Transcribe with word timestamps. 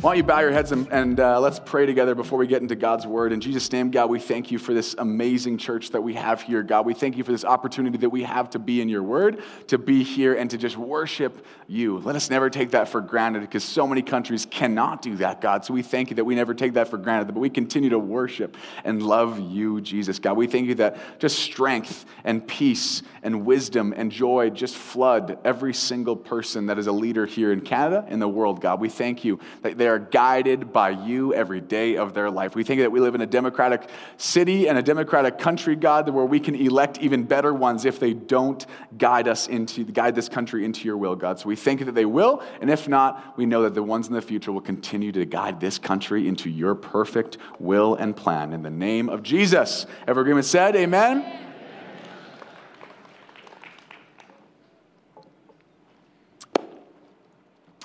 Why 0.00 0.12
don't 0.12 0.18
you 0.18 0.22
bow 0.22 0.38
your 0.38 0.52
heads 0.52 0.70
and, 0.70 0.86
and 0.92 1.18
uh, 1.18 1.40
let's 1.40 1.58
pray 1.58 1.84
together 1.84 2.14
before 2.14 2.38
we 2.38 2.46
get 2.46 2.62
into 2.62 2.76
God's 2.76 3.04
word. 3.04 3.32
In 3.32 3.40
Jesus' 3.40 3.72
name, 3.72 3.90
God, 3.90 4.08
we 4.08 4.20
thank 4.20 4.52
you 4.52 4.56
for 4.56 4.72
this 4.72 4.94
amazing 4.96 5.58
church 5.58 5.90
that 5.90 6.00
we 6.00 6.14
have 6.14 6.40
here. 6.40 6.62
God, 6.62 6.86
we 6.86 6.94
thank 6.94 7.16
you 7.16 7.24
for 7.24 7.32
this 7.32 7.44
opportunity 7.44 7.98
that 7.98 8.10
we 8.10 8.22
have 8.22 8.48
to 8.50 8.60
be 8.60 8.80
in 8.80 8.88
your 8.88 9.02
word, 9.02 9.42
to 9.66 9.76
be 9.76 10.04
here, 10.04 10.34
and 10.34 10.48
to 10.50 10.56
just 10.56 10.76
worship 10.76 11.44
you. 11.66 11.98
Let 11.98 12.14
us 12.14 12.30
never 12.30 12.48
take 12.48 12.70
that 12.70 12.88
for 12.88 13.00
granted 13.00 13.40
because 13.40 13.64
so 13.64 13.88
many 13.88 14.02
countries 14.02 14.46
cannot 14.46 15.02
do 15.02 15.16
that, 15.16 15.40
God. 15.40 15.64
So 15.64 15.74
we 15.74 15.82
thank 15.82 16.10
you 16.10 16.16
that 16.16 16.24
we 16.24 16.36
never 16.36 16.54
take 16.54 16.74
that 16.74 16.86
for 16.86 16.96
granted, 16.96 17.34
but 17.34 17.40
we 17.40 17.50
continue 17.50 17.90
to 17.90 17.98
worship 17.98 18.56
and 18.84 19.02
love 19.02 19.40
you, 19.40 19.80
Jesus. 19.80 20.20
God, 20.20 20.36
we 20.36 20.46
thank 20.46 20.68
you 20.68 20.76
that 20.76 21.18
just 21.18 21.40
strength 21.40 22.06
and 22.22 22.46
peace 22.46 23.02
and 23.24 23.44
wisdom 23.44 23.92
and 23.96 24.12
joy 24.12 24.50
just 24.50 24.76
flood 24.76 25.40
every 25.44 25.74
single 25.74 26.14
person 26.14 26.66
that 26.66 26.78
is 26.78 26.86
a 26.86 26.92
leader 26.92 27.26
here 27.26 27.52
in 27.52 27.62
Canada, 27.62 28.06
in 28.08 28.20
the 28.20 28.28
world, 28.28 28.60
God. 28.60 28.80
We 28.80 28.88
thank 28.88 29.24
you 29.24 29.40
that 29.62 29.87
are 29.88 29.98
guided 29.98 30.72
by 30.72 30.90
you 30.90 31.34
every 31.34 31.60
day 31.60 31.96
of 31.96 32.14
their 32.14 32.30
life. 32.30 32.54
We 32.54 32.62
think 32.62 32.80
that 32.80 32.92
we 32.92 33.00
live 33.00 33.14
in 33.14 33.20
a 33.20 33.26
democratic 33.26 33.88
city 34.16 34.68
and 34.68 34.78
a 34.78 34.82
democratic 34.82 35.38
country, 35.38 35.74
God, 35.74 36.08
where 36.08 36.24
we 36.24 36.38
can 36.38 36.54
elect 36.54 36.98
even 36.98 37.24
better 37.24 37.52
ones 37.52 37.84
if 37.84 37.98
they 37.98 38.14
don't 38.14 38.64
guide 38.96 39.26
us 39.26 39.48
into 39.48 39.84
guide 39.84 40.14
this 40.14 40.28
country 40.28 40.64
into 40.64 40.84
your 40.84 40.96
will, 40.96 41.16
God. 41.16 41.38
So 41.38 41.48
we 41.48 41.56
think 41.56 41.84
that 41.84 41.94
they 41.94 42.04
will, 42.04 42.42
and 42.60 42.70
if 42.70 42.88
not, 42.88 43.36
we 43.36 43.46
know 43.46 43.62
that 43.62 43.74
the 43.74 43.82
ones 43.82 44.08
in 44.08 44.14
the 44.14 44.22
future 44.22 44.52
will 44.52 44.60
continue 44.60 45.12
to 45.12 45.24
guide 45.24 45.60
this 45.60 45.78
country 45.78 46.28
into 46.28 46.48
your 46.50 46.74
perfect 46.74 47.38
will 47.58 47.94
and 47.94 48.16
plan. 48.16 48.52
In 48.52 48.62
the 48.62 48.70
name 48.70 49.08
of 49.08 49.22
Jesus. 49.22 49.86
Every 50.06 50.22
agreement 50.22 50.46
said, 50.46 50.76
amen. 50.76 51.44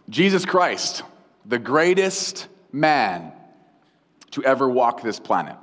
Jesus 0.09 0.45
Christ 0.45 1.01
the 1.45 1.59
greatest 1.59 2.47
man 2.71 3.33
to 4.31 4.43
ever 4.43 4.67
walk 4.67 5.01
this 5.01 5.19
planet, 5.19 5.55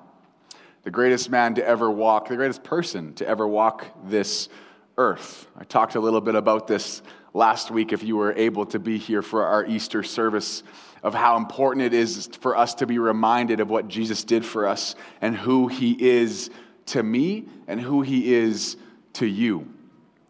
the 0.82 0.90
greatest 0.90 1.30
man 1.30 1.54
to 1.54 1.66
ever 1.66 1.90
walk, 1.90 2.28
the 2.28 2.36
greatest 2.36 2.62
person 2.62 3.14
to 3.14 3.26
ever 3.26 3.46
walk 3.46 3.86
this 4.04 4.48
earth. 4.96 5.48
I 5.56 5.64
talked 5.64 5.94
a 5.94 6.00
little 6.00 6.20
bit 6.20 6.34
about 6.34 6.66
this 6.66 7.02
last 7.32 7.70
week 7.70 7.92
if 7.92 8.02
you 8.02 8.16
were 8.16 8.32
able 8.32 8.66
to 8.66 8.78
be 8.78 8.98
here 8.98 9.22
for 9.22 9.44
our 9.46 9.64
Easter 9.66 10.02
service 10.02 10.62
of 11.02 11.14
how 11.14 11.36
important 11.36 11.86
it 11.86 11.94
is 11.94 12.28
for 12.40 12.56
us 12.56 12.74
to 12.74 12.86
be 12.86 12.98
reminded 12.98 13.60
of 13.60 13.70
what 13.70 13.88
Jesus 13.88 14.24
did 14.24 14.44
for 14.44 14.66
us 14.66 14.94
and 15.20 15.36
who 15.36 15.68
he 15.68 15.92
is 15.92 16.50
to 16.86 17.02
me 17.02 17.46
and 17.66 17.80
who 17.80 18.02
he 18.02 18.34
is 18.34 18.76
to 19.14 19.26
you. 19.26 19.66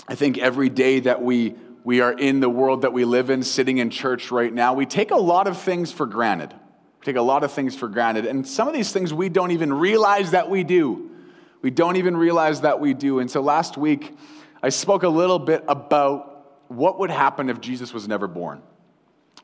I 0.06 0.14
think 0.14 0.38
every 0.38 0.68
day 0.68 1.00
that 1.00 1.22
we 1.22 1.54
we 1.84 2.00
are 2.00 2.12
in 2.12 2.40
the 2.40 2.48
world 2.48 2.82
that 2.82 2.92
we 2.92 3.04
live 3.04 3.30
in, 3.30 3.42
sitting 3.42 3.78
in 3.78 3.90
church 3.90 4.30
right 4.30 4.52
now, 4.52 4.74
we 4.74 4.86
take 4.86 5.10
a 5.10 5.16
lot 5.16 5.46
of 5.46 5.58
things 5.58 5.90
for 5.92 6.06
granted. 6.06 6.52
We 6.52 7.04
take 7.04 7.16
a 7.16 7.22
lot 7.22 7.44
of 7.44 7.52
things 7.52 7.74
for 7.74 7.88
granted. 7.88 8.26
And 8.26 8.46
some 8.46 8.68
of 8.68 8.74
these 8.74 8.92
things 8.92 9.14
we 9.14 9.28
don't 9.28 9.50
even 9.50 9.72
realize 9.72 10.32
that 10.32 10.50
we 10.50 10.64
do. 10.64 11.10
We 11.62 11.70
don't 11.70 11.96
even 11.96 12.16
realize 12.16 12.62
that 12.62 12.80
we 12.80 12.94
do. 12.94 13.20
And 13.20 13.30
so 13.30 13.40
last 13.40 13.76
week, 13.76 14.16
I 14.62 14.68
spoke 14.68 15.02
a 15.02 15.08
little 15.08 15.38
bit 15.38 15.64
about 15.68 16.66
what 16.68 16.98
would 16.98 17.10
happen 17.10 17.48
if 17.48 17.60
Jesus 17.60 17.92
was 17.92 18.06
never 18.06 18.26
born. 18.26 18.62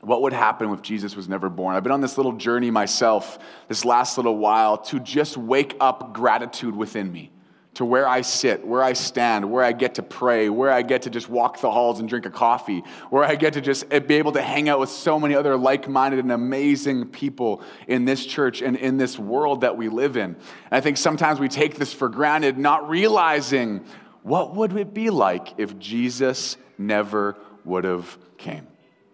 What 0.01 0.21
would 0.21 0.33
happen 0.33 0.71
if 0.71 0.81
Jesus 0.83 1.15
was 1.15 1.27
never 1.27 1.49
born? 1.49 1.75
I've 1.75 1.83
been 1.83 1.91
on 1.91 2.01
this 2.01 2.17
little 2.17 2.33
journey 2.33 2.69
myself 2.69 3.39
this 3.67 3.83
last 3.83 4.17
little 4.17 4.37
while 4.37 4.77
to 4.77 4.99
just 4.99 5.37
wake 5.37 5.75
up 5.79 6.13
gratitude 6.13 6.75
within 6.75 7.11
me 7.11 7.31
to 7.77 7.85
where 7.85 8.07
I 8.07 8.21
sit, 8.21 8.65
where 8.65 8.81
I 8.81 8.93
stand, 8.93 9.51
where 9.51 9.63
I 9.63 9.71
get 9.71 9.95
to 9.95 10.01
pray, 10.01 10.49
where 10.49 10.71
I 10.71 10.81
get 10.81 11.03
to 11.03 11.11
just 11.11 11.29
walk 11.29 11.61
the 11.61 11.69
halls 11.69 11.99
and 11.99 12.09
drink 12.09 12.25
a 12.25 12.31
coffee, 12.31 12.79
where 13.11 13.23
I 13.23 13.35
get 13.35 13.53
to 13.53 13.61
just 13.61 13.87
be 13.89 14.15
able 14.15 14.31
to 14.31 14.41
hang 14.41 14.67
out 14.67 14.79
with 14.79 14.89
so 14.89 15.19
many 15.19 15.35
other 15.35 15.55
like 15.55 15.87
minded 15.87 16.19
and 16.19 16.31
amazing 16.31 17.09
people 17.09 17.61
in 17.87 18.03
this 18.03 18.25
church 18.25 18.63
and 18.63 18.77
in 18.77 18.97
this 18.97 19.19
world 19.19 19.61
that 19.61 19.77
we 19.77 19.89
live 19.89 20.17
in. 20.17 20.31
And 20.31 20.37
I 20.71 20.81
think 20.81 20.97
sometimes 20.97 21.39
we 21.39 21.47
take 21.47 21.75
this 21.75 21.93
for 21.93 22.09
granted, 22.09 22.57
not 22.57 22.89
realizing 22.89 23.85
what 24.23 24.55
would 24.55 24.75
it 24.75 24.91
be 24.91 25.11
like 25.11 25.59
if 25.59 25.77
Jesus 25.77 26.57
never 26.79 27.37
would 27.63 27.83
have 27.83 28.17
came, 28.39 28.65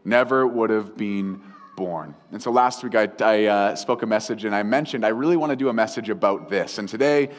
never 0.06 0.48
would 0.48 0.70
have 0.70 0.96
been 0.96 1.42
born. 1.76 2.16
And 2.32 2.42
so 2.42 2.50
last 2.50 2.82
week 2.82 2.96
I, 2.96 3.10
I 3.20 3.44
uh, 3.44 3.76
spoke 3.76 4.04
a 4.04 4.08
message 4.08 4.46
and 4.46 4.56
I 4.56 4.64
mentioned 4.64 5.06
I 5.06 5.10
really 5.10 5.36
want 5.36 5.50
to 5.50 5.58
do 5.58 5.68
a 5.68 5.74
message 5.74 6.08
about 6.08 6.50
this. 6.50 6.78
And 6.78 6.88
today, 6.88 7.30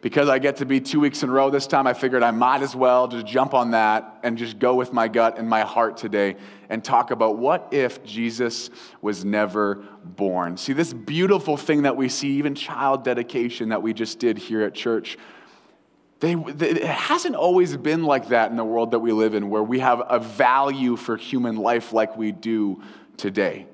because 0.00 0.28
I 0.28 0.38
get 0.38 0.56
to 0.56 0.66
be 0.66 0.80
two 0.80 1.00
weeks 1.00 1.22
in 1.22 1.28
a 1.28 1.32
row 1.32 1.50
this 1.50 1.66
time, 1.66 1.86
I 1.86 1.92
figured 1.92 2.22
I 2.22 2.30
might 2.30 2.62
as 2.62 2.76
well 2.76 3.08
just 3.08 3.26
jump 3.26 3.52
on 3.52 3.72
that 3.72 4.20
and 4.22 4.38
just 4.38 4.58
go 4.58 4.74
with 4.74 4.92
my 4.92 5.08
gut 5.08 5.38
and 5.38 5.48
my 5.48 5.62
heart 5.62 5.96
today 5.96 6.36
and 6.68 6.84
talk 6.84 7.10
about 7.10 7.36
what 7.36 7.68
if 7.72 8.04
Jesus 8.04 8.70
was 9.02 9.24
never 9.24 9.76
born. 10.04 10.56
See, 10.56 10.72
this 10.72 10.92
beautiful 10.92 11.56
thing 11.56 11.82
that 11.82 11.96
we 11.96 12.08
see, 12.08 12.30
even 12.38 12.54
child 12.54 13.02
dedication 13.02 13.70
that 13.70 13.82
we 13.82 13.92
just 13.92 14.20
did 14.20 14.38
here 14.38 14.62
at 14.62 14.74
church, 14.74 15.18
they, 16.20 16.34
it 16.34 16.84
hasn't 16.84 17.34
always 17.34 17.76
been 17.76 18.04
like 18.04 18.28
that 18.28 18.50
in 18.50 18.56
the 18.56 18.64
world 18.64 18.92
that 18.92 18.98
we 19.00 19.12
live 19.12 19.34
in, 19.34 19.50
where 19.50 19.62
we 19.62 19.80
have 19.80 20.02
a 20.08 20.18
value 20.18 20.96
for 20.96 21.16
human 21.16 21.56
life 21.56 21.92
like 21.92 22.16
we 22.16 22.32
do 22.32 22.82
today. 23.16 23.66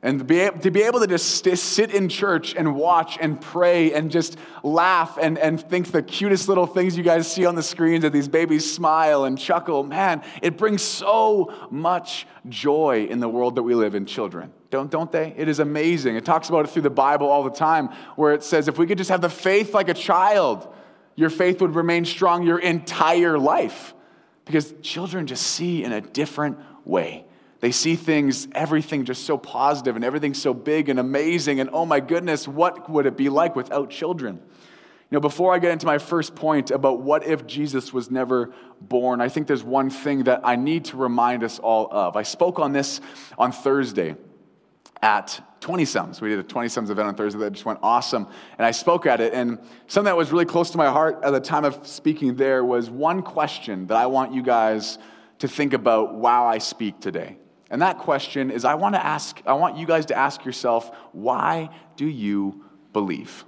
And 0.00 0.20
to 0.20 0.24
be, 0.24 0.48
to 0.60 0.70
be 0.70 0.82
able 0.82 1.00
to 1.00 1.08
just 1.08 1.44
sit 1.44 1.92
in 1.92 2.08
church 2.08 2.54
and 2.54 2.76
watch 2.76 3.18
and 3.20 3.40
pray 3.40 3.92
and 3.92 4.12
just 4.12 4.38
laugh 4.62 5.18
and, 5.20 5.36
and 5.38 5.60
think 5.60 5.90
the 5.90 6.04
cutest 6.04 6.48
little 6.48 6.66
things 6.66 6.96
you 6.96 7.02
guys 7.02 7.30
see 7.30 7.44
on 7.44 7.56
the 7.56 7.64
screens 7.64 8.02
that 8.02 8.12
these 8.12 8.28
babies 8.28 8.72
smile 8.72 9.24
and 9.24 9.36
chuckle, 9.36 9.82
man, 9.82 10.22
it 10.40 10.56
brings 10.56 10.82
so 10.82 11.52
much 11.72 12.28
joy 12.48 13.08
in 13.10 13.18
the 13.18 13.28
world 13.28 13.56
that 13.56 13.64
we 13.64 13.74
live 13.74 13.96
in, 13.96 14.06
children. 14.06 14.52
Don't, 14.70 14.88
don't 14.88 15.10
they? 15.10 15.34
It 15.36 15.48
is 15.48 15.58
amazing. 15.58 16.14
It 16.14 16.24
talks 16.24 16.48
about 16.48 16.66
it 16.66 16.68
through 16.70 16.82
the 16.82 16.90
Bible 16.90 17.28
all 17.28 17.42
the 17.42 17.50
time, 17.50 17.88
where 18.14 18.34
it 18.34 18.44
says 18.44 18.68
if 18.68 18.78
we 18.78 18.86
could 18.86 18.98
just 18.98 19.10
have 19.10 19.20
the 19.20 19.28
faith 19.28 19.74
like 19.74 19.88
a 19.88 19.94
child, 19.94 20.72
your 21.16 21.30
faith 21.30 21.60
would 21.60 21.74
remain 21.74 22.04
strong 22.04 22.44
your 22.44 22.60
entire 22.60 23.36
life. 23.36 23.94
Because 24.44 24.72
children 24.80 25.26
just 25.26 25.44
see 25.44 25.82
in 25.82 25.92
a 25.92 26.00
different 26.00 26.58
way. 26.84 27.24
They 27.60 27.72
see 27.72 27.96
things, 27.96 28.46
everything 28.52 29.04
just 29.04 29.24
so 29.24 29.36
positive 29.36 29.96
and 29.96 30.04
everything 30.04 30.34
so 30.34 30.54
big 30.54 30.88
and 30.88 31.00
amazing. 31.00 31.58
And 31.60 31.70
oh 31.72 31.84
my 31.84 32.00
goodness, 32.00 32.46
what 32.46 32.88
would 32.88 33.06
it 33.06 33.16
be 33.16 33.28
like 33.28 33.56
without 33.56 33.90
children? 33.90 34.40
You 35.10 35.16
know, 35.16 35.20
before 35.20 35.54
I 35.54 35.58
get 35.58 35.72
into 35.72 35.86
my 35.86 35.98
first 35.98 36.34
point 36.34 36.70
about 36.70 37.00
what 37.00 37.26
if 37.26 37.46
Jesus 37.46 37.92
was 37.92 38.10
never 38.10 38.52
born, 38.80 39.20
I 39.20 39.28
think 39.28 39.46
there's 39.46 39.64
one 39.64 39.90
thing 39.90 40.24
that 40.24 40.42
I 40.44 40.54
need 40.54 40.84
to 40.86 40.98
remind 40.98 41.42
us 41.42 41.58
all 41.58 41.88
of. 41.90 42.14
I 42.14 42.22
spoke 42.22 42.58
on 42.58 42.72
this 42.72 43.00
on 43.38 43.50
Thursday 43.50 44.16
at 45.00 45.40
20 45.60 45.84
Sums. 45.86 46.20
We 46.20 46.28
did 46.28 46.38
a 46.38 46.42
20 46.42 46.68
Sums 46.68 46.90
event 46.90 47.08
on 47.08 47.14
Thursday 47.14 47.40
that 47.40 47.52
just 47.52 47.64
went 47.64 47.78
awesome. 47.82 48.28
And 48.58 48.66
I 48.66 48.70
spoke 48.70 49.06
at 49.06 49.20
it. 49.20 49.32
And 49.32 49.58
something 49.86 50.04
that 50.04 50.16
was 50.16 50.30
really 50.30 50.44
close 50.44 50.70
to 50.70 50.78
my 50.78 50.90
heart 50.90 51.20
at 51.24 51.30
the 51.30 51.40
time 51.40 51.64
of 51.64 51.86
speaking 51.86 52.36
there 52.36 52.64
was 52.64 52.90
one 52.90 53.22
question 53.22 53.86
that 53.86 53.96
I 53.96 54.06
want 54.06 54.32
you 54.34 54.42
guys 54.42 54.98
to 55.38 55.48
think 55.48 55.72
about 55.72 56.14
while 56.14 56.44
I 56.44 56.58
speak 56.58 57.00
today. 57.00 57.38
And 57.70 57.82
that 57.82 57.98
question 57.98 58.50
is 58.50 58.64
I 58.64 58.74
want 58.74 58.94
to 58.94 59.04
ask, 59.04 59.40
I 59.46 59.54
want 59.54 59.76
you 59.76 59.86
guys 59.86 60.06
to 60.06 60.16
ask 60.16 60.44
yourself, 60.44 60.90
why 61.12 61.70
do 61.96 62.06
you 62.06 62.64
believe? 62.92 63.44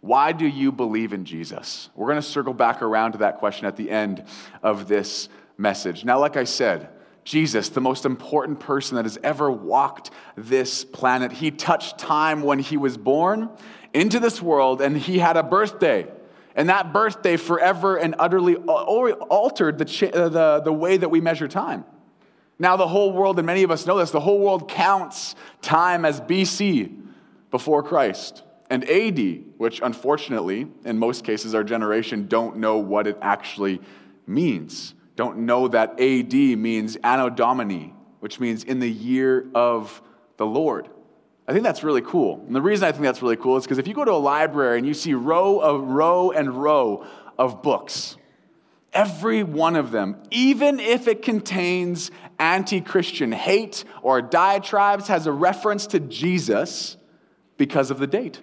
Why 0.00 0.32
do 0.32 0.46
you 0.46 0.72
believe 0.72 1.12
in 1.12 1.24
Jesus? 1.24 1.88
We're 1.94 2.08
going 2.08 2.16
to 2.16 2.22
circle 2.22 2.54
back 2.54 2.82
around 2.82 3.12
to 3.12 3.18
that 3.18 3.38
question 3.38 3.66
at 3.66 3.76
the 3.76 3.90
end 3.90 4.24
of 4.62 4.88
this 4.88 5.28
message. 5.56 6.04
Now, 6.04 6.18
like 6.18 6.36
I 6.36 6.44
said, 6.44 6.88
Jesus, 7.24 7.68
the 7.68 7.80
most 7.80 8.04
important 8.04 8.58
person 8.58 8.96
that 8.96 9.04
has 9.04 9.18
ever 9.22 9.50
walked 9.50 10.10
this 10.36 10.84
planet, 10.84 11.30
he 11.30 11.52
touched 11.52 11.98
time 11.98 12.42
when 12.42 12.58
he 12.58 12.76
was 12.76 12.96
born 12.96 13.48
into 13.94 14.18
this 14.18 14.42
world 14.42 14.80
and 14.80 14.96
he 14.96 15.18
had 15.18 15.36
a 15.36 15.42
birthday. 15.42 16.10
And 16.56 16.68
that 16.68 16.92
birthday 16.92 17.36
forever 17.36 17.96
and 17.96 18.16
utterly 18.18 18.56
altered 18.56 19.78
the, 19.78 19.84
the, 19.84 20.62
the 20.64 20.72
way 20.72 20.96
that 20.96 21.10
we 21.10 21.20
measure 21.20 21.48
time. 21.48 21.84
Now, 22.62 22.76
the 22.76 22.86
whole 22.86 23.10
world, 23.10 23.40
and 23.40 23.46
many 23.46 23.64
of 23.64 23.72
us 23.72 23.86
know 23.86 23.98
this, 23.98 24.12
the 24.12 24.20
whole 24.20 24.38
world 24.38 24.68
counts 24.68 25.34
time 25.62 26.04
as 26.04 26.20
BC, 26.20 26.96
before 27.50 27.82
Christ, 27.82 28.44
and 28.70 28.88
AD, 28.88 29.18
which 29.56 29.80
unfortunately, 29.82 30.68
in 30.84 30.96
most 30.96 31.24
cases, 31.24 31.56
our 31.56 31.64
generation 31.64 32.28
don't 32.28 32.58
know 32.58 32.76
what 32.78 33.08
it 33.08 33.18
actually 33.20 33.80
means. 34.28 34.94
Don't 35.16 35.38
know 35.38 35.66
that 35.66 36.00
AD 36.00 36.32
means 36.32 36.94
Anno 37.02 37.28
Domini, 37.30 37.92
which 38.20 38.38
means 38.38 38.62
in 38.62 38.78
the 38.78 38.88
year 38.88 39.48
of 39.56 40.00
the 40.36 40.46
Lord. 40.46 40.88
I 41.48 41.52
think 41.52 41.64
that's 41.64 41.82
really 41.82 42.02
cool. 42.02 42.44
And 42.46 42.54
the 42.54 42.62
reason 42.62 42.86
I 42.86 42.92
think 42.92 43.02
that's 43.02 43.22
really 43.22 43.36
cool 43.36 43.56
is 43.56 43.64
because 43.64 43.78
if 43.78 43.88
you 43.88 43.94
go 43.94 44.04
to 44.04 44.12
a 44.12 44.22
library 44.22 44.78
and 44.78 44.86
you 44.86 44.94
see 44.94 45.14
row 45.14 45.58
of 45.58 45.82
row 45.82 46.30
and 46.30 46.62
row 46.62 47.04
of 47.36 47.60
books, 47.60 48.16
every 48.92 49.42
one 49.42 49.76
of 49.76 49.90
them, 49.90 50.16
even 50.30 50.80
if 50.80 51.08
it 51.08 51.22
contains 51.22 52.10
anti 52.38 52.80
Christian 52.80 53.32
hate 53.32 53.84
or 54.02 54.22
diatribes, 54.22 55.08
has 55.08 55.26
a 55.26 55.32
reference 55.32 55.86
to 55.88 56.00
Jesus 56.00 56.96
because 57.56 57.90
of 57.90 57.98
the 57.98 58.06
date. 58.06 58.40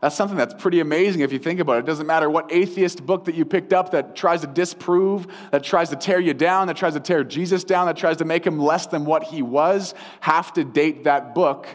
That's 0.00 0.14
something 0.14 0.36
that's 0.36 0.54
pretty 0.54 0.80
amazing 0.80 1.22
if 1.22 1.32
you 1.32 1.38
think 1.38 1.58
about 1.58 1.76
it. 1.76 1.78
It 1.80 1.86
doesn't 1.86 2.06
matter 2.06 2.28
what 2.28 2.52
atheist 2.52 3.04
book 3.04 3.24
that 3.24 3.34
you 3.34 3.44
picked 3.44 3.72
up 3.72 3.92
that 3.92 4.14
tries 4.14 4.42
to 4.42 4.46
disprove, 4.46 5.26
that 5.50 5.64
tries 5.64 5.88
to 5.88 5.96
tear 5.96 6.20
you 6.20 6.34
down, 6.34 6.66
that 6.66 6.76
tries 6.76 6.92
to 6.92 7.00
tear 7.00 7.24
Jesus 7.24 7.64
down, 7.64 7.86
that 7.86 7.96
tries 7.96 8.18
to 8.18 8.24
make 8.24 8.46
him 8.46 8.58
less 8.58 8.86
than 8.86 9.06
what 9.06 9.24
he 9.24 9.40
was, 9.40 9.94
have 10.20 10.52
to 10.52 10.64
date 10.64 11.04
that 11.04 11.34
book. 11.34 11.66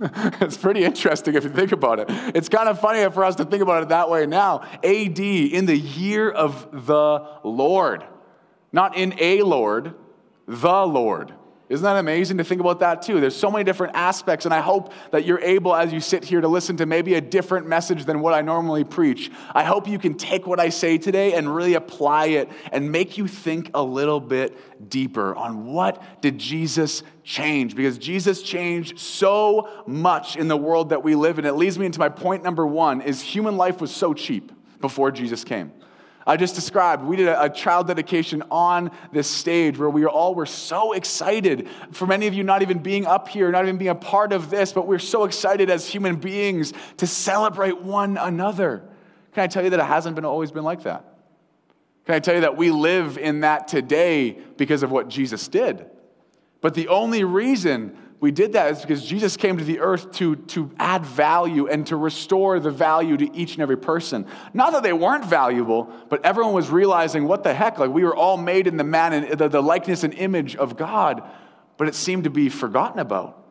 it's 0.40 0.56
pretty 0.56 0.84
interesting 0.84 1.34
if 1.34 1.44
you 1.44 1.50
think 1.50 1.72
about 1.72 2.00
it. 2.00 2.06
It's 2.34 2.48
kind 2.48 2.68
of 2.68 2.80
funny 2.80 3.08
for 3.10 3.24
us 3.24 3.36
to 3.36 3.44
think 3.44 3.62
about 3.62 3.82
it 3.82 3.88
that 3.90 4.10
way 4.10 4.26
now. 4.26 4.62
AD, 4.84 5.18
in 5.18 5.66
the 5.66 5.76
year 5.76 6.30
of 6.30 6.86
the 6.86 7.26
Lord. 7.44 8.04
Not 8.72 8.96
in 8.96 9.14
a 9.18 9.42
Lord, 9.42 9.94
the 10.46 10.86
Lord. 10.86 11.34
Isn't 11.72 11.84
that 11.84 11.96
amazing 11.96 12.36
to 12.36 12.44
think 12.44 12.60
about 12.60 12.80
that 12.80 13.00
too? 13.00 13.18
There's 13.18 13.34
so 13.34 13.50
many 13.50 13.64
different 13.64 13.96
aspects, 13.96 14.44
and 14.44 14.52
I 14.52 14.60
hope 14.60 14.92
that 15.10 15.24
you're 15.24 15.40
able, 15.40 15.74
as 15.74 15.90
you 15.90 16.00
sit 16.00 16.22
here, 16.22 16.42
to 16.42 16.48
listen 16.48 16.76
to 16.76 16.84
maybe 16.84 17.14
a 17.14 17.20
different 17.20 17.66
message 17.66 18.04
than 18.04 18.20
what 18.20 18.34
I 18.34 18.42
normally 18.42 18.84
preach. 18.84 19.30
I 19.54 19.64
hope 19.64 19.88
you 19.88 19.98
can 19.98 20.14
take 20.14 20.46
what 20.46 20.60
I 20.60 20.68
say 20.68 20.98
today 20.98 21.32
and 21.32 21.54
really 21.54 21.72
apply 21.72 22.26
it 22.26 22.50
and 22.72 22.92
make 22.92 23.16
you 23.16 23.26
think 23.26 23.70
a 23.72 23.82
little 23.82 24.20
bit 24.20 24.90
deeper 24.90 25.34
on 25.34 25.64
what 25.64 26.20
did 26.20 26.36
Jesus 26.36 27.02
change? 27.24 27.74
Because 27.74 27.96
Jesus 27.96 28.42
changed 28.42 28.98
so 28.98 29.70
much 29.86 30.36
in 30.36 30.48
the 30.48 30.56
world 30.58 30.90
that 30.90 31.02
we 31.02 31.14
live 31.14 31.38
in. 31.38 31.46
It 31.46 31.52
leads 31.52 31.78
me 31.78 31.86
into 31.86 31.98
my 31.98 32.10
point 32.10 32.42
number 32.42 32.66
one 32.66 33.00
is 33.00 33.22
human 33.22 33.56
life 33.56 33.80
was 33.80 33.90
so 33.90 34.12
cheap 34.12 34.52
before 34.82 35.10
Jesus 35.10 35.42
came. 35.42 35.72
I 36.26 36.36
just 36.36 36.54
described, 36.54 37.04
we 37.04 37.16
did 37.16 37.28
a, 37.28 37.44
a, 37.44 37.50
child 37.50 37.88
dedication 37.88 38.42
on 38.50 38.90
this 39.12 39.28
stage 39.28 39.78
where 39.78 39.90
we 39.90 40.04
all 40.06 40.34
were 40.34 40.46
so 40.46 40.92
excited. 40.92 41.68
For 41.90 42.06
many 42.06 42.26
of 42.26 42.34
you, 42.34 42.44
not 42.44 42.62
even 42.62 42.78
being 42.78 43.06
up 43.06 43.28
here, 43.28 43.50
not 43.50 43.64
even 43.64 43.78
being 43.78 43.90
a 43.90 43.94
part 43.94 44.32
of 44.32 44.48
this, 44.48 44.72
but 44.72 44.86
we're 44.86 44.98
so 44.98 45.24
excited 45.24 45.68
as 45.70 45.88
human 45.88 46.16
beings 46.16 46.72
to 46.98 47.06
celebrate 47.06 47.82
one 47.82 48.16
another. 48.16 48.84
Can 49.34 49.42
I 49.42 49.46
tell 49.48 49.64
you 49.64 49.70
that 49.70 49.80
it 49.80 49.86
hasn't 49.86 50.14
been 50.14 50.24
always 50.24 50.52
been 50.52 50.64
like 50.64 50.84
that? 50.84 51.04
Can 52.04 52.14
I 52.14 52.18
tell 52.20 52.34
you 52.34 52.42
that 52.42 52.56
we 52.56 52.70
live 52.70 53.18
in 53.18 53.40
that 53.40 53.68
today 53.68 54.32
because 54.56 54.82
of 54.82 54.90
what 54.90 55.08
Jesus 55.08 55.48
did? 55.48 55.86
But 56.60 56.74
the 56.74 56.88
only 56.88 57.24
reason 57.24 57.96
we 58.22 58.30
did 58.30 58.52
that 58.52 58.70
is 58.70 58.80
because 58.80 59.04
Jesus 59.04 59.36
came 59.36 59.58
to 59.58 59.64
the 59.64 59.80
earth 59.80 60.12
to, 60.12 60.36
to 60.36 60.70
add 60.78 61.04
value 61.04 61.66
and 61.66 61.84
to 61.88 61.96
restore 61.96 62.60
the 62.60 62.70
value 62.70 63.16
to 63.16 63.36
each 63.36 63.54
and 63.54 63.62
every 63.62 63.76
person. 63.76 64.28
Not 64.54 64.74
that 64.74 64.84
they 64.84 64.92
weren't 64.92 65.24
valuable, 65.24 65.92
but 66.08 66.24
everyone 66.24 66.52
was 66.52 66.70
realizing 66.70 67.24
what 67.26 67.42
the 67.42 67.52
heck, 67.52 67.80
like 67.80 67.90
we 67.90 68.04
were 68.04 68.14
all 68.14 68.36
made 68.36 68.68
in 68.68 68.76
the 68.76 68.84
man 68.84 69.12
and 69.12 69.36
the, 69.36 69.48
the 69.48 69.60
likeness 69.60 70.04
and 70.04 70.14
image 70.14 70.54
of 70.54 70.76
God, 70.76 71.28
but 71.76 71.88
it 71.88 71.96
seemed 71.96 72.22
to 72.22 72.30
be 72.30 72.48
forgotten 72.48 73.00
about. 73.00 73.44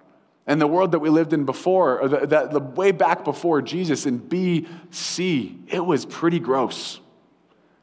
And 0.48 0.62
the 0.62 0.68
world 0.68 0.94
that 0.94 1.00
we 1.00 1.10
lived 1.10 1.34
in 1.34 1.44
before, 1.44 2.00
or 2.00 2.08
the, 2.08 2.26
the, 2.26 2.48
the 2.48 2.60
way 2.62 2.94
back 2.94 3.26
before 3.26 3.62
Jesus 3.62 4.06
in 4.06 4.22
BC, 4.22 5.68
it 5.68 5.86
was 5.86 6.06
pretty 6.06 6.40
gross. 6.40 7.02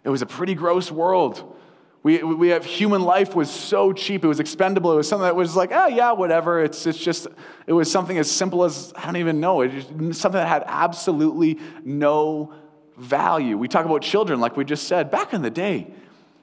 It 0.04 0.08
was 0.08 0.22
a 0.22 0.26
pretty 0.26 0.54
gross 0.54 0.90
world. 0.90 1.54
We, 2.02 2.22
we 2.22 2.48
have 2.48 2.64
human 2.64 3.02
life 3.02 3.34
was 3.34 3.50
so 3.50 3.92
cheap, 3.92 4.24
it 4.24 4.28
was 4.28 4.40
expendable. 4.40 4.92
It 4.92 4.96
was 4.96 5.08
something 5.08 5.24
that 5.24 5.34
was 5.34 5.56
like, 5.56 5.70
oh, 5.72 5.88
yeah, 5.88 6.12
whatever. 6.12 6.62
It's, 6.62 6.86
it's 6.86 6.98
just, 6.98 7.26
it 7.66 7.72
was 7.72 7.90
something 7.90 8.16
as 8.18 8.30
simple 8.30 8.64
as, 8.64 8.92
I 8.94 9.04
don't 9.04 9.16
even 9.16 9.40
know, 9.40 9.62
it 9.62 9.84
something 10.14 10.32
that 10.32 10.48
had 10.48 10.64
absolutely 10.66 11.58
no 11.84 12.54
value. 12.96 13.58
We 13.58 13.68
talk 13.68 13.84
about 13.84 14.02
children, 14.02 14.40
like 14.40 14.56
we 14.56 14.64
just 14.64 14.86
said. 14.86 15.10
Back 15.10 15.34
in 15.34 15.42
the 15.42 15.50
day, 15.50 15.88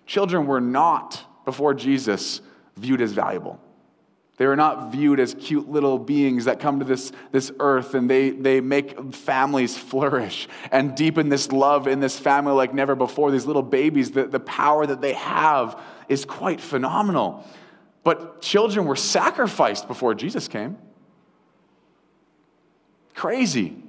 children 0.05 0.45
were 0.45 0.61
not, 0.61 1.23
before 1.45 1.73
Jesus, 1.73 2.41
viewed 2.75 3.01
as 3.01 3.13
valuable. 3.13 3.59
They 4.37 4.47
were 4.47 4.57
not 4.57 4.91
viewed 4.91 5.19
as 5.21 5.33
cute 5.33 5.69
little 5.69 5.97
beings 5.97 6.45
that 6.45 6.59
come 6.59 6.79
to 6.79 6.85
this, 6.85 7.13
this 7.31 7.51
earth 7.59 7.93
and 7.93 8.09
they, 8.09 8.31
they 8.31 8.59
make 8.59 9.13
families 9.13 9.77
flourish 9.77 10.49
and 10.71 10.95
deepen 10.95 11.29
this 11.29 11.51
love 11.51 11.87
in 11.87 12.01
this 12.01 12.19
family 12.19 12.51
like 12.53 12.73
never 12.73 12.95
before. 12.95 13.31
These 13.31 13.45
little 13.45 13.63
babies, 13.63 14.11
the, 14.11 14.25
the 14.25 14.41
power 14.41 14.85
that 14.85 14.99
they 14.99 15.13
have 15.13 15.81
is 16.09 16.25
quite 16.25 16.59
phenomenal. 16.59 17.45
But 18.03 18.41
children 18.41 18.85
were 18.85 18.97
sacrificed 18.97 19.87
before 19.87 20.13
Jesus 20.13 20.47
came. 20.47 20.77
Crazy. 23.15 23.84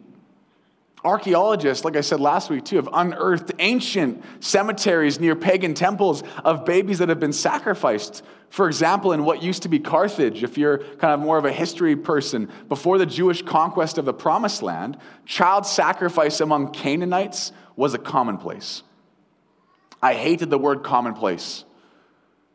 Archaeologists, 1.07 1.85
like 1.85 1.95
I 1.95 2.01
said 2.01 2.19
last 2.19 2.51
week 2.51 2.65
too, 2.65 2.77
have 2.77 2.89
unearthed 2.93 3.53
ancient 3.61 4.25
cemeteries 4.41 5.21
near 5.21 5.37
pagan 5.37 5.73
temples 5.73 6.25
of 6.45 6.65
babies 6.65 6.99
that 6.99 7.09
have 7.09 7.21
been 7.21 7.33
sacrificed. 7.33 8.25
For 8.51 8.67
example, 8.67 9.13
in 9.13 9.25
what 9.25 9.41
used 9.41 9.63
to 9.63 9.69
be 9.69 9.79
Carthage, 9.79 10.43
if 10.43 10.59
you're 10.59 10.79
kind 10.79 11.15
of 11.15 11.21
more 11.21 11.39
of 11.39 11.45
a 11.45 11.53
history 11.53 11.95
person, 11.95 12.51
before 12.69 12.99
the 12.99 13.07
Jewish 13.07 13.41
conquest 13.43 13.99
of 13.99 14.05
the 14.05 14.13
Promised 14.13 14.63
Land, 14.63 14.99
child 15.27 15.65
sacrifice 15.65 16.41
among 16.41 16.73
Canaanites 16.73 17.53
was 17.77 17.95
a 17.95 17.99
commonplace. 17.99 18.83
I 20.03 20.15
hated 20.15 20.51
the 20.51 20.59
word 20.59 20.83
commonplace, 20.83 21.65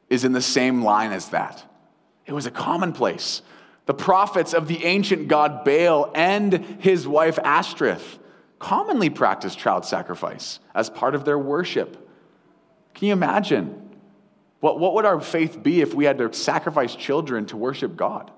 is 0.09 0.25
in 0.25 0.33
the 0.33 0.41
same 0.41 0.83
line 0.83 1.13
as 1.13 1.29
that. 1.29 1.63
It 2.25 2.33
was 2.33 2.45
a 2.45 2.51
commonplace. 2.51 3.43
The 3.85 3.93
prophets 3.93 4.53
of 4.53 4.67
the 4.67 4.83
ancient 4.83 5.29
god 5.29 5.63
Baal 5.63 6.11
and 6.13 6.53
his 6.79 7.07
wife 7.07 7.39
Ashtoreth 7.45 8.17
commonly 8.61 9.09
practiced 9.09 9.57
child 9.57 9.85
sacrifice 9.85 10.59
as 10.75 10.89
part 10.89 11.15
of 11.15 11.25
their 11.25 11.39
worship. 11.39 12.07
Can 12.93 13.07
you 13.07 13.13
imagine? 13.13 13.89
What, 14.59 14.79
what 14.79 14.93
would 14.93 15.05
our 15.05 15.19
faith 15.19 15.61
be 15.61 15.81
if 15.81 15.95
we 15.95 16.05
had 16.05 16.19
to 16.19 16.31
sacrifice 16.31 16.95
children 16.95 17.47
to 17.47 17.57
worship 17.57 17.95
God? 17.97 18.29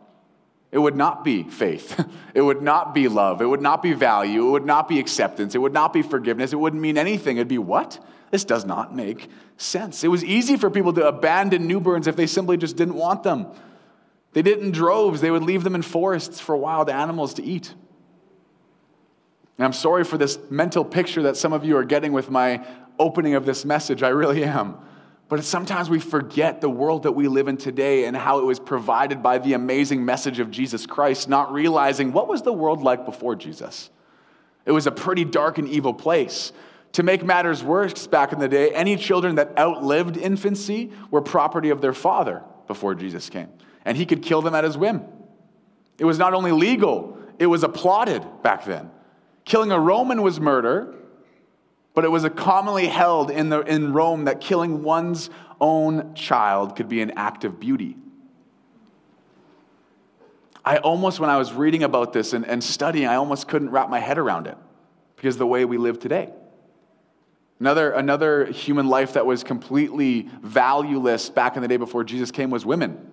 It 0.72 0.80
would 0.80 0.96
not 0.96 1.24
be 1.24 1.44
faith. 1.44 2.04
It 2.34 2.42
would 2.42 2.64
not 2.64 2.96
be 2.96 3.10
love. 3.10 3.44
It 3.44 3.46
would 3.46 3.62
not 3.62 3.84
be 3.84 3.94
value. 3.94 4.48
It 4.48 4.50
would 4.50 4.66
not 4.66 4.90
be 4.90 4.98
acceptance. 4.98 5.54
It 5.54 5.60
would 5.60 5.72
not 5.72 5.94
be 5.94 6.02
forgiveness. 6.02 6.52
It 6.52 6.56
wouldn't 6.56 6.82
mean 6.82 6.98
anything. 6.98 7.38
It'd 7.38 7.48
be 7.48 7.60
what? 7.60 8.04
This 8.32 8.44
does 8.44 8.66
not 8.66 8.96
make 8.96 9.30
sense. 9.56 10.04
It 10.04 10.08
was 10.08 10.24
easy 10.24 10.58
for 10.58 10.72
people 10.72 10.94
to 10.94 11.08
abandon 11.08 11.70
newborns 11.70 12.08
if 12.08 12.16
they 12.16 12.26
simply 12.26 12.58
just 12.58 12.76
didn't 12.76 12.96
want 12.96 13.22
them. 13.22 13.46
They 14.32 14.42
did 14.42 14.64
in 14.64 14.72
droves. 14.72 15.22
They 15.22 15.30
would 15.30 15.44
leave 15.44 15.64
them 15.64 15.76
in 15.76 15.84
forests 15.84 16.40
for 16.40 16.58
wild 16.58 16.90
animals 16.90 17.36
to 17.36 17.44
eat. 17.44 17.76
And 19.58 19.66
I'm 19.66 19.74
sorry 19.74 20.04
for 20.04 20.18
this 20.18 20.40
mental 20.50 20.84
picture 20.84 21.24
that 21.24 21.38
some 21.38 21.54
of 21.54 21.64
you 21.64 21.78
are 21.78 21.84
getting 21.84 22.12
with 22.12 22.30
my 22.30 22.66
opening 22.98 23.36
of 23.36 23.46
this 23.46 23.66
message. 23.66 24.04
I 24.04 24.10
really 24.10 24.44
am. 24.44 24.78
But 25.30 25.44
sometimes 25.44 25.90
we 25.90 26.00
forget 26.00 26.62
the 26.62 26.70
world 26.70 27.04
that 27.04 27.14
we 27.14 27.28
live 27.28 27.48
in 27.48 27.58
today 27.58 28.06
and 28.06 28.16
how 28.16 28.40
it 28.40 28.46
was 28.46 28.60
provided 28.60 29.24
by 29.24 29.38
the 29.38 29.54
amazing 29.54 30.04
message 30.06 30.40
of 30.40 30.52
Jesus 30.52 30.86
Christ, 30.86 31.30
not 31.30 31.52
realizing 31.52 32.12
what 32.12 32.28
was 32.28 32.42
the 32.42 32.54
world 32.54 32.84
like 32.84 33.06
before 33.06 33.36
Jesus. 33.36 33.90
It 34.66 34.72
was 34.72 34.88
a 34.88 34.92
pretty 34.92 35.26
dark 35.26 35.58
and 35.58 35.68
evil 35.68 35.94
place. 35.94 36.52
To 36.94 37.04
make 37.04 37.24
matters 37.24 37.64
worse, 37.64 38.06
back 38.06 38.34
in 38.34 38.40
the 38.40 38.48
day, 38.48 38.70
any 38.70 38.96
children 38.96 39.36
that 39.36 39.58
outlived 39.58 40.18
infancy 40.18 40.92
were 41.10 41.22
property 41.22 41.70
of 41.70 41.82
their 41.82 41.94
father 41.94 42.44
before 42.68 42.94
Jesus 42.94 43.30
came, 43.30 43.50
and 43.86 43.98
he 43.98 44.06
could 44.06 44.22
kill 44.22 44.42
them 44.44 44.54
at 44.54 44.64
his 44.64 44.78
whim. 44.78 45.02
It 45.98 46.06
was 46.06 46.20
not 46.20 46.34
only 46.34 46.52
legal, 46.52 47.18
it 47.40 47.48
was 47.48 47.64
applauded 47.64 48.24
back 48.44 48.66
then. 48.66 48.92
Killing 49.46 49.72
a 49.72 49.80
Roman 49.80 50.22
was 50.22 50.40
murder, 50.40 50.94
but 51.94 52.06
it 52.06 52.10
was 52.10 52.28
commonly 52.36 52.88
held 52.88 53.30
in, 53.30 53.50
the, 53.50 53.62
in 53.62 53.94
Rome 53.94 54.26
that 54.26 54.42
killing 54.42 54.84
one's 54.84 55.30
own 55.60 56.16
child 56.16 56.76
could 56.76 56.90
be 56.90 57.02
an 57.02 57.12
act 57.12 57.44
of 57.44 57.60
beauty. 57.60 57.98
I 60.66 60.78
almost, 60.78 61.20
when 61.20 61.30
I 61.30 61.38
was 61.38 61.52
reading 61.54 61.84
about 61.84 62.14
this 62.14 62.34
and, 62.34 62.46
and 62.46 62.64
studying, 62.64 63.06
I 63.08 63.16
almost 63.16 63.48
couldn't 63.48 63.70
wrap 63.70 63.90
my 63.90 64.00
head 64.00 64.18
around 64.18 64.48
it 64.48 64.58
because 65.16 65.38
the 65.38 65.48
way 65.48 65.66
we 65.66 65.78
live 65.78 66.00
today. 66.00 66.32
Another, 67.60 67.92
another 67.92 68.46
human 68.46 68.88
life 68.88 69.14
that 69.14 69.26
was 69.26 69.44
completely 69.44 70.30
valueless 70.42 71.30
back 71.30 71.56
in 71.56 71.62
the 71.62 71.68
day 71.68 71.78
before 71.78 72.04
Jesus 72.04 72.32
came 72.32 72.50
was 72.50 72.66
women. 72.66 73.13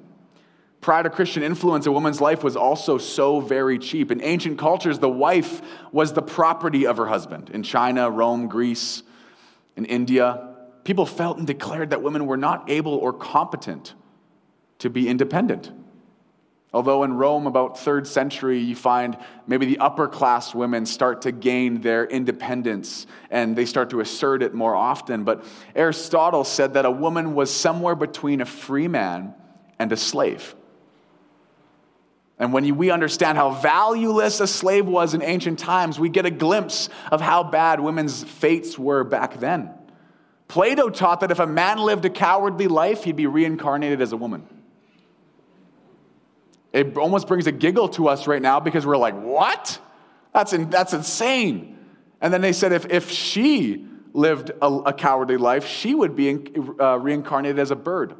Prior 0.81 1.03
to 1.03 1.11
Christian 1.11 1.43
influence, 1.43 1.85
a 1.87 1.93
woman's 1.93 2.23
life 2.23 2.43
was 2.43 2.57
also 2.57 2.97
so 2.97 3.41
very 3.41 3.79
cheap. 3.79 4.11
In 4.11 4.23
ancient 4.23 4.59
cultures, 4.59 4.99
the 4.99 5.11
wife 5.11 5.61
was 5.93 6.15
the 6.15 6.23
property 6.23 6.87
of 6.87 6.97
her 6.97 7.07
husband. 7.07 7.51
In 7.51 7.63
China, 7.63 8.11
Rome, 8.11 8.49
Greece, 8.49 9.03
in 9.77 9.85
India, 9.85 10.55
people 10.85 11.05
felt 11.05 11.37
and 11.37 11.47
declared 11.47 11.91
that 11.91 12.03
women 12.03 12.27
were 12.27 12.39
not 12.39 12.71
able 12.71 12.95
or 12.95 13.13
competent 13.13 13.95
to 14.79 14.89
be 14.89 15.07
independent. 15.07 15.71
Although 16.73 17.03
in 17.03 17.15
Rome, 17.15 17.47
about 17.47 17.79
third 17.79 18.07
century, 18.07 18.61
you 18.61 18.77
find 18.77 19.19
maybe 19.47 19.67
the 19.67 19.79
upper 19.79 20.07
class 20.07 20.55
women 20.55 20.87
start 20.87 21.23
to 21.23 21.33
gain 21.33 21.81
their 21.81 22.07
independence 22.07 23.07
and 23.29 23.57
they 23.57 23.67
start 23.67 23.91
to 23.91 24.01
assert 24.01 24.43
it 24.43 24.55
more 24.55 24.77
often. 24.77 25.25
But 25.25 25.45
Aristotle 25.75 26.45
said 26.45 26.75
that 26.75 26.85
a 26.87 26.91
woman 26.91 27.35
was 27.35 27.53
somewhere 27.53 27.97
between 27.97 28.41
a 28.41 28.47
free 28.47 28.89
man 28.89 29.35
and 29.79 29.91
a 29.93 29.97
slave. 29.97 30.55
And 32.40 32.54
when 32.54 32.76
we 32.78 32.90
understand 32.90 33.37
how 33.37 33.50
valueless 33.50 34.40
a 34.40 34.47
slave 34.47 34.87
was 34.87 35.12
in 35.12 35.23
ancient 35.23 35.59
times, 35.59 36.00
we 36.00 36.09
get 36.09 36.25
a 36.25 36.30
glimpse 36.30 36.88
of 37.12 37.20
how 37.20 37.44
bad 37.44 37.80
women's 37.80 38.25
fates 38.25 38.78
were 38.78 39.04
back 39.04 39.38
then. 39.38 39.70
Plato 40.49 40.88
taught 40.88 41.20
that 41.20 41.30
if 41.30 41.38
a 41.38 41.47
man 41.47 41.78
lived 41.78 42.06
a 42.06 42.11
cowardly 42.11 42.66
life, 42.66 43.04
he'd 43.04 43.14
be 43.14 43.26
reincarnated 43.26 44.00
as 44.00 44.12
a 44.12 44.16
woman. 44.16 44.47
It 46.73 46.97
almost 46.97 47.28
brings 47.28 47.47
a 47.47 47.52
giggle 47.52 47.90
to 47.90 48.09
us 48.09 48.26
right 48.26 48.40
now 48.40 48.59
because 48.59 48.87
we're 48.87 48.97
like, 48.97 49.20
what? 49.20 49.78
That's, 50.32 50.54
in, 50.54 50.70
that's 50.70 50.94
insane. 50.94 51.78
And 52.23 52.32
then 52.32 52.40
they 52.40 52.54
said 52.54 52.73
if, 52.73 52.87
if 52.87 53.11
she 53.11 53.87
lived 54.14 54.50
a, 54.62 54.66
a 54.66 54.92
cowardly 54.94 55.37
life, 55.37 55.66
she 55.66 55.94
would 55.94 56.16
be 56.16 56.30
in, 56.30 56.75
uh, 56.80 56.97
reincarnated 56.97 57.59
as 57.59 57.70
a 57.70 57.76
bird. 57.76 58.14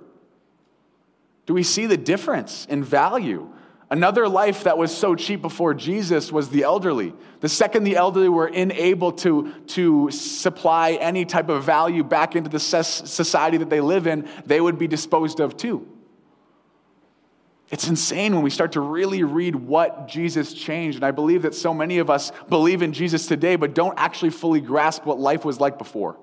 Do 1.47 1.55
we 1.55 1.63
see 1.63 1.87
the 1.87 1.97
difference 1.97 2.67
in 2.67 2.85
value? 2.85 3.51
Another 3.93 4.29
life 4.29 4.65
that 4.65 4.79
was 4.79 4.97
so 4.97 5.17
cheap 5.17 5.43
before 5.43 5.75
Jesus 5.75 6.31
was 6.31 6.49
the 6.49 6.63
elderly. 6.63 7.13
The 7.41 7.49
second 7.49 7.83
the 7.83 7.97
elderly 7.97 8.29
were 8.29 8.47
unable 8.47 9.11
to, 9.13 9.53
to 9.69 10.11
supply 10.13 10.93
any 10.93 11.25
type 11.25 11.49
of 11.49 11.65
value 11.65 12.05
back 12.05 12.37
into 12.37 12.49
the 12.49 12.61
society 12.61 13.57
that 13.57 13.69
they 13.69 13.81
live 13.81 14.07
in, 14.07 14.29
they 14.47 14.61
would 14.61 14.79
be 14.79 14.87
disposed 14.87 15.41
of 15.41 15.57
too. 15.57 15.89
It's 17.71 17.89
insane 17.89 18.33
when 18.33 18.43
we 18.43 18.51
start 18.51 18.73
to 18.73 18.81
really 18.81 19.25
read 19.25 19.57
what 19.57 20.07
Jesus 20.07 20.55
changed. 20.55 20.97
And 20.97 21.05
I 21.05 21.11
believe 21.11 21.43
that 21.43 21.55
so 21.55 21.75
many 21.75 21.99
of 21.99 22.11
us 22.11 22.31
believe 22.49 22.83
in 22.83 22.93
Jesus 22.93 23.27
today, 23.27 23.57
but 23.57 23.75
don't 23.75 23.99
actually 23.99 24.31
fully 24.31 24.61
grasp 24.61 25.05
what 25.05 25.19
life 25.19 25.45
was 25.45 25.59
like 25.59 25.79
before. 25.79 26.17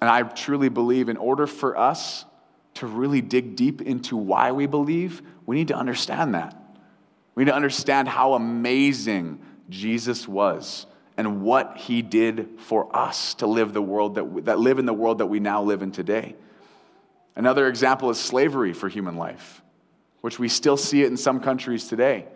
And 0.00 0.10
I 0.10 0.22
truly 0.22 0.68
believe 0.68 1.08
in 1.08 1.16
order 1.16 1.46
for 1.46 1.78
us 1.78 2.24
to 2.74 2.86
really 2.86 3.20
dig 3.20 3.56
deep 3.56 3.82
into 3.82 4.16
why 4.16 4.52
we 4.52 4.66
believe, 4.66 5.22
we 5.46 5.56
need 5.56 5.68
to 5.68 5.76
understand 5.76 6.34
that. 6.34 6.56
We 7.34 7.44
need 7.44 7.50
to 7.50 7.56
understand 7.56 8.08
how 8.08 8.34
amazing 8.34 9.40
Jesus 9.68 10.26
was 10.28 10.86
and 11.16 11.42
what 11.42 11.76
he 11.76 12.02
did 12.02 12.48
for 12.58 12.94
us 12.96 13.34
to 13.34 13.46
live 13.46 13.72
the 13.72 13.82
world 13.82 14.14
that, 14.14 14.44
that 14.46 14.58
live 14.58 14.78
in 14.78 14.86
the 14.86 14.94
world 14.94 15.18
that 15.18 15.26
we 15.26 15.40
now 15.40 15.62
live 15.62 15.82
in 15.82 15.92
today. 15.92 16.34
Another 17.36 17.68
example 17.68 18.10
is 18.10 18.18
slavery 18.18 18.72
for 18.72 18.88
human 18.88 19.16
life, 19.16 19.62
which 20.20 20.38
we 20.38 20.48
still 20.48 20.76
see 20.76 21.02
it 21.02 21.06
in 21.06 21.16
some 21.16 21.40
countries 21.40 21.88
today. 21.88 22.26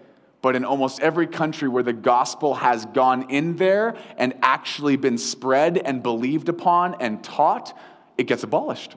But 0.42 0.54
in 0.54 0.64
almost 0.64 1.00
every 1.00 1.26
country 1.26 1.68
where 1.68 1.82
the 1.82 1.92
gospel 1.92 2.54
has 2.54 2.84
gone 2.86 3.30
in 3.30 3.56
there 3.56 3.96
and 4.16 4.34
actually 4.42 4.96
been 4.96 5.18
spread 5.18 5.78
and 5.78 6.02
believed 6.02 6.48
upon 6.48 6.94
and 7.00 7.22
taught, 7.24 7.76
it 8.16 8.24
gets 8.24 8.42
abolished 8.42 8.96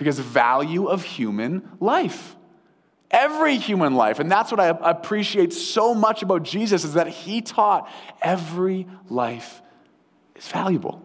because 0.00 0.18
value 0.18 0.86
of 0.86 1.04
human 1.04 1.76
life. 1.78 2.34
Every 3.10 3.58
human 3.58 3.94
life. 3.96 4.18
And 4.18 4.32
that's 4.32 4.50
what 4.50 4.58
I 4.58 4.68
appreciate 4.68 5.52
so 5.52 5.94
much 5.94 6.22
about 6.22 6.42
Jesus 6.42 6.84
is 6.84 6.94
that 6.94 7.08
he 7.08 7.42
taught 7.42 7.86
every 8.22 8.86
life 9.10 9.60
is 10.34 10.48
valuable. 10.48 11.02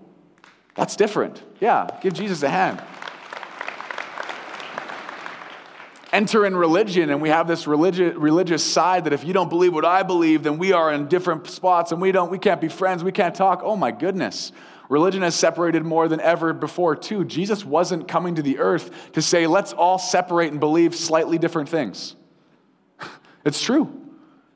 That's 0.75 0.95
different. 0.95 1.43
Yeah, 1.59 1.89
give 2.01 2.13
Jesus 2.13 2.41
a 2.41 2.49
hand. 2.49 2.81
enter 6.13 6.45
in 6.45 6.55
religion 6.55 7.09
and 7.09 7.21
we 7.21 7.27
have 7.27 7.45
this 7.45 7.67
religious, 7.67 8.15
religious 8.15 8.63
side 8.63 9.03
that 9.03 9.11
if 9.11 9.25
you 9.25 9.33
don't 9.33 9.49
believe 9.49 9.73
what 9.73 9.83
I 9.83 10.01
believe, 10.01 10.43
then 10.43 10.57
we 10.57 10.71
are 10.71 10.93
in 10.93 11.09
different 11.09 11.45
spots 11.47 11.91
and 11.91 11.99
we 11.99 12.13
don't 12.13 12.31
we 12.31 12.39
can't 12.39 12.61
be 12.61 12.69
friends, 12.69 13.03
we 13.03 13.11
can't 13.11 13.35
talk. 13.35 13.59
Oh 13.63 13.75
my 13.75 13.91
goodness. 13.91 14.53
Religion 14.89 15.22
has 15.22 15.36
separated 15.36 15.84
more 15.84 16.08
than 16.08 16.20
ever 16.20 16.54
before, 16.54 16.96
too. 16.96 17.25
Jesus 17.25 17.65
wasn't 17.65 18.08
coming 18.08 18.36
to 18.36 18.42
the 18.42 18.60
earth 18.60 19.12
to 19.13 19.22
say, 19.22 19.48
let's 19.48 19.74
all 19.74 19.98
separate 19.98 20.51
and 20.51 20.60
believe 20.60 20.96
slightly 20.96 21.38
different 21.38 21.70
things. 21.70 22.15
it's 23.46 23.62
true. 23.62 24.01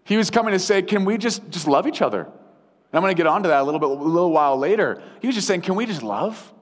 He 0.04 0.18
was 0.18 0.30
coming 0.30 0.54
to 0.54 0.60
say, 0.60 0.82
can 0.82 1.06
we 1.06 1.18
just, 1.18 1.50
just 1.50 1.68
love 1.68 1.88
each 1.88 2.02
other? 2.02 2.22
And 2.22 2.34
I'm 2.94 3.02
going 3.02 3.16
to 3.16 3.18
get 3.18 3.28
onto 3.28 3.50
that 3.50 3.62
a 3.62 3.64
little 3.64 3.80
bit, 3.80 3.90
a 3.90 3.94
little 3.94 4.32
while 4.32 4.58
later. 4.58 5.02
He 5.22 5.28
was 5.28 5.36
just 5.36 5.48
saying, 5.48 5.62
can 5.62 5.76
we 5.76 5.86
just 5.86 6.04
love? 6.04 6.54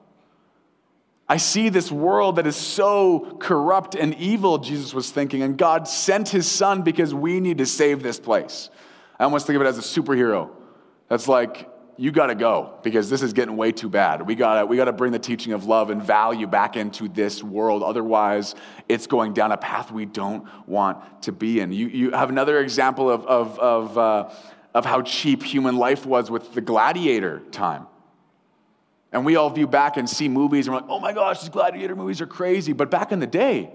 I 1.28 1.36
see 1.36 1.68
this 1.68 1.92
world 1.92 2.36
that 2.36 2.46
is 2.46 2.56
so 2.56 3.36
corrupt 3.38 3.94
and 3.94 4.14
evil, 4.14 4.58
Jesus 4.58 4.94
was 4.94 5.10
thinking, 5.10 5.42
and 5.42 5.58
God 5.58 5.86
sent 5.86 6.30
his 6.30 6.50
son 6.50 6.82
because 6.82 7.12
we 7.12 7.38
need 7.40 7.58
to 7.58 7.66
save 7.66 8.02
this 8.02 8.18
place. 8.18 8.70
I 9.18 9.24
almost 9.24 9.46
think 9.46 9.56
of 9.56 9.62
it 9.62 9.66
as 9.66 9.76
a 9.76 9.82
superhero. 9.82 10.50
That's 11.08 11.28
like, 11.28 11.68
you 12.00 12.12
got 12.12 12.28
to 12.28 12.36
go 12.36 12.78
because 12.84 13.10
this 13.10 13.22
is 13.22 13.32
getting 13.32 13.56
way 13.56 13.72
too 13.72 13.88
bad. 13.88 14.24
We 14.24 14.36
got 14.36 14.60
to 14.60 14.66
we 14.66 14.76
got 14.76 14.84
to 14.84 14.92
bring 14.92 15.10
the 15.10 15.18
teaching 15.18 15.52
of 15.52 15.66
love 15.66 15.90
and 15.90 16.00
value 16.00 16.46
back 16.46 16.76
into 16.76 17.08
this 17.08 17.42
world. 17.42 17.82
Otherwise, 17.82 18.54
it's 18.88 19.08
going 19.08 19.34
down 19.34 19.50
a 19.50 19.56
path 19.56 19.90
we 19.90 20.06
don't 20.06 20.46
want 20.68 21.22
to 21.22 21.32
be 21.32 21.58
in. 21.58 21.72
You, 21.72 21.88
you 21.88 22.10
have 22.12 22.30
another 22.30 22.60
example 22.60 23.10
of, 23.10 23.26
of, 23.26 23.58
of, 23.58 23.98
uh, 23.98 24.30
of 24.74 24.86
how 24.86 25.02
cheap 25.02 25.42
human 25.42 25.76
life 25.76 26.06
was 26.06 26.30
with 26.30 26.54
the 26.54 26.60
gladiator 26.60 27.40
time. 27.50 27.88
And 29.10 29.24
we 29.24 29.34
all 29.34 29.50
view 29.50 29.66
back 29.66 29.96
and 29.96 30.08
see 30.08 30.28
movies 30.28 30.68
and 30.68 30.74
we're 30.74 30.82
like, 30.82 30.90
oh 30.90 31.00
my 31.00 31.12
gosh, 31.12 31.40
these 31.40 31.48
gladiator 31.48 31.96
movies 31.96 32.20
are 32.20 32.26
crazy. 32.26 32.72
But 32.72 32.92
back 32.92 33.10
in 33.10 33.18
the 33.18 33.26
day, 33.26 33.72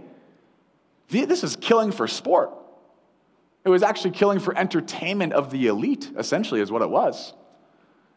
this 1.09 1.43
is 1.43 1.57
killing 1.57 1.91
for 1.91 2.07
sport. 2.07 2.51
It 3.65 3.69
was 3.69 3.83
actually 3.83 4.11
killing 4.11 4.39
for 4.39 4.57
entertainment 4.57 5.33
of 5.33 5.49
the 5.49 5.67
elite, 5.67 6.09
essentially, 6.17 6.61
is 6.61 6.71
what 6.71 6.81
it 6.81 6.89
was. 6.89 7.33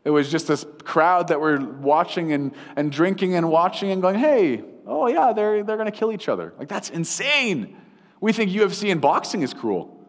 It 0.06 0.10
was 0.10 0.30
just 0.30 0.46
this 0.46 0.64
crowd 0.84 1.26
that 1.28 1.40
were 1.40 1.58
watching 1.58 2.32
and, 2.32 2.54
and 2.76 2.92
drinking 2.92 3.34
and 3.34 3.50
watching 3.50 3.90
and 3.90 4.00
going, 4.00 4.14
hey, 4.14 4.62
oh 4.86 5.08
yeah, 5.08 5.32
they're, 5.32 5.64
they're 5.64 5.76
going 5.76 5.90
to 5.90 5.98
kill 5.98 6.12
each 6.12 6.28
other. 6.28 6.54
Like, 6.56 6.68
that's 6.68 6.90
insane. 6.90 7.76
We 8.20 8.32
think 8.32 8.52
UFC 8.52 8.92
and 8.92 9.00
boxing 9.00 9.42
is 9.42 9.52
cruel. 9.52 10.00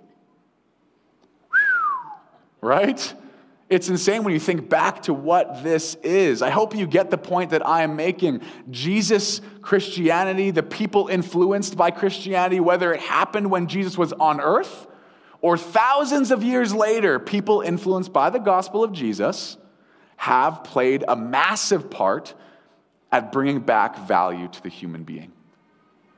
right? 2.61 3.11
It's 3.71 3.89
insane 3.89 4.23
when 4.23 4.35
you 4.35 4.39
think 4.39 4.69
back 4.69 5.01
to 5.01 5.15
what 5.15 5.63
this 5.63 5.95
is. 6.03 6.43
I 6.43 6.51
hope 6.51 6.75
you 6.75 6.85
get 6.85 7.09
the 7.09 7.17
point 7.17 7.49
that 7.49 7.65
I 7.65 7.81
am 7.81 7.95
making. 7.95 8.41
Jesus, 8.69 9.41
Christianity, 9.63 10.51
the 10.51 10.61
people 10.61 11.07
influenced 11.07 11.75
by 11.75 11.89
Christianity, 11.89 12.59
whether 12.59 12.93
it 12.93 12.99
happened 12.99 13.49
when 13.49 13.65
Jesus 13.65 13.97
was 13.97 14.13
on 14.13 14.39
earth 14.41 14.85
or 15.41 15.57
thousands 15.57 16.29
of 16.29 16.43
years 16.43 16.71
later, 16.71 17.17
people 17.17 17.61
influenced 17.61 18.13
by 18.13 18.29
the 18.29 18.37
gospel 18.37 18.83
of 18.83 18.91
Jesus 18.91 19.57
have 20.17 20.63
played 20.63 21.05
a 21.07 21.15
massive 21.15 21.89
part 21.89 22.33
at 23.11 23.31
bringing 23.31 23.61
back 23.61 24.07
value 24.07 24.47
to 24.49 24.61
the 24.61 24.69
human 24.69 25.03
being. 25.03 25.31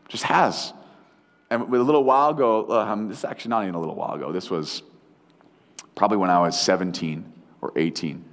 Just 0.07 0.23
has. 0.23 0.73
And 1.51 1.61
a 1.61 1.65
little 1.65 2.03
while 2.03 2.29
ago, 2.29 2.69
um, 2.71 3.09
this 3.09 3.19
is 3.19 3.25
actually 3.25 3.49
not 3.49 3.63
even 3.63 3.75
a 3.75 3.79
little 3.79 3.95
while 3.95 4.13
ago, 4.13 4.31
this 4.31 4.49
was 4.49 4.81
probably 5.95 6.17
when 6.17 6.29
I 6.29 6.39
was 6.39 6.59
17 6.59 7.31
or 7.61 7.73
18. 7.75 8.23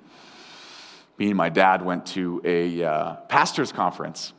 Me 1.18 1.28
and 1.28 1.36
my 1.36 1.48
dad 1.48 1.84
went 1.84 2.06
to 2.06 2.40
a 2.44 2.84
uh, 2.84 3.14
pastor's 3.28 3.72
conference, 3.72 4.32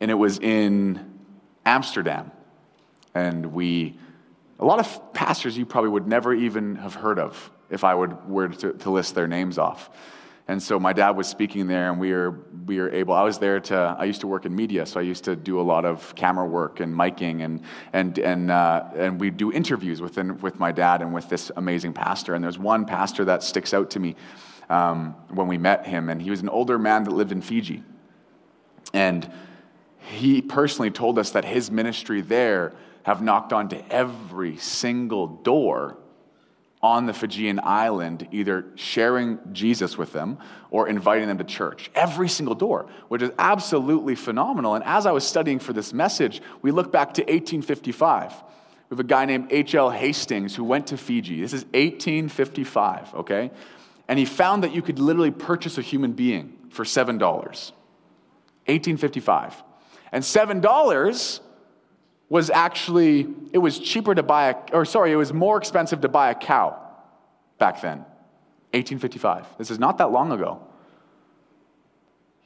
and 0.00 0.10
it 0.10 0.14
was 0.14 0.38
in 0.38 1.18
Amsterdam. 1.66 2.30
And 3.14 3.52
we, 3.52 3.98
a 4.58 4.64
lot 4.64 4.78
of 4.78 5.12
pastors 5.12 5.58
you 5.58 5.66
probably 5.66 5.90
would 5.90 6.06
never 6.06 6.32
even 6.32 6.76
have 6.76 6.94
heard 6.94 7.18
of 7.18 7.50
if 7.68 7.84
I 7.84 7.94
would, 7.94 8.28
were 8.28 8.48
to, 8.48 8.72
to 8.72 8.90
list 8.90 9.14
their 9.14 9.26
names 9.26 9.58
off. 9.58 9.90
And 10.48 10.60
so 10.60 10.80
my 10.80 10.92
dad 10.92 11.10
was 11.10 11.28
speaking 11.28 11.68
there, 11.68 11.90
and 11.90 12.00
we 12.00 12.12
were, 12.12 12.46
we 12.66 12.78
were 12.78 12.90
able, 12.90 13.14
I 13.14 13.22
was 13.22 13.38
there 13.38 13.60
to, 13.60 13.96
I 13.98 14.04
used 14.04 14.20
to 14.22 14.26
work 14.26 14.44
in 14.44 14.54
media, 14.54 14.84
so 14.86 14.98
I 14.98 15.02
used 15.04 15.24
to 15.24 15.36
do 15.36 15.60
a 15.60 15.62
lot 15.62 15.84
of 15.84 16.14
camera 16.16 16.46
work 16.46 16.80
and 16.80 16.92
miking, 16.92 17.44
and, 17.44 17.62
and, 17.92 18.18
and, 18.18 18.50
uh, 18.50 18.84
and 18.96 19.20
we 19.20 19.30
do 19.30 19.52
interviews 19.52 20.00
within, 20.00 20.38
with 20.40 20.58
my 20.58 20.72
dad 20.72 21.00
and 21.00 21.14
with 21.14 21.28
this 21.28 21.52
amazing 21.56 21.92
pastor. 21.92 22.34
And 22.34 22.42
there's 22.42 22.58
one 22.58 22.84
pastor 22.84 23.24
that 23.26 23.44
sticks 23.44 23.72
out 23.72 23.90
to 23.90 24.00
me 24.00 24.16
um, 24.68 25.14
when 25.28 25.46
we 25.46 25.58
met 25.58 25.86
him, 25.86 26.08
and 26.08 26.20
he 26.20 26.30
was 26.30 26.40
an 26.40 26.48
older 26.48 26.78
man 26.78 27.04
that 27.04 27.12
lived 27.12 27.30
in 27.30 27.40
Fiji. 27.40 27.84
And 28.92 29.30
he 29.98 30.42
personally 30.42 30.90
told 30.90 31.18
us 31.18 31.30
that 31.30 31.44
his 31.44 31.70
ministry 31.70 32.20
there 32.20 32.72
have 33.04 33.22
knocked 33.22 33.52
on 33.52 33.68
to 33.68 33.92
every 33.92 34.56
single 34.56 35.28
door 35.28 35.98
on 36.82 37.06
the 37.06 37.12
Fijian 37.12 37.60
island, 37.62 38.26
either 38.32 38.64
sharing 38.74 39.38
Jesus 39.52 39.96
with 39.96 40.12
them 40.12 40.38
or 40.70 40.88
inviting 40.88 41.28
them 41.28 41.38
to 41.38 41.44
church. 41.44 41.90
Every 41.94 42.28
single 42.28 42.56
door, 42.56 42.86
which 43.08 43.22
is 43.22 43.30
absolutely 43.38 44.16
phenomenal. 44.16 44.74
And 44.74 44.82
as 44.84 45.06
I 45.06 45.12
was 45.12 45.24
studying 45.24 45.60
for 45.60 45.72
this 45.72 45.92
message, 45.92 46.42
we 46.60 46.72
look 46.72 46.90
back 46.90 47.14
to 47.14 47.22
1855. 47.22 48.32
We 48.32 48.94
have 48.94 49.00
a 49.00 49.04
guy 49.04 49.24
named 49.26 49.52
H.L. 49.52 49.90
Hastings 49.90 50.56
who 50.56 50.64
went 50.64 50.88
to 50.88 50.96
Fiji. 50.96 51.40
This 51.40 51.52
is 51.52 51.64
1855, 51.66 53.14
okay? 53.14 53.52
And 54.08 54.18
he 54.18 54.24
found 54.24 54.64
that 54.64 54.74
you 54.74 54.82
could 54.82 54.98
literally 54.98 55.30
purchase 55.30 55.78
a 55.78 55.82
human 55.82 56.12
being 56.12 56.58
for 56.70 56.84
$7. 56.84 57.20
1855. 58.66 59.62
And 60.10 60.22
$7 60.22 61.40
was 62.32 62.48
actually, 62.48 63.26
it 63.52 63.58
was 63.58 63.78
cheaper 63.78 64.14
to 64.14 64.22
buy 64.22 64.48
a, 64.48 64.56
or 64.72 64.86
sorry, 64.86 65.12
it 65.12 65.16
was 65.16 65.34
more 65.34 65.58
expensive 65.58 66.00
to 66.00 66.08
buy 66.08 66.30
a 66.30 66.34
cow 66.34 66.80
back 67.58 67.82
then. 67.82 67.98
1855. 68.72 69.44
This 69.58 69.70
is 69.70 69.78
not 69.78 69.98
that 69.98 70.12
long 70.12 70.32
ago. 70.32 70.66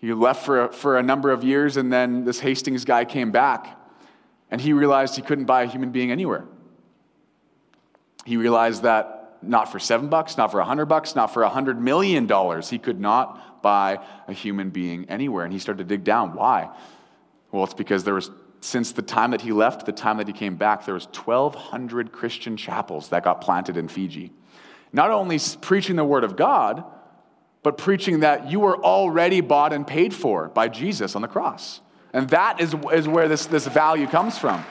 He 0.01 0.13
left 0.13 0.45
for 0.45 0.65
a, 0.65 0.73
for 0.73 0.99
a 0.99 1.05
number 1.05 1.31
of 1.31 1.45
years, 1.45 1.77
and 1.77 1.93
then 1.93 2.25
this 2.25 2.41
Hastings 2.41 2.85
guy 2.85 3.05
came 3.05 3.31
back, 3.31 3.79
and 4.51 4.61
he 4.61 4.73
realized 4.73 5.15
he 5.15 5.23
couldn't 5.23 5.45
buy 5.45 5.63
a 5.63 5.67
human 5.67 5.93
being 5.93 6.11
anywhere. 6.11 6.47
he 8.25 8.37
realized 8.37 8.83
that 8.83 9.39
not 9.41 9.71
for 9.71 9.79
seven 9.79 10.09
bucks, 10.09 10.37
not 10.37 10.51
for 10.51 10.59
a 10.59 10.65
hundred 10.65 10.87
bucks, 10.87 11.15
not 11.15 11.33
for 11.33 11.45
a 11.45 11.49
hundred 11.49 11.81
million 11.81 12.27
dollars, 12.27 12.69
he 12.69 12.79
could 12.81 12.99
not 12.99 13.63
buy 13.63 14.01
a 14.27 14.33
human 14.33 14.71
being 14.71 15.09
anywhere. 15.09 15.45
And 15.45 15.53
he 15.53 15.61
started 15.61 15.89
to 15.89 15.97
dig 15.97 16.03
down. 16.03 16.35
Why? 16.35 16.71
Well, 17.53 17.63
it's 17.63 17.73
because 17.73 18.03
there 18.03 18.15
was, 18.15 18.33
since 18.67 18.91
the 18.91 19.03
time 19.03 19.31
that 19.31 19.41
he 19.41 19.53
left, 19.53 19.87
the 19.87 19.93
time 19.93 20.17
that 20.17 20.27
he 20.27 20.33
came 20.33 20.57
back, 20.57 20.85
there 20.85 20.95
was 20.95 21.07
1,200 21.07 22.11
Christian 22.11 22.57
chapels 22.57 23.11
that 23.11 23.23
got 23.23 23.41
planted 23.41 23.77
in 23.77 23.87
Fiji. 23.87 24.33
Not 24.93 25.13
only 25.13 25.39
preaching 25.61 25.95
the 25.95 26.05
word 26.05 26.25
of 26.25 26.35
God, 26.35 26.85
but 27.63 27.79
preaching 27.79 28.21
that 28.21 28.51
you 28.51 28.59
were 28.59 28.77
already 28.77 29.41
bought 29.41 29.73
and 29.73 29.87
paid 29.87 30.13
for 30.13 30.49
by 30.49 30.67
Jesus 30.67 31.15
on 31.15 31.23
the 31.23 31.29
cross. 31.29 31.81
And 32.13 32.29
that 32.31 32.61
is, 32.61 32.75
is 32.93 33.07
where 33.07 33.29
this, 33.29 33.47
this 33.47 33.69
value 33.69 34.09
comes 34.09 34.37
from. 34.37 34.65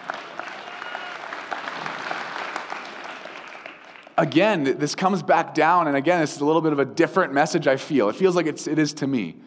Again, 4.18 4.78
this 4.78 4.94
comes 4.94 5.24
back 5.24 5.54
down, 5.54 5.88
and 5.88 5.96
again, 5.96 6.20
this 6.20 6.36
is 6.36 6.42
a 6.42 6.46
little 6.46 6.62
bit 6.62 6.74
of 6.74 6.80
a 6.80 6.86
different 6.86 7.32
message 7.32 7.66
I 7.66 7.78
feel. 7.78 8.10
It 8.10 8.18
feels 8.18 8.36
like 8.36 8.46
it's, 8.46 8.68
it 8.68 8.78
is 8.78 8.94
to 8.96 9.08
me. 9.08 9.38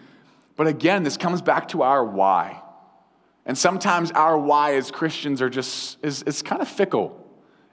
But 0.57 0.69
again, 0.69 1.03
this 1.03 1.19
comes 1.19 1.43
back 1.43 1.69
to 1.69 1.83
our 1.83 2.03
why. 2.03 2.63
And 3.49 3.57
sometimes 3.57 4.13
our 4.13 4.39
why 4.39 4.75
as 4.75 4.91
Christians 4.91 5.41
are 5.41 5.49
just, 5.49 5.99
is, 6.05 6.23
it's 6.27 6.43
kind 6.43 6.61
of 6.61 6.69
fickle. 6.69 7.27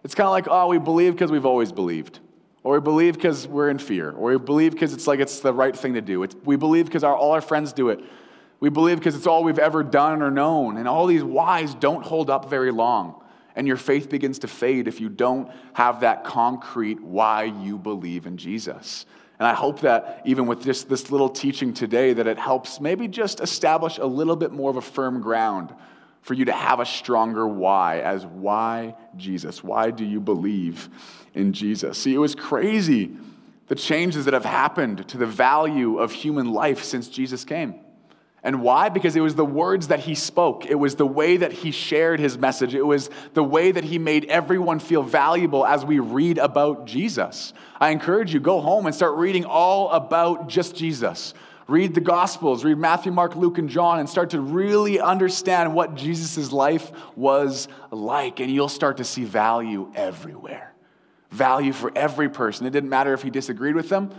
It's 0.05 0.15
kind 0.15 0.25
of 0.25 0.31
like, 0.31 0.47
oh, 0.49 0.67
we 0.67 0.79
believe 0.79 1.13
because 1.13 1.31
we've 1.31 1.45
always 1.45 1.73
believed. 1.73 2.19
Or 2.63 2.75
we 2.75 2.79
believe 2.79 3.15
because 3.15 3.45
we're 3.45 3.69
in 3.69 3.77
fear. 3.77 4.11
Or 4.11 4.31
we 4.31 4.37
believe 4.37 4.71
because 4.71 4.93
it's 4.93 5.05
like 5.05 5.19
it's 5.19 5.41
the 5.41 5.53
right 5.53 5.75
thing 5.75 5.95
to 5.95 6.01
do. 6.01 6.23
It's, 6.23 6.33
we 6.45 6.55
believe 6.55 6.85
because 6.85 7.03
all 7.03 7.31
our 7.31 7.41
friends 7.41 7.73
do 7.73 7.89
it. 7.89 7.99
We 8.61 8.69
believe 8.69 8.99
because 8.99 9.15
it's 9.15 9.27
all 9.27 9.43
we've 9.43 9.59
ever 9.59 9.83
done 9.83 10.21
or 10.21 10.31
known. 10.31 10.77
And 10.77 10.87
all 10.87 11.07
these 11.07 11.23
whys 11.23 11.75
don't 11.75 12.03
hold 12.03 12.29
up 12.29 12.49
very 12.49 12.71
long. 12.71 13.21
And 13.57 13.67
your 13.67 13.77
faith 13.77 14.09
begins 14.09 14.39
to 14.39 14.47
fade 14.47 14.87
if 14.87 15.01
you 15.01 15.09
don't 15.09 15.51
have 15.73 15.99
that 15.99 16.23
concrete 16.23 17.01
why 17.01 17.43
you 17.43 17.77
believe 17.77 18.27
in 18.27 18.37
Jesus. 18.37 19.05
And 19.39 19.47
I 19.47 19.53
hope 19.53 19.81
that 19.81 20.21
even 20.25 20.47
with 20.47 20.63
just 20.63 20.87
this 20.87 21.11
little 21.11 21.29
teaching 21.29 21.73
today, 21.73 22.13
that 22.13 22.27
it 22.27 22.39
helps 22.39 22.79
maybe 22.79 23.07
just 23.07 23.41
establish 23.41 23.97
a 23.97 24.05
little 24.05 24.35
bit 24.35 24.51
more 24.51 24.69
of 24.69 24.77
a 24.77 24.81
firm 24.81 25.21
ground 25.21 25.73
for 26.21 26.33
you 26.33 26.45
to 26.45 26.53
have 26.53 26.79
a 26.79 26.85
stronger 26.85 27.47
why 27.47 27.99
as 27.99 28.25
why 28.25 28.95
Jesus? 29.15 29.63
Why 29.63 29.91
do 29.91 30.03
you 30.03 30.19
believe 30.19 30.89
in 31.33 31.53
Jesus? 31.53 31.97
See, 31.99 32.13
it 32.13 32.17
was 32.17 32.33
crazy 32.33 33.11
the 33.67 33.75
changes 33.75 34.25
that 34.25 34.33
have 34.33 34.45
happened 34.45 35.07
to 35.09 35.17
the 35.17 35.25
value 35.25 35.97
of 35.99 36.11
human 36.11 36.51
life 36.51 36.83
since 36.83 37.07
Jesus 37.07 37.43
came. 37.43 37.75
And 38.43 38.61
why? 38.61 38.89
Because 38.89 39.15
it 39.15 39.21
was 39.21 39.33
the 39.33 39.45
words 39.45 39.87
that 39.87 40.01
he 40.01 40.13
spoke. 40.13 40.67
It 40.67 40.75
was 40.75 40.95
the 40.95 41.05
way 41.05 41.37
that 41.37 41.51
he 41.51 41.71
shared 41.71 42.19
his 42.19 42.37
message. 42.37 42.75
It 42.75 42.85
was 42.85 43.09
the 43.33 43.43
way 43.43 43.71
that 43.71 43.83
he 43.83 43.97
made 43.97 44.25
everyone 44.25 44.77
feel 44.77 45.01
valuable 45.01 45.65
as 45.65 45.83
we 45.83 45.97
read 45.97 46.37
about 46.37 46.85
Jesus. 46.85 47.53
I 47.79 47.89
encourage 47.89 48.33
you, 48.33 48.39
go 48.39 48.61
home 48.61 48.85
and 48.85 48.95
start 48.95 49.15
reading 49.15 49.45
all 49.45 49.91
about 49.91 50.47
just 50.47 50.75
Jesus. 50.75 51.33
Read 51.67 51.95
the 51.95 52.01
Gospels, 52.01 52.63
read 52.63 52.77
Matthew, 52.77 53.11
Mark, 53.11 53.35
Luke, 53.35 53.57
and 53.57 53.67
John, 53.67 53.99
and 53.99 54.07
start 54.07 54.29
to 54.29 54.39
really 54.39 54.99
understand 54.99 55.73
what 55.73 55.95
Jesus' 55.95 56.51
life 56.51 56.91
was 57.15 57.67
like. 57.89 58.39
And 58.39 58.51
you'll 58.51 58.69
start 58.69 58.97
to 58.97 59.03
see 59.03 59.23
value 59.23 59.91
everywhere. 59.95 60.73
Value 61.31 61.73
for 61.73 61.91
every 61.95 62.29
person. 62.29 62.67
It 62.67 62.69
didn't 62.69 62.89
matter 62.89 63.13
if 63.13 63.23
he 63.23 63.31
disagreed 63.31 63.75
with 63.75 63.89
them, 63.89 64.11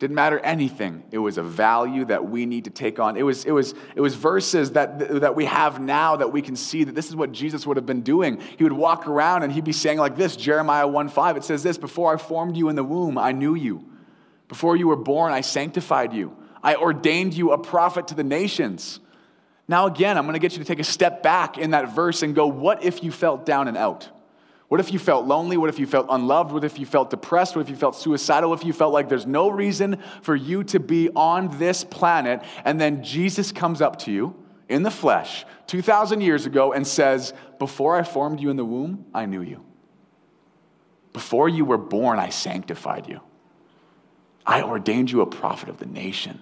didn't 0.00 0.16
matter 0.16 0.38
anything. 0.38 1.04
It 1.10 1.18
was 1.18 1.36
a 1.36 1.42
value 1.42 2.06
that 2.06 2.28
we 2.28 2.46
need 2.46 2.64
to 2.64 2.70
take 2.70 2.98
on. 2.98 3.18
It 3.18 3.22
was, 3.22 3.44
it 3.44 3.50
was, 3.50 3.74
it 3.94 4.00
was 4.00 4.14
verses 4.14 4.70
that, 4.72 5.20
that 5.20 5.36
we 5.36 5.44
have 5.44 5.78
now 5.78 6.16
that 6.16 6.32
we 6.32 6.40
can 6.40 6.56
see 6.56 6.84
that 6.84 6.94
this 6.94 7.10
is 7.10 7.14
what 7.14 7.32
Jesus 7.32 7.66
would 7.66 7.76
have 7.76 7.84
been 7.84 8.00
doing. 8.00 8.40
He 8.56 8.64
would 8.64 8.72
walk 8.72 9.06
around 9.06 9.42
and 9.42 9.52
he'd 9.52 9.62
be 9.62 9.72
saying 9.72 9.98
like 9.98 10.16
this 10.16 10.36
Jeremiah 10.36 10.88
1 10.88 11.10
5. 11.10 11.36
It 11.36 11.44
says 11.44 11.62
this 11.62 11.76
Before 11.76 12.14
I 12.14 12.16
formed 12.16 12.56
you 12.56 12.70
in 12.70 12.76
the 12.76 12.82
womb, 12.82 13.18
I 13.18 13.32
knew 13.32 13.54
you. 13.54 13.84
Before 14.48 14.74
you 14.74 14.88
were 14.88 14.96
born, 14.96 15.34
I 15.34 15.42
sanctified 15.42 16.14
you. 16.14 16.34
I 16.62 16.76
ordained 16.76 17.34
you 17.34 17.52
a 17.52 17.58
prophet 17.58 18.08
to 18.08 18.14
the 18.14 18.24
nations. 18.24 19.00
Now, 19.68 19.84
again, 19.84 20.16
I'm 20.16 20.24
going 20.24 20.32
to 20.32 20.40
get 20.40 20.52
you 20.52 20.58
to 20.60 20.64
take 20.64 20.80
a 20.80 20.84
step 20.84 21.22
back 21.22 21.58
in 21.58 21.72
that 21.72 21.94
verse 21.94 22.22
and 22.22 22.34
go, 22.34 22.46
what 22.46 22.82
if 22.84 23.04
you 23.04 23.12
felt 23.12 23.44
down 23.44 23.68
and 23.68 23.76
out? 23.76 24.08
What 24.70 24.78
if 24.78 24.92
you 24.92 25.00
felt 25.00 25.26
lonely? 25.26 25.56
What 25.56 25.68
if 25.68 25.80
you 25.80 25.86
felt 25.88 26.06
unloved? 26.08 26.52
What 26.52 26.62
if 26.62 26.78
you 26.78 26.86
felt 26.86 27.10
depressed? 27.10 27.56
What 27.56 27.62
if 27.62 27.70
you 27.70 27.74
felt 27.74 27.96
suicidal? 27.96 28.54
If 28.54 28.64
you 28.64 28.72
felt 28.72 28.92
like 28.92 29.08
there's 29.08 29.26
no 29.26 29.48
reason 29.48 29.98
for 30.22 30.36
you 30.36 30.62
to 30.62 30.78
be 30.78 31.10
on 31.16 31.58
this 31.58 31.82
planet? 31.82 32.42
And 32.64 32.80
then 32.80 33.02
Jesus 33.02 33.50
comes 33.50 33.82
up 33.82 33.98
to 34.02 34.12
you 34.12 34.32
in 34.68 34.84
the 34.84 34.90
flesh 34.92 35.44
2,000 35.66 36.20
years 36.20 36.46
ago 36.46 36.72
and 36.72 36.86
says, 36.86 37.34
Before 37.58 37.96
I 37.96 38.04
formed 38.04 38.38
you 38.38 38.48
in 38.48 38.56
the 38.56 38.64
womb, 38.64 39.06
I 39.12 39.26
knew 39.26 39.42
you. 39.42 39.64
Before 41.12 41.48
you 41.48 41.64
were 41.64 41.76
born, 41.76 42.20
I 42.20 42.28
sanctified 42.28 43.08
you. 43.08 43.22
I 44.46 44.62
ordained 44.62 45.10
you 45.10 45.20
a 45.22 45.26
prophet 45.26 45.68
of 45.68 45.78
the 45.78 45.86
nation. 45.86 46.38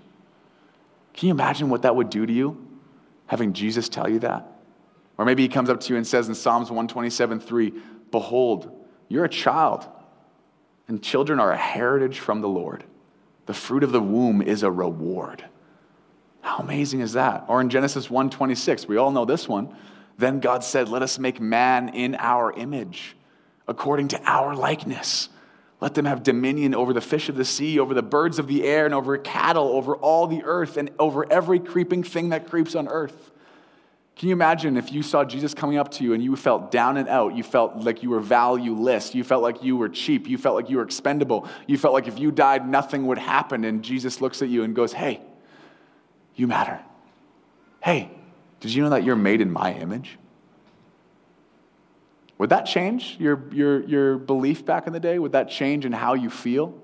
Can 1.14 1.28
you 1.28 1.32
imagine 1.32 1.70
what 1.70 1.80
that 1.80 1.96
would 1.96 2.10
do 2.10 2.26
to 2.26 2.32
you, 2.32 2.62
having 3.24 3.54
Jesus 3.54 3.88
tell 3.88 4.06
you 4.06 4.18
that? 4.18 4.52
Or 5.16 5.24
maybe 5.24 5.42
he 5.42 5.48
comes 5.48 5.70
up 5.70 5.80
to 5.80 5.94
you 5.94 5.96
and 5.96 6.06
says 6.06 6.28
in 6.28 6.34
Psalms 6.34 6.70
127 6.70 7.40
3, 7.40 7.72
Behold, 8.10 8.70
you're 9.08 9.24
a 9.24 9.28
child, 9.28 9.86
and 10.86 11.02
children 11.02 11.40
are 11.40 11.52
a 11.52 11.56
heritage 11.56 12.18
from 12.18 12.40
the 12.40 12.48
Lord. 12.48 12.84
The 13.46 13.54
fruit 13.54 13.82
of 13.82 13.92
the 13.92 14.00
womb 14.00 14.42
is 14.42 14.62
a 14.62 14.70
reward. 14.70 15.44
How 16.40 16.58
amazing 16.58 17.00
is 17.00 17.14
that? 17.14 17.44
Or 17.48 17.60
in 17.60 17.68
Genesis 17.70 18.10
1:26, 18.10 18.86
we 18.86 18.96
all 18.96 19.10
know 19.10 19.24
this 19.24 19.48
one. 19.48 19.74
Then 20.16 20.40
God 20.40 20.64
said, 20.64 20.88
"Let 20.88 21.02
us 21.02 21.18
make 21.18 21.40
man 21.40 21.90
in 21.90 22.16
our 22.16 22.52
image, 22.52 23.16
according 23.66 24.08
to 24.08 24.20
our 24.24 24.54
likeness." 24.54 25.28
Let 25.80 25.94
them 25.94 26.06
have 26.06 26.24
dominion 26.24 26.74
over 26.74 26.92
the 26.92 27.00
fish 27.00 27.28
of 27.28 27.36
the 27.36 27.44
sea, 27.44 27.78
over 27.78 27.94
the 27.94 28.02
birds 28.02 28.40
of 28.40 28.48
the 28.48 28.64
air, 28.64 28.84
and 28.84 28.94
over 28.94 29.16
cattle, 29.16 29.68
over 29.68 29.94
all 29.94 30.26
the 30.26 30.42
earth, 30.44 30.76
and 30.76 30.90
over 30.98 31.30
every 31.30 31.60
creeping 31.60 32.02
thing 32.02 32.30
that 32.30 32.50
creeps 32.50 32.74
on 32.74 32.88
earth. 32.88 33.30
Can 34.18 34.28
you 34.28 34.32
imagine 34.32 34.76
if 34.76 34.92
you 34.92 35.04
saw 35.04 35.24
Jesus 35.24 35.54
coming 35.54 35.78
up 35.78 35.92
to 35.92 36.04
you 36.04 36.12
and 36.12 36.20
you 36.20 36.34
felt 36.34 36.72
down 36.72 36.96
and 36.96 37.08
out? 37.08 37.36
You 37.36 37.44
felt 37.44 37.76
like 37.76 38.02
you 38.02 38.10
were 38.10 38.18
valueless. 38.18 39.14
You 39.14 39.22
felt 39.22 39.44
like 39.44 39.62
you 39.62 39.76
were 39.76 39.88
cheap. 39.88 40.26
You 40.26 40.36
felt 40.36 40.56
like 40.56 40.68
you 40.68 40.78
were 40.78 40.82
expendable. 40.82 41.46
You 41.68 41.78
felt 41.78 41.94
like 41.94 42.08
if 42.08 42.18
you 42.18 42.32
died, 42.32 42.68
nothing 42.68 43.06
would 43.06 43.18
happen. 43.18 43.64
And 43.64 43.80
Jesus 43.80 44.20
looks 44.20 44.42
at 44.42 44.48
you 44.48 44.64
and 44.64 44.74
goes, 44.74 44.92
Hey, 44.92 45.20
you 46.34 46.48
matter. 46.48 46.80
Hey, 47.80 48.10
did 48.58 48.74
you 48.74 48.82
know 48.82 48.90
that 48.90 49.04
you're 49.04 49.14
made 49.14 49.40
in 49.40 49.52
my 49.52 49.72
image? 49.72 50.18
Would 52.38 52.50
that 52.50 52.66
change 52.66 53.16
your, 53.20 53.44
your, 53.52 53.86
your 53.86 54.18
belief 54.18 54.66
back 54.66 54.88
in 54.88 54.92
the 54.92 55.00
day? 55.00 55.20
Would 55.20 55.32
that 55.32 55.48
change 55.48 55.84
in 55.84 55.92
how 55.92 56.14
you 56.14 56.28
feel? 56.28 56.74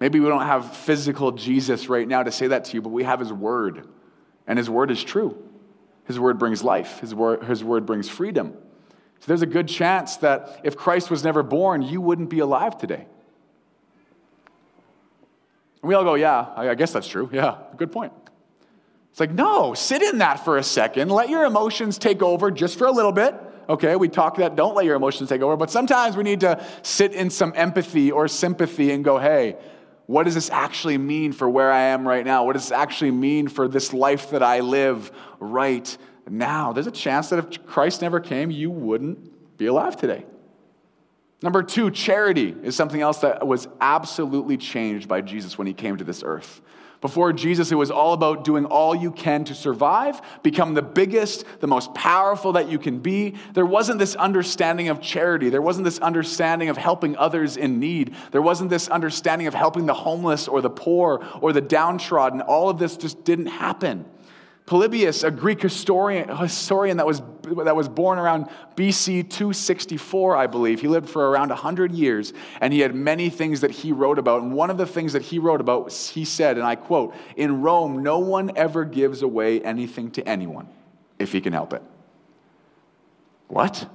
Maybe 0.00 0.18
we 0.18 0.28
don't 0.28 0.46
have 0.46 0.74
physical 0.74 1.32
Jesus 1.32 1.90
right 1.90 2.08
now 2.08 2.22
to 2.22 2.32
say 2.32 2.46
that 2.46 2.64
to 2.66 2.74
you, 2.74 2.80
but 2.80 2.88
we 2.88 3.04
have 3.04 3.20
his 3.20 3.32
word. 3.32 3.86
And 4.46 4.58
his 4.58 4.70
word 4.70 4.90
is 4.90 5.04
true. 5.04 5.36
His 6.04 6.18
word 6.18 6.38
brings 6.38 6.62
life, 6.64 6.98
his 7.00 7.14
word, 7.14 7.44
his 7.44 7.62
word 7.62 7.86
brings 7.86 8.08
freedom. 8.08 8.54
So 9.20 9.26
there's 9.26 9.42
a 9.42 9.46
good 9.46 9.68
chance 9.68 10.16
that 10.16 10.60
if 10.64 10.76
Christ 10.76 11.10
was 11.10 11.22
never 11.22 11.42
born, 11.42 11.82
you 11.82 12.00
wouldn't 12.00 12.28
be 12.28 12.40
alive 12.40 12.76
today. 12.76 13.06
And 15.80 15.88
we 15.88 15.94
all 15.94 16.04
go, 16.04 16.14
yeah, 16.14 16.48
I 16.56 16.74
guess 16.74 16.92
that's 16.92 17.06
true. 17.08 17.30
Yeah, 17.32 17.58
good 17.76 17.92
point. 17.92 18.12
It's 19.12 19.20
like, 19.20 19.30
no, 19.30 19.74
sit 19.74 20.02
in 20.02 20.18
that 20.18 20.44
for 20.44 20.56
a 20.56 20.62
second. 20.62 21.10
Let 21.10 21.28
your 21.28 21.44
emotions 21.44 21.98
take 21.98 22.22
over 22.22 22.50
just 22.50 22.78
for 22.78 22.86
a 22.86 22.92
little 22.92 23.12
bit. 23.12 23.34
Okay, 23.68 23.94
we 23.94 24.08
talk 24.08 24.38
that 24.38 24.56
don't 24.56 24.74
let 24.74 24.86
your 24.86 24.96
emotions 24.96 25.28
take 25.28 25.40
over, 25.40 25.56
but 25.56 25.70
sometimes 25.70 26.16
we 26.16 26.24
need 26.24 26.40
to 26.40 26.64
sit 26.82 27.12
in 27.12 27.30
some 27.30 27.52
empathy 27.54 28.10
or 28.10 28.26
sympathy 28.26 28.90
and 28.90 29.04
go, 29.04 29.18
hey, 29.18 29.56
what 30.06 30.24
does 30.24 30.34
this 30.34 30.50
actually 30.50 30.98
mean 30.98 31.32
for 31.32 31.48
where 31.48 31.70
I 31.70 31.82
am 31.82 32.06
right 32.06 32.24
now? 32.24 32.44
What 32.44 32.54
does 32.54 32.64
this 32.64 32.72
actually 32.72 33.12
mean 33.12 33.48
for 33.48 33.68
this 33.68 33.92
life 33.92 34.30
that 34.30 34.42
I 34.42 34.60
live 34.60 35.10
right 35.38 35.96
now? 36.28 36.72
There's 36.72 36.86
a 36.86 36.92
chance 36.92 37.30
that 37.30 37.38
if 37.38 37.66
Christ 37.66 38.02
never 38.02 38.20
came, 38.20 38.50
you 38.50 38.70
wouldn't 38.70 39.58
be 39.58 39.66
alive 39.66 39.96
today. 39.96 40.24
Number 41.42 41.62
two, 41.62 41.90
charity 41.90 42.54
is 42.62 42.76
something 42.76 43.00
else 43.00 43.18
that 43.18 43.46
was 43.46 43.66
absolutely 43.80 44.56
changed 44.56 45.08
by 45.08 45.20
Jesus 45.20 45.58
when 45.58 45.66
he 45.66 45.72
came 45.72 45.96
to 45.96 46.04
this 46.04 46.22
earth. 46.22 46.60
Before 47.00 47.32
Jesus, 47.32 47.72
it 47.72 47.74
was 47.74 47.90
all 47.90 48.12
about 48.12 48.44
doing 48.44 48.64
all 48.64 48.94
you 48.94 49.10
can 49.10 49.42
to 49.46 49.56
survive, 49.56 50.22
become 50.44 50.74
the 50.74 50.82
biggest, 50.82 51.44
the 51.58 51.66
most 51.66 51.92
powerful 51.94 52.52
that 52.52 52.68
you 52.68 52.78
can 52.78 53.00
be. 53.00 53.34
There 53.54 53.66
wasn't 53.66 53.98
this 53.98 54.14
understanding 54.14 54.88
of 54.88 55.00
charity. 55.00 55.50
There 55.50 55.60
wasn't 55.60 55.84
this 55.84 55.98
understanding 55.98 56.68
of 56.68 56.76
helping 56.76 57.16
others 57.16 57.56
in 57.56 57.80
need. 57.80 58.14
There 58.30 58.40
wasn't 58.40 58.70
this 58.70 58.86
understanding 58.86 59.48
of 59.48 59.54
helping 59.54 59.86
the 59.86 59.94
homeless 59.94 60.46
or 60.46 60.60
the 60.60 60.70
poor 60.70 61.26
or 61.40 61.52
the 61.52 61.60
downtrodden. 61.60 62.40
All 62.40 62.68
of 62.68 62.78
this 62.78 62.96
just 62.96 63.24
didn't 63.24 63.46
happen. 63.46 64.04
Polybius, 64.66 65.24
a 65.24 65.30
Greek 65.30 65.60
historian, 65.60 66.28
historian 66.36 66.96
that, 66.98 67.06
was, 67.06 67.20
that 67.64 67.74
was 67.74 67.88
born 67.88 68.18
around 68.18 68.48
BC 68.76 69.28
264, 69.28 70.36
I 70.36 70.46
believe, 70.46 70.80
he 70.80 70.88
lived 70.88 71.08
for 71.08 71.28
around 71.28 71.48
100 71.48 71.92
years, 71.92 72.32
and 72.60 72.72
he 72.72 72.80
had 72.80 72.94
many 72.94 73.28
things 73.28 73.62
that 73.62 73.72
he 73.72 73.90
wrote 73.90 74.18
about. 74.18 74.42
And 74.42 74.52
one 74.52 74.70
of 74.70 74.78
the 74.78 74.86
things 74.86 75.14
that 75.14 75.22
he 75.22 75.38
wrote 75.38 75.60
about, 75.60 75.92
he 75.92 76.24
said, 76.24 76.56
and 76.56 76.66
I 76.66 76.76
quote, 76.76 77.14
In 77.36 77.60
Rome, 77.60 78.02
no 78.02 78.20
one 78.20 78.52
ever 78.56 78.84
gives 78.84 79.22
away 79.22 79.60
anything 79.60 80.12
to 80.12 80.28
anyone 80.28 80.68
if 81.18 81.32
he 81.32 81.40
can 81.40 81.52
help 81.52 81.72
it. 81.72 81.82
What? 83.48 83.88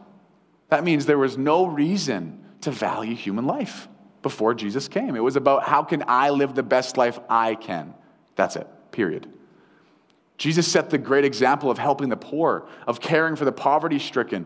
That 0.69 0.83
means 0.83 1.05
there 1.05 1.17
was 1.17 1.37
no 1.37 1.65
reason 1.65 2.43
to 2.61 2.71
value 2.71 3.15
human 3.15 3.45
life 3.45 3.87
before 4.21 4.53
Jesus 4.53 4.89
came. 4.89 5.15
It 5.15 5.23
was 5.23 5.37
about 5.37 5.63
how 5.63 5.83
can 5.83 6.03
I 6.07 6.31
live 6.31 6.55
the 6.55 6.63
best 6.63 6.97
life 6.97 7.19
I 7.29 7.55
can. 7.55 7.93
That's 8.35 8.57
it, 8.57 8.67
period. 8.91 9.31
Jesus 10.37 10.67
set 10.67 10.89
the 10.89 10.97
great 10.97 11.25
example 11.25 11.71
of 11.71 11.77
helping 11.77 12.09
the 12.09 12.17
poor, 12.17 12.67
of 12.85 13.01
caring 13.01 13.35
for 13.35 13.45
the 13.45 13.51
poverty 13.51 13.99
stricken 13.99 14.45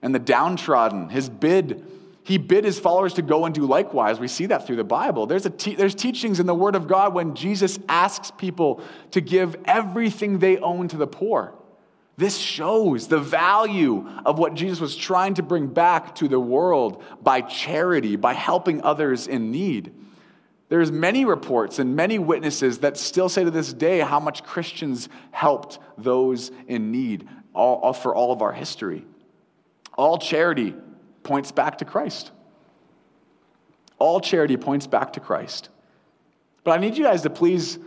and 0.00 0.14
the 0.14 0.20
downtrodden. 0.20 1.08
His 1.08 1.28
bid, 1.28 1.84
he 2.22 2.38
bid 2.38 2.64
his 2.64 2.78
followers 2.78 3.14
to 3.14 3.22
go 3.22 3.44
and 3.44 3.54
do 3.54 3.66
likewise. 3.66 4.20
We 4.20 4.28
see 4.28 4.46
that 4.46 4.66
through 4.66 4.76
the 4.76 4.84
Bible. 4.84 5.26
There's, 5.26 5.46
a 5.46 5.50
te- 5.50 5.74
there's 5.74 5.94
teachings 5.94 6.38
in 6.38 6.46
the 6.46 6.54
Word 6.54 6.76
of 6.76 6.86
God 6.86 7.12
when 7.12 7.34
Jesus 7.34 7.78
asks 7.88 8.30
people 8.30 8.82
to 9.10 9.20
give 9.20 9.56
everything 9.64 10.38
they 10.38 10.58
own 10.58 10.88
to 10.88 10.96
the 10.96 11.08
poor. 11.08 11.54
This 12.16 12.36
shows 12.36 13.08
the 13.08 13.18
value 13.18 14.08
of 14.24 14.38
what 14.38 14.54
Jesus 14.54 14.80
was 14.80 14.94
trying 14.94 15.34
to 15.34 15.42
bring 15.42 15.66
back 15.66 16.14
to 16.16 16.28
the 16.28 16.38
world 16.38 17.02
by 17.22 17.40
charity, 17.40 18.16
by 18.16 18.34
helping 18.34 18.82
others 18.82 19.26
in 19.26 19.50
need. 19.50 19.92
There's 20.72 20.90
many 20.90 21.26
reports 21.26 21.78
and 21.80 21.96
many 21.96 22.18
witnesses 22.18 22.78
that 22.78 22.96
still 22.96 23.28
say 23.28 23.44
to 23.44 23.50
this 23.50 23.74
day 23.74 23.98
how 23.98 24.18
much 24.18 24.42
Christians 24.42 25.10
helped 25.30 25.78
those 25.98 26.50
in 26.66 26.90
need 26.90 27.28
all, 27.54 27.76
all, 27.80 27.92
for 27.92 28.14
all 28.14 28.32
of 28.32 28.40
our 28.40 28.52
history. 28.52 29.04
All 29.98 30.16
charity 30.16 30.74
points 31.24 31.52
back 31.52 31.76
to 31.76 31.84
Christ. 31.84 32.30
All 33.98 34.18
charity 34.18 34.56
points 34.56 34.86
back 34.86 35.12
to 35.12 35.20
Christ. 35.20 35.68
But 36.64 36.70
I 36.70 36.80
need 36.80 36.96
you 36.96 37.04
guys 37.04 37.20
to 37.20 37.28
please 37.28 37.78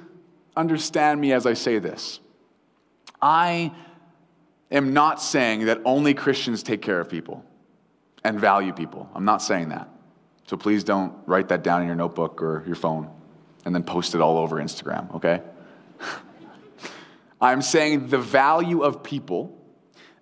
understand 0.55 1.19
me 1.19 1.33
as 1.33 1.47
I 1.47 1.55
say 1.55 1.79
this. 1.79 2.19
I 3.19 3.73
am 4.69 4.93
not 4.93 5.19
saying 5.19 5.65
that 5.65 5.81
only 5.85 6.13
Christians 6.13 6.61
take 6.61 6.83
care 6.83 6.99
of 6.99 7.09
people 7.09 7.43
and 8.23 8.39
value 8.39 8.73
people. 8.73 9.09
I'm 9.15 9.25
not 9.25 9.41
saying 9.41 9.69
that. 9.69 9.89
So 10.45 10.57
please 10.57 10.83
don't 10.83 11.13
write 11.25 11.49
that 11.49 11.63
down 11.63 11.81
in 11.81 11.87
your 11.87 11.95
notebook 11.95 12.41
or 12.41 12.63
your 12.65 12.75
phone 12.75 13.09
and 13.65 13.73
then 13.73 13.83
post 13.83 14.13
it 14.13 14.21
all 14.21 14.37
over 14.37 14.57
Instagram, 14.57 15.13
okay? 15.15 15.41
I'm 17.41 17.61
saying 17.61 18.09
the 18.09 18.19
value 18.19 18.81
of 18.81 19.01
people, 19.03 19.57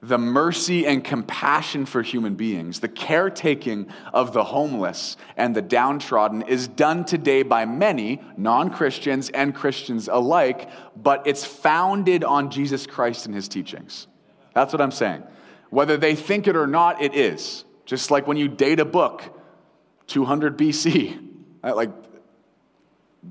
the 0.01 0.17
mercy 0.17 0.87
and 0.87 1.03
compassion 1.03 1.85
for 1.85 2.01
human 2.01 2.35
beings, 2.35 2.79
the 2.79 2.87
caretaking 2.87 3.89
of 4.13 4.31
the 4.33 4.45
homeless 4.45 5.17
and 5.35 5.53
the 5.53 5.61
downtrodden 5.61 6.43
is 6.43 6.69
done 6.69 7.03
today 7.03 7.43
by 7.43 7.65
many, 7.65 8.21
non 8.37 8.69
Christians 8.69 9.29
and 9.29 9.53
Christians 9.53 10.07
alike, 10.07 10.69
but 10.95 11.27
it's 11.27 11.43
founded 11.45 12.23
on 12.23 12.49
Jesus 12.49 12.87
Christ 12.87 13.25
and 13.25 13.35
his 13.35 13.49
teachings. 13.49 14.07
That's 14.53 14.71
what 14.71 14.81
I'm 14.81 14.91
saying. 14.91 15.23
Whether 15.69 15.97
they 15.97 16.15
think 16.15 16.47
it 16.47 16.55
or 16.55 16.67
not, 16.67 17.01
it 17.01 17.13
is. 17.13 17.65
Just 17.85 18.11
like 18.11 18.27
when 18.27 18.37
you 18.37 18.47
date 18.47 18.79
a 18.79 18.85
book, 18.85 19.23
200 20.07 20.57
BC, 20.57 21.19
like 21.63 21.91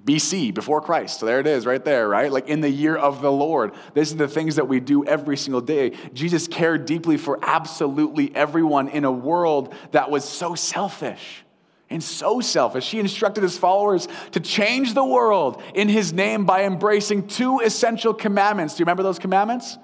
BC, 0.05 0.55
before 0.55 0.81
Christ. 0.81 1.21
So 1.21 1.27
there 1.27 1.41
it 1.41 1.47
is, 1.47 1.67
right 1.67 1.85
there, 1.85 2.09
right? 2.09 2.33
Like 2.33 2.49
in 2.49 2.61
the 2.61 2.71
year 2.71 2.97
of 2.97 3.21
the 3.21 3.31
Lord. 3.31 3.73
These 3.95 4.13
are 4.15 4.17
the 4.17 4.29
things 4.29 4.57
that 4.57 4.67
we 4.67 4.81
do 4.81 5.05
every 5.05 5.37
single 5.37 5.61
day. 5.61 5.93
Jesus 6.15 6.49
cared 6.49 6.87
deeply 6.87 7.19
for 7.19 7.39
absolutely 7.43 8.35
everyone 8.35 8.89
in 8.89 9.05
a 9.05 9.13
world 9.13 9.75
that 9.91 10.11
was 10.11 10.27
so 10.27 10.55
selfish 10.55 11.45
and 11.91 12.03
so 12.03 12.41
selfish. 12.41 12.91
He 12.91 12.99
instructed 13.01 13.43
his 13.43 13.59
followers 13.59 14.09
to 14.31 14.41
change 14.41 14.95
the 14.95 15.05
world 15.05 15.63
in 15.75 15.91
his 15.91 16.13
name 16.13 16.47
by 16.47 16.65
embracing 16.65 17.29
two 17.29 17.61
essential 17.61 18.15
commandments. 18.15 18.75
Do 18.75 18.81
you 18.81 18.85
remember 18.85 19.03
those 19.03 19.19
commandments? 19.19 19.77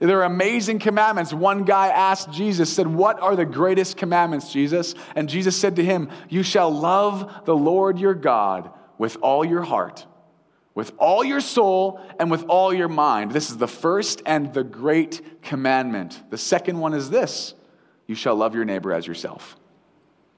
They're 0.00 0.22
amazing 0.22 0.78
commandments. 0.78 1.32
One 1.32 1.64
guy 1.64 1.88
asked 1.88 2.30
Jesus, 2.30 2.72
said, 2.72 2.86
What 2.86 3.20
are 3.20 3.34
the 3.34 3.44
greatest 3.44 3.96
commandments, 3.96 4.52
Jesus? 4.52 4.94
And 5.16 5.28
Jesus 5.28 5.56
said 5.56 5.76
to 5.76 5.84
him, 5.84 6.08
You 6.28 6.44
shall 6.44 6.70
love 6.70 7.44
the 7.44 7.56
Lord 7.56 7.98
your 7.98 8.14
God 8.14 8.70
with 8.96 9.16
all 9.22 9.44
your 9.44 9.62
heart, 9.62 10.06
with 10.74 10.92
all 10.98 11.24
your 11.24 11.40
soul, 11.40 12.00
and 12.20 12.30
with 12.30 12.44
all 12.44 12.72
your 12.72 12.88
mind. 12.88 13.32
This 13.32 13.50
is 13.50 13.56
the 13.56 13.66
first 13.66 14.22
and 14.24 14.54
the 14.54 14.62
great 14.62 15.42
commandment. 15.42 16.22
The 16.30 16.38
second 16.38 16.78
one 16.78 16.94
is 16.94 17.10
this 17.10 17.54
You 18.06 18.14
shall 18.14 18.36
love 18.36 18.54
your 18.54 18.64
neighbor 18.64 18.92
as 18.92 19.04
yourself. 19.04 19.56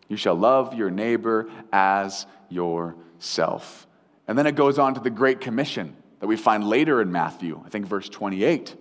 You 0.09 0.17
shall 0.17 0.35
love 0.35 0.75
your 0.75 0.91
neighbor 0.91 1.51
as 1.71 2.25
yourself. 2.49 3.87
And 4.27 4.39
then 4.39 4.47
it 4.47 4.57
goes 4.57 4.79
on 4.79 4.95
to 4.95 5.01
the 5.01 5.11
Great 5.11 5.41
Commission 5.41 5.97
that 6.21 6.27
we 6.27 6.37
find 6.37 6.65
later 6.65 7.03
in 7.03 7.13
Matthew, 7.13 7.63
I 7.65 7.69
think 7.69 7.87
verse 7.87 8.09
28. 8.09 8.75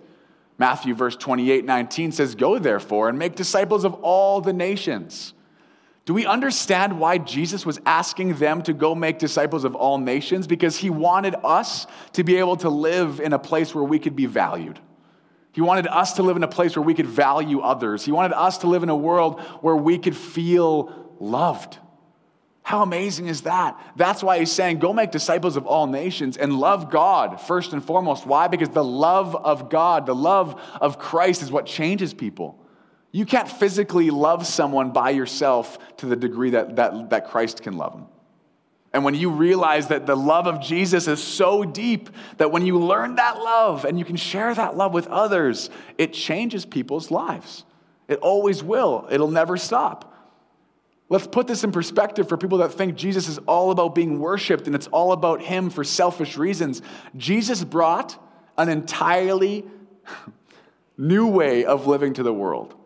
Matthew, 0.60 0.94
verse 0.94 1.16
28 1.16 1.64
19 1.64 2.12
says, 2.12 2.34
Go 2.34 2.58
therefore 2.58 3.08
and 3.08 3.18
make 3.18 3.34
disciples 3.34 3.84
of 3.84 3.94
all 3.94 4.42
the 4.42 4.52
nations. 4.52 5.32
Do 6.04 6.12
we 6.12 6.26
understand 6.26 7.00
why 7.00 7.16
Jesus 7.16 7.64
was 7.64 7.80
asking 7.86 8.34
them 8.34 8.60
to 8.64 8.74
go 8.74 8.94
make 8.94 9.18
disciples 9.18 9.64
of 9.64 9.74
all 9.74 9.96
nations? 9.96 10.46
Because 10.46 10.76
he 10.76 10.90
wanted 10.90 11.34
us 11.42 11.86
to 12.12 12.24
be 12.24 12.36
able 12.36 12.58
to 12.58 12.68
live 12.68 13.20
in 13.20 13.32
a 13.32 13.38
place 13.38 13.74
where 13.74 13.84
we 13.84 13.98
could 13.98 14.14
be 14.14 14.26
valued. 14.26 14.78
He 15.52 15.62
wanted 15.62 15.86
us 15.86 16.12
to 16.14 16.22
live 16.22 16.36
in 16.36 16.42
a 16.42 16.48
place 16.48 16.76
where 16.76 16.84
we 16.84 16.92
could 16.92 17.06
value 17.06 17.60
others. 17.60 18.04
He 18.04 18.12
wanted 18.12 18.34
us 18.34 18.58
to 18.58 18.66
live 18.66 18.82
in 18.82 18.90
a 18.90 18.96
world 18.96 19.40
where 19.62 19.76
we 19.76 19.96
could 19.96 20.16
feel 20.16 21.14
loved. 21.20 21.78
How 22.62 22.82
amazing 22.82 23.26
is 23.26 23.42
that? 23.42 23.80
That's 23.96 24.22
why 24.22 24.38
he's 24.38 24.52
saying, 24.52 24.78
Go 24.78 24.92
make 24.92 25.10
disciples 25.10 25.56
of 25.56 25.66
all 25.66 25.86
nations 25.86 26.36
and 26.36 26.58
love 26.58 26.90
God 26.90 27.40
first 27.40 27.72
and 27.72 27.84
foremost. 27.84 28.26
Why? 28.26 28.48
Because 28.48 28.68
the 28.68 28.84
love 28.84 29.34
of 29.34 29.70
God, 29.70 30.06
the 30.06 30.14
love 30.14 30.60
of 30.80 30.98
Christ 30.98 31.42
is 31.42 31.50
what 31.50 31.66
changes 31.66 32.14
people. 32.14 32.58
You 33.12 33.24
can't 33.26 33.48
physically 33.48 34.10
love 34.10 34.46
someone 34.46 34.92
by 34.92 35.10
yourself 35.10 35.78
to 35.96 36.06
the 36.06 36.14
degree 36.14 36.50
that, 36.50 36.76
that, 36.76 37.10
that 37.10 37.28
Christ 37.28 37.62
can 37.62 37.76
love 37.76 37.92
them. 37.92 38.06
And 38.92 39.04
when 39.04 39.14
you 39.14 39.30
realize 39.30 39.88
that 39.88 40.06
the 40.06 40.16
love 40.16 40.46
of 40.46 40.60
Jesus 40.60 41.06
is 41.06 41.22
so 41.22 41.64
deep 41.64 42.10
that 42.38 42.50
when 42.50 42.66
you 42.66 42.78
learn 42.78 43.16
that 43.16 43.38
love 43.38 43.84
and 43.84 43.98
you 43.98 44.04
can 44.04 44.16
share 44.16 44.52
that 44.52 44.76
love 44.76 44.92
with 44.92 45.06
others, 45.06 45.70
it 45.96 46.12
changes 46.12 46.66
people's 46.66 47.10
lives. 47.10 47.64
It 48.08 48.18
always 48.18 48.62
will, 48.62 49.06
it'll 49.10 49.30
never 49.30 49.56
stop. 49.56 50.09
Let's 51.10 51.26
put 51.26 51.48
this 51.48 51.64
in 51.64 51.72
perspective 51.72 52.28
for 52.28 52.36
people 52.36 52.58
that 52.58 52.72
think 52.72 52.94
Jesus 52.94 53.26
is 53.26 53.38
all 53.38 53.72
about 53.72 53.96
being 53.96 54.20
worshiped 54.20 54.68
and 54.68 54.76
it's 54.76 54.86
all 54.86 55.10
about 55.10 55.42
Him 55.42 55.68
for 55.68 55.82
selfish 55.82 56.36
reasons. 56.36 56.82
Jesus 57.16 57.64
brought 57.64 58.16
an 58.56 58.68
entirely 58.68 59.64
new 60.96 61.26
way 61.26 61.64
of 61.64 61.88
living 61.88 62.14
to 62.14 62.22
the 62.22 62.32
world. 62.32 62.76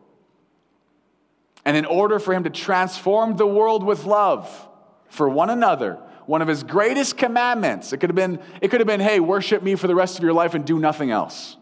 And 1.66 1.76
in 1.76 1.84
order 1.84 2.18
for 2.18 2.32
Him 2.32 2.44
to 2.44 2.50
transform 2.50 3.36
the 3.36 3.46
world 3.46 3.84
with 3.84 4.06
love 4.06 4.68
for 5.08 5.28
one 5.28 5.50
another, 5.50 5.98
one 6.24 6.40
of 6.40 6.48
His 6.48 6.62
greatest 6.62 7.18
commandments, 7.18 7.92
it 7.92 7.98
could 7.98 8.08
have 8.08 8.16
been, 8.16 8.40
it 8.62 8.68
could 8.68 8.80
have 8.80 8.86
been 8.86 9.00
hey, 9.00 9.20
worship 9.20 9.62
me 9.62 9.74
for 9.74 9.86
the 9.86 9.94
rest 9.94 10.16
of 10.16 10.24
your 10.24 10.32
life 10.32 10.54
and 10.54 10.64
do 10.64 10.78
nothing 10.78 11.10
else. 11.10 11.58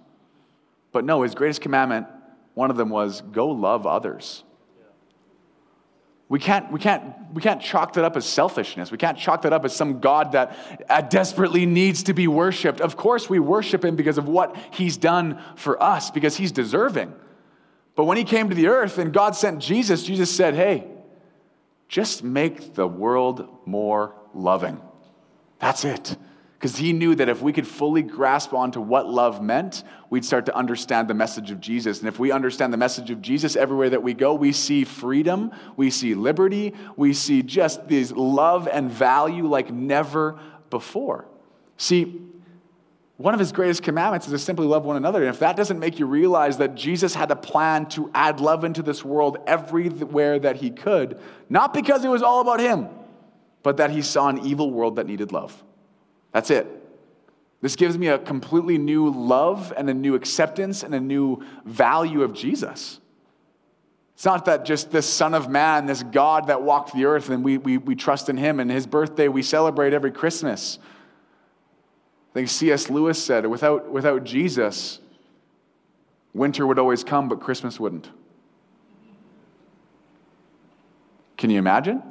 But 0.93 1.05
no, 1.05 1.23
His 1.23 1.35
greatest 1.35 1.61
commandment, 1.61 2.07
one 2.55 2.71
of 2.71 2.77
them 2.77 2.89
was 2.89 3.21
go 3.21 3.49
love 3.49 3.85
others. 3.85 4.45
We 6.33 6.39
can't, 6.39 6.73
we, 6.73 6.81
can't, 6.81 7.03
we 7.35 7.43
can't 7.43 7.61
chalk 7.61 7.93
that 7.93 8.07
up 8.07 8.17
as 8.17 8.25
selfishness. 8.25 8.91
We 8.91 8.97
can't 8.97 9.19
chalk 9.19 9.43
that 9.43 9.53
up 9.53 9.67
as 9.67 9.77
some 9.77 10.01
God 10.01 10.33
that 10.33 10.57
uh, 10.89 11.03
desperately 11.03 11.67
needs 11.67 12.05
to 12.05 12.15
be 12.15 12.27
worshiped. 12.27 12.81
Of 12.81 12.97
course, 12.97 13.29
we 13.29 13.39
worship 13.39 13.85
him 13.85 13.97
because 13.97 14.17
of 14.17 14.29
what 14.29 14.57
he's 14.71 14.97
done 14.97 15.39
for 15.57 15.83
us, 15.83 16.11
because 16.11 16.35
he's 16.35 16.51
deserving. 16.51 17.13
But 17.97 18.05
when 18.05 18.17
he 18.17 18.25
came 18.25 18.49
to 18.49 18.55
the 18.55 18.69
earth 18.69 18.97
and 18.97 19.13
God 19.13 19.37
sent 19.37 19.59
Jesus, 19.59 20.05
Jesus 20.05 20.35
said, 20.35 20.55
Hey, 20.55 20.87
just 21.87 22.25
make 22.25 22.73
the 22.73 22.89
world 22.89 23.47
more 23.67 24.15
loving. 24.33 24.81
That's 25.59 25.85
it 25.85 26.17
because 26.63 26.77
he 26.77 26.93
knew 26.93 27.13
that 27.17 27.29
if 27.29 27.43
we 27.43 27.53
could 27.53 27.67
fully 27.67 28.03
grasp 28.03 28.55
onto 28.55 28.81
what 28.81 29.09
love 29.09 29.43
meant, 29.43 29.83
we'd 30.11 30.25
start 30.25 30.47
to 30.47 30.55
understand 30.55 31.09
the 31.09 31.15
message 31.15 31.51
of 31.51 31.61
Jesus. 31.61 31.99
And 31.99 32.07
if 32.07 32.21
we 32.21 32.31
understand 32.31 32.73
the 32.73 32.77
message 32.77 33.11
of 33.11 33.21
Jesus 33.21 33.57
everywhere 33.57 33.91
that 33.91 34.05
we 34.05 34.15
go, 34.15 34.33
we 34.33 34.53
see 34.53 34.85
freedom, 34.85 35.51
we 35.77 35.91
see 35.91 36.15
liberty, 36.15 36.73
we 36.97 37.15
see 37.15 37.43
just 37.43 37.89
this 37.89 38.13
love 38.13 38.69
and 38.69 38.89
value 38.89 39.49
like 39.49 39.73
never 39.73 40.39
before. 40.71 41.27
See, 41.79 42.23
one 43.17 43.35
of 43.35 43.41
his 43.41 43.51
greatest 43.51 43.83
commandments 43.83 44.27
is 44.27 44.33
to 44.33 44.39
simply 44.39 44.69
love 44.69 44.85
one 44.85 44.97
another. 44.97 45.19
And 45.19 45.31
if 45.31 45.41
that 45.41 45.57
doesn't 45.57 45.81
make 45.81 45.99
you 45.99 46.07
realize 46.07 46.59
that 46.59 46.77
Jesus 46.77 47.13
had 47.13 47.33
a 47.33 47.37
plan 47.37 47.87
to 47.87 48.09
add 48.15 48.39
love 48.39 48.63
into 48.63 48.85
this 48.85 49.05
world 49.05 49.39
everywhere 49.49 50.39
that 50.39 50.55
he 50.55 50.71
could, 50.71 51.19
not 51.49 51.75
because 51.75 52.05
it 52.05 52.09
was 52.09 52.23
all 52.23 52.41
about 52.41 52.61
him, 52.61 52.87
but 53.65 53.79
that 53.79 53.91
he 53.91 54.01
saw 54.01 54.29
an 54.29 54.47
evil 54.47 54.71
world 54.71 54.95
that 54.95 55.09
needed 55.09 55.33
love. 55.33 55.61
That's 56.33 56.51
it. 56.51 56.67
This 57.61 57.77
gives 57.77 57.97
me 57.97 58.09
a 58.09 58.19
completely 58.19 58.77
new 58.77 59.09
love 59.11 59.73
and 59.77 59.89
a 59.89 59.95
new 59.95 60.15
acceptance 60.15 60.83
and 60.83 60.95
a 60.95 61.01
new 61.01 61.45
value 61.65 62.23
of 62.23 62.35
Jesus. 62.35 62.99
It's 64.15 64.25
not 64.25 64.45
that 64.47 64.65
just 64.65 64.91
this 64.91 65.09
Son 65.09 65.33
of 65.33 65.49
Man, 65.49 65.87
this 65.87 66.03
God 66.03 66.49
that 66.49 66.63
walked 66.63 66.95
the 66.95 67.05
earth, 67.05 67.31
and 67.31 67.45
we, 67.45 67.59
we, 67.59 67.79
we 67.79 67.95
trust 67.95 68.29
in 68.29 68.37
him, 68.37 68.61
and 68.61 68.71
his 68.71 68.87
birthday 68.87 69.29
we 69.29 69.43
celebrate 69.43 69.93
every 69.93 70.11
Christmas. 70.11 70.79
I 72.31 72.35
think 72.35 72.49
C.S. 72.49 72.91
Lewis 72.91 73.23
said, 73.23 73.47
without, 73.47 73.91
without 73.91 74.25
Jesus, 74.25 75.01
winter 76.33 76.67
would 76.67 76.79
always 76.79 77.05
come, 77.05 77.29
but 77.29 77.41
Christmas 77.41 77.79
wouldn't. 77.79 78.09
Can 81.37 81.51
you 81.51 81.59
imagine? 81.59 82.03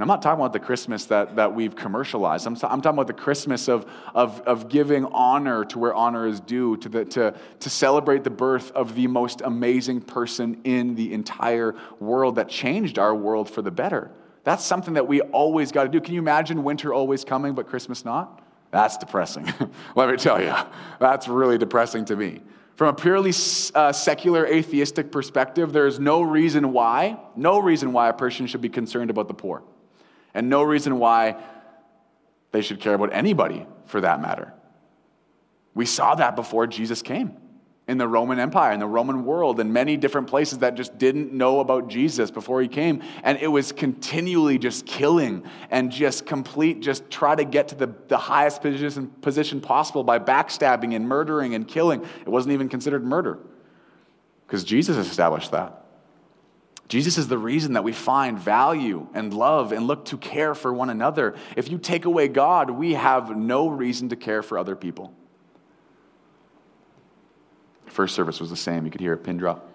And 0.00 0.04
I'm 0.04 0.14
not 0.14 0.22
talking 0.22 0.40
about 0.40 0.54
the 0.54 0.60
Christmas 0.60 1.04
that, 1.04 1.36
that 1.36 1.54
we've 1.54 1.76
commercialized. 1.76 2.46
I'm, 2.46 2.54
I'm 2.62 2.80
talking 2.80 2.96
about 2.96 3.06
the 3.06 3.12
Christmas 3.12 3.68
of, 3.68 3.84
of, 4.14 4.40
of 4.46 4.70
giving 4.70 5.04
honor 5.04 5.62
to 5.66 5.78
where 5.78 5.92
honor 5.92 6.26
is 6.26 6.40
due, 6.40 6.78
to, 6.78 6.88
the, 6.88 7.04
to, 7.04 7.34
to 7.58 7.68
celebrate 7.68 8.24
the 8.24 8.30
birth 8.30 8.72
of 8.72 8.94
the 8.94 9.06
most 9.08 9.42
amazing 9.42 10.00
person 10.00 10.58
in 10.64 10.94
the 10.94 11.12
entire 11.12 11.74
world 11.98 12.36
that 12.36 12.48
changed 12.48 12.98
our 12.98 13.14
world 13.14 13.50
for 13.50 13.60
the 13.60 13.70
better. 13.70 14.10
That's 14.42 14.64
something 14.64 14.94
that 14.94 15.06
we 15.06 15.20
always 15.20 15.70
got 15.70 15.82
to 15.82 15.90
do. 15.90 16.00
Can 16.00 16.14
you 16.14 16.20
imagine 16.20 16.64
winter 16.64 16.94
always 16.94 17.22
coming, 17.22 17.52
but 17.52 17.66
Christmas 17.66 18.02
not? 18.02 18.42
That's 18.70 18.96
depressing. 18.96 19.52
Let 19.96 20.08
me 20.08 20.16
tell 20.16 20.40
you, 20.40 20.54
that's 20.98 21.28
really 21.28 21.58
depressing 21.58 22.06
to 22.06 22.16
me. 22.16 22.40
From 22.76 22.88
a 22.88 22.94
purely 22.94 23.34
uh, 23.74 23.92
secular 23.92 24.46
atheistic 24.46 25.12
perspective, 25.12 25.74
there 25.74 25.86
is 25.86 26.00
no 26.00 26.22
reason 26.22 26.72
why, 26.72 27.20
no 27.36 27.58
reason 27.58 27.92
why 27.92 28.08
a 28.08 28.14
person 28.14 28.46
should 28.46 28.62
be 28.62 28.70
concerned 28.70 29.10
about 29.10 29.28
the 29.28 29.34
poor, 29.34 29.62
and 30.34 30.48
no 30.48 30.62
reason 30.62 30.98
why 30.98 31.36
they 32.52 32.62
should 32.62 32.80
care 32.80 32.94
about 32.94 33.12
anybody 33.12 33.66
for 33.86 34.00
that 34.00 34.20
matter. 34.20 34.52
We 35.74 35.86
saw 35.86 36.14
that 36.16 36.36
before 36.36 36.66
Jesus 36.66 37.02
came 37.02 37.36
in 37.90 37.98
the 37.98 38.06
Roman 38.06 38.38
Empire, 38.38 38.72
in 38.72 38.78
the 38.78 38.86
Roman 38.86 39.24
world, 39.24 39.58
in 39.58 39.72
many 39.72 39.96
different 39.96 40.28
places 40.28 40.58
that 40.58 40.76
just 40.76 40.96
didn't 40.96 41.32
know 41.32 41.58
about 41.58 41.88
Jesus 41.88 42.30
before 42.30 42.62
he 42.62 42.68
came. 42.68 43.02
And 43.24 43.36
it 43.38 43.48
was 43.48 43.72
continually 43.72 44.58
just 44.58 44.86
killing 44.86 45.42
and 45.70 45.90
just 45.90 46.24
complete, 46.24 46.80
just 46.80 47.10
try 47.10 47.34
to 47.34 47.44
get 47.44 47.66
to 47.68 47.74
the, 47.74 47.92
the 48.06 48.16
highest 48.16 48.62
position, 48.62 49.08
position 49.22 49.60
possible 49.60 50.04
by 50.04 50.20
backstabbing 50.20 50.94
and 50.94 51.08
murdering 51.08 51.56
and 51.56 51.66
killing. 51.66 52.02
It 52.20 52.28
wasn't 52.28 52.52
even 52.52 52.68
considered 52.68 53.04
murder 53.04 53.40
because 54.46 54.62
Jesus 54.62 54.96
established 54.96 55.50
that. 55.50 55.79
Jesus 56.90 57.18
is 57.18 57.28
the 57.28 57.38
reason 57.38 57.74
that 57.74 57.84
we 57.84 57.92
find 57.92 58.36
value 58.36 59.06
and 59.14 59.32
love 59.32 59.70
and 59.70 59.86
look 59.86 60.06
to 60.06 60.18
care 60.18 60.56
for 60.56 60.74
one 60.74 60.90
another. 60.90 61.36
If 61.54 61.70
you 61.70 61.78
take 61.78 62.04
away 62.04 62.26
God, 62.26 62.68
we 62.68 62.94
have 62.94 63.36
no 63.36 63.68
reason 63.68 64.08
to 64.08 64.16
care 64.16 64.42
for 64.42 64.58
other 64.58 64.74
people. 64.74 65.14
First 67.86 68.16
service 68.16 68.40
was 68.40 68.50
the 68.50 68.56
same. 68.56 68.84
You 68.84 68.90
could 68.90 69.00
hear 69.00 69.12
a 69.12 69.16
pin 69.16 69.36
drop. 69.36 69.70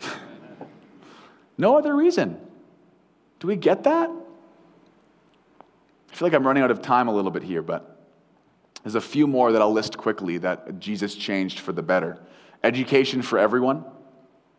no 1.58 1.76
other 1.76 1.96
reason. 1.96 2.38
Do 3.40 3.48
we 3.48 3.56
get 3.56 3.82
that? 3.82 4.08
I 6.12 6.14
feel 6.14 6.26
like 6.26 6.32
I'm 6.32 6.46
running 6.46 6.62
out 6.62 6.70
of 6.70 6.80
time 6.80 7.08
a 7.08 7.12
little 7.12 7.32
bit 7.32 7.42
here, 7.42 7.62
but 7.62 8.06
there's 8.84 8.94
a 8.94 9.00
few 9.00 9.26
more 9.26 9.50
that 9.50 9.60
I'll 9.60 9.72
list 9.72 9.98
quickly 9.98 10.38
that 10.38 10.78
Jesus 10.78 11.16
changed 11.16 11.58
for 11.58 11.72
the 11.72 11.82
better. 11.82 12.20
Education 12.62 13.20
for 13.20 13.40
everyone, 13.40 13.84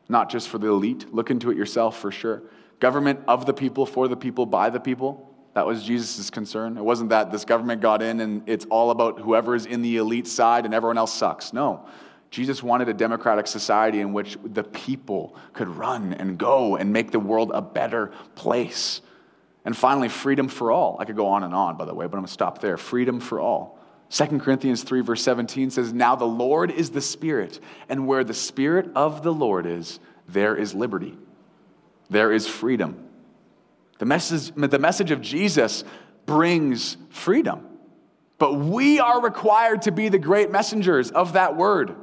not 0.09 0.29
just 0.29 0.49
for 0.49 0.57
the 0.57 0.67
elite. 0.67 1.13
Look 1.13 1.31
into 1.31 1.51
it 1.51 1.57
yourself 1.57 1.99
for 1.99 2.11
sure. 2.11 2.43
Government 2.79 3.19
of 3.27 3.45
the 3.45 3.53
people, 3.53 3.85
for 3.85 4.07
the 4.07 4.17
people, 4.17 4.45
by 4.45 4.69
the 4.69 4.79
people. 4.79 5.29
That 5.53 5.65
was 5.65 5.83
Jesus' 5.83 6.29
concern. 6.29 6.77
It 6.77 6.83
wasn't 6.83 7.11
that 7.11 7.31
this 7.31 7.45
government 7.45 7.81
got 7.81 8.01
in 8.01 8.19
and 8.19 8.47
it's 8.47 8.65
all 8.65 8.91
about 8.91 9.19
whoever 9.19 9.55
is 9.55 9.65
in 9.65 9.81
the 9.81 9.97
elite 9.97 10.27
side 10.27 10.65
and 10.65 10.73
everyone 10.73 10.97
else 10.97 11.13
sucks. 11.13 11.53
No. 11.53 11.87
Jesus 12.31 12.63
wanted 12.63 12.89
a 12.89 12.93
democratic 12.93 13.45
society 13.45 13.99
in 13.99 14.11
which 14.11 14.39
the 14.43 14.63
people 14.63 15.35
could 15.53 15.67
run 15.67 16.13
and 16.13 16.35
go 16.35 16.75
and 16.75 16.91
make 16.91 17.11
the 17.11 17.19
world 17.19 17.51
a 17.53 17.61
better 17.61 18.11
place. 18.33 19.01
And 19.65 19.77
finally, 19.77 20.09
freedom 20.09 20.47
for 20.47 20.71
all. 20.71 20.97
I 20.99 21.05
could 21.05 21.15
go 21.15 21.27
on 21.27 21.43
and 21.43 21.53
on, 21.53 21.77
by 21.77 21.85
the 21.85 21.93
way, 21.93 22.07
but 22.07 22.17
I'm 22.17 22.21
going 22.21 22.25
to 22.25 22.33
stop 22.33 22.59
there. 22.59 22.75
Freedom 22.75 23.19
for 23.19 23.39
all. 23.39 23.79
2 24.13 24.25
Corinthians 24.37 24.83
3, 24.83 25.01
verse 25.01 25.23
17 25.23 25.71
says, 25.71 25.91
Now 25.91 26.15
the 26.15 26.23
Lord 26.23 26.69
is 26.69 26.91
the 26.91 27.01
Spirit, 27.01 27.59
and 27.89 28.05
where 28.05 28.23
the 28.23 28.35
Spirit 28.35 28.91
of 28.95 29.23
the 29.23 29.33
Lord 29.33 29.65
is, 29.65 29.99
there 30.27 30.55
is 30.55 30.75
liberty, 30.75 31.17
there 32.11 32.31
is 32.31 32.47
freedom. 32.47 33.09
The 33.97 34.05
message, 34.05 34.53
the 34.55 34.77
message 34.77 35.09
of 35.09 35.19
Jesus 35.19 35.83
brings 36.27 36.95
freedom, 37.09 37.65
but 38.37 38.53
we 38.53 38.99
are 38.99 39.19
required 39.19 39.81
to 39.83 39.91
be 39.91 40.09
the 40.09 40.19
great 40.19 40.51
messengers 40.51 41.09
of 41.09 41.33
that 41.33 41.55
word. 41.55 41.95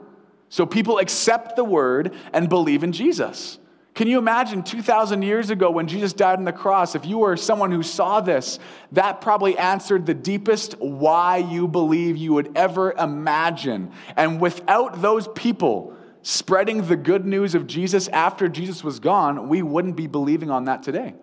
So 0.49 0.67
people 0.67 0.99
accept 0.99 1.55
the 1.55 1.63
word 1.63 2.13
and 2.33 2.49
believe 2.49 2.83
in 2.83 2.91
Jesus. 2.91 3.61
Can 3.95 4.07
you 4.07 4.19
imagine 4.19 4.63
2,000 4.63 5.23
years 5.23 5.51
ago 5.51 5.71
when 5.71 5.89
Jesus 5.89 6.13
died 6.13 6.39
on 6.39 6.45
the 6.45 6.53
cross? 6.53 6.95
If 6.95 7.05
you 7.05 7.19
were 7.19 7.37
someone 7.37 7.73
who 7.73 7.83
saw 7.83 8.21
this, 8.21 8.59
that 8.93 9.21
probably 9.21 9.59
answered 9.59 10.07
the 10.07 10.15
deepest 10.15 10.79
why 10.79 11.39
you 11.39 11.67
believe 11.67 12.17
you 12.17 12.33
would 12.35 12.57
ever 12.57 12.93
imagine. 12.93 13.91
And 14.17 14.41
without 14.41 15.03
those 15.03 15.29
people 15.29 15.97
spreading 16.23 16.87
the 16.87 16.97
good 16.97 17.27
news 17.27 17.55
of 17.55 17.67
Jesus 17.67 18.07
after 18.09 18.49
Jesus 18.49 18.85
was 18.85 19.01
gone, 19.01 19.49
we 19.49 19.63
wouldn't 19.63 19.97
be 19.97 20.07
believing 20.07 20.51
on 20.51 20.67
that 20.67 20.83
today. 20.83 21.15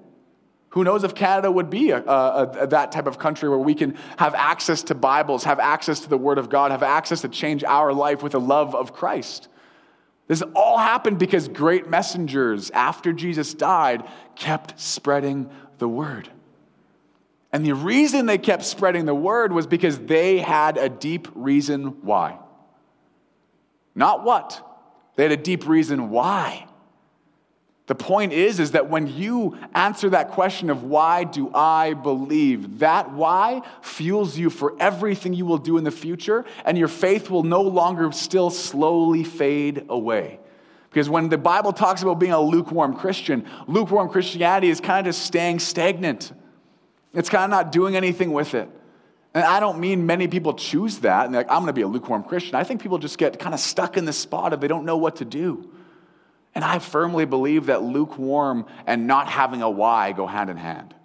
Who 0.70 0.84
knows 0.84 1.04
if 1.04 1.16
Canada 1.16 1.50
would 1.50 1.70
be 1.70 1.92
a, 1.92 2.04
a, 2.04 2.44
a, 2.44 2.68
that 2.68 2.92
type 2.92 3.08
of 3.08 3.18
country 3.18 3.48
where 3.48 3.58
we 3.58 3.74
can 3.74 3.98
have 4.18 4.36
access 4.36 4.84
to 4.84 4.96
Bibles, 4.96 5.46
have 5.46 5.60
access 5.60 6.02
to 6.02 6.10
the 6.10 6.18
Word 6.18 6.38
of 6.38 6.50
God, 6.50 6.72
have 6.72 6.84
access 6.84 7.22
to 7.22 7.30
change 7.30 7.64
our 7.64 7.94
life 7.94 8.22
with 8.22 8.34
the 8.34 8.40
love 8.40 8.76
of 8.76 8.94
Christ. 8.94 9.48
This 10.28 10.44
all 10.56 10.78
happened 10.78 11.20
because 11.20 11.48
great 11.48 11.90
messengers, 11.90 12.70
after 12.72 13.14
Jesus 13.14 13.54
died, 13.54 14.04
kept 14.36 14.80
spreading 14.80 15.50
the 15.78 15.88
Word. 15.88 16.30
And 17.54 17.66
the 17.66 17.74
reason 17.74 18.26
they 18.26 18.38
kept 18.38 18.66
spreading 18.66 19.06
the 19.06 19.16
Word 19.16 19.54
was 19.54 19.68
because 19.68 19.98
they 20.00 20.40
had 20.40 20.78
a 20.78 20.90
deep 20.90 21.30
reason 21.34 22.02
why. 22.02 22.38
Not 23.96 24.24
what, 24.24 24.62
they 25.16 25.24
had 25.24 25.32
a 25.32 25.38
deep 25.38 25.68
reason 25.68 26.10
why. 26.10 26.67
The 27.88 27.96
point 27.96 28.34
is 28.34 28.60
is 28.60 28.72
that 28.72 28.90
when 28.90 29.08
you 29.08 29.58
answer 29.74 30.10
that 30.10 30.32
question 30.32 30.70
of 30.70 30.84
why 30.84 31.24
do 31.24 31.50
I 31.54 31.94
believe, 31.94 32.80
that 32.80 33.14
why 33.14 33.62
fuels 33.82 34.38
you 34.38 34.50
for 34.50 34.76
everything 34.78 35.34
you 35.34 35.46
will 35.46 35.58
do 35.58 35.78
in 35.78 35.86
the 35.86 35.92
future 35.92 36.44
and 36.66 36.78
your 36.78 36.90
faith 36.90 37.30
will 37.30 37.44
no 37.44 37.62
longer 37.62 38.12
still 38.12 38.50
slowly 38.50 39.24
fade 39.24 39.86
away. 39.88 40.40
Because 40.90 41.10
when 41.10 41.30
the 41.30 41.38
Bible 41.38 41.72
talks 41.72 42.02
about 42.02 42.20
being 42.20 42.34
a 42.34 42.42
lukewarm 42.42 42.94
Christian, 42.94 43.46
lukewarm 43.68 44.10
Christianity 44.10 44.70
is 44.70 44.82
kind 44.82 45.08
of 45.08 45.14
just 45.14 45.26
staying 45.26 45.60
stagnant. 45.60 46.34
It's 47.14 47.30
kind 47.30 47.46
of 47.46 47.50
not 47.50 47.72
doing 47.72 47.96
anything 47.96 48.34
with 48.34 48.54
it. 48.54 48.70
And 49.34 49.46
I 49.46 49.62
don't 49.62 49.80
mean 49.80 50.06
many 50.06 50.28
people 50.28 50.56
choose 50.56 50.98
that 51.00 51.28
and 51.28 51.36
like, 51.36 51.50
I'm 51.50 51.60
going 51.60 51.68
to 51.68 51.74
be 51.74 51.84
a 51.84 51.88
lukewarm 51.88 52.24
Christian. 52.24 52.56
I 52.56 52.66
think 52.66 52.82
people 52.82 52.98
just 52.98 53.18
get 53.18 53.40
kind 53.40 53.54
of 53.54 53.62
stuck 53.62 53.96
in 53.96 54.04
this 54.04 54.18
spot 54.18 54.52
of 54.52 54.60
they 54.60 54.68
don't 54.68 54.84
know 54.84 54.98
what 54.98 55.18
to 55.18 55.26
do. 55.26 55.72
And 56.58 56.66
I 56.66 56.80
firmly 56.80 57.26
believe 57.26 57.68
that 57.68 57.84
lukewarm 57.84 58.66
and 58.88 59.06
not 59.06 59.28
having 59.30 59.62
a 59.62 59.70
why 59.70 60.12
go 60.12 60.26
hand 60.26 60.50
in 60.50 60.58
hand. 60.58 60.96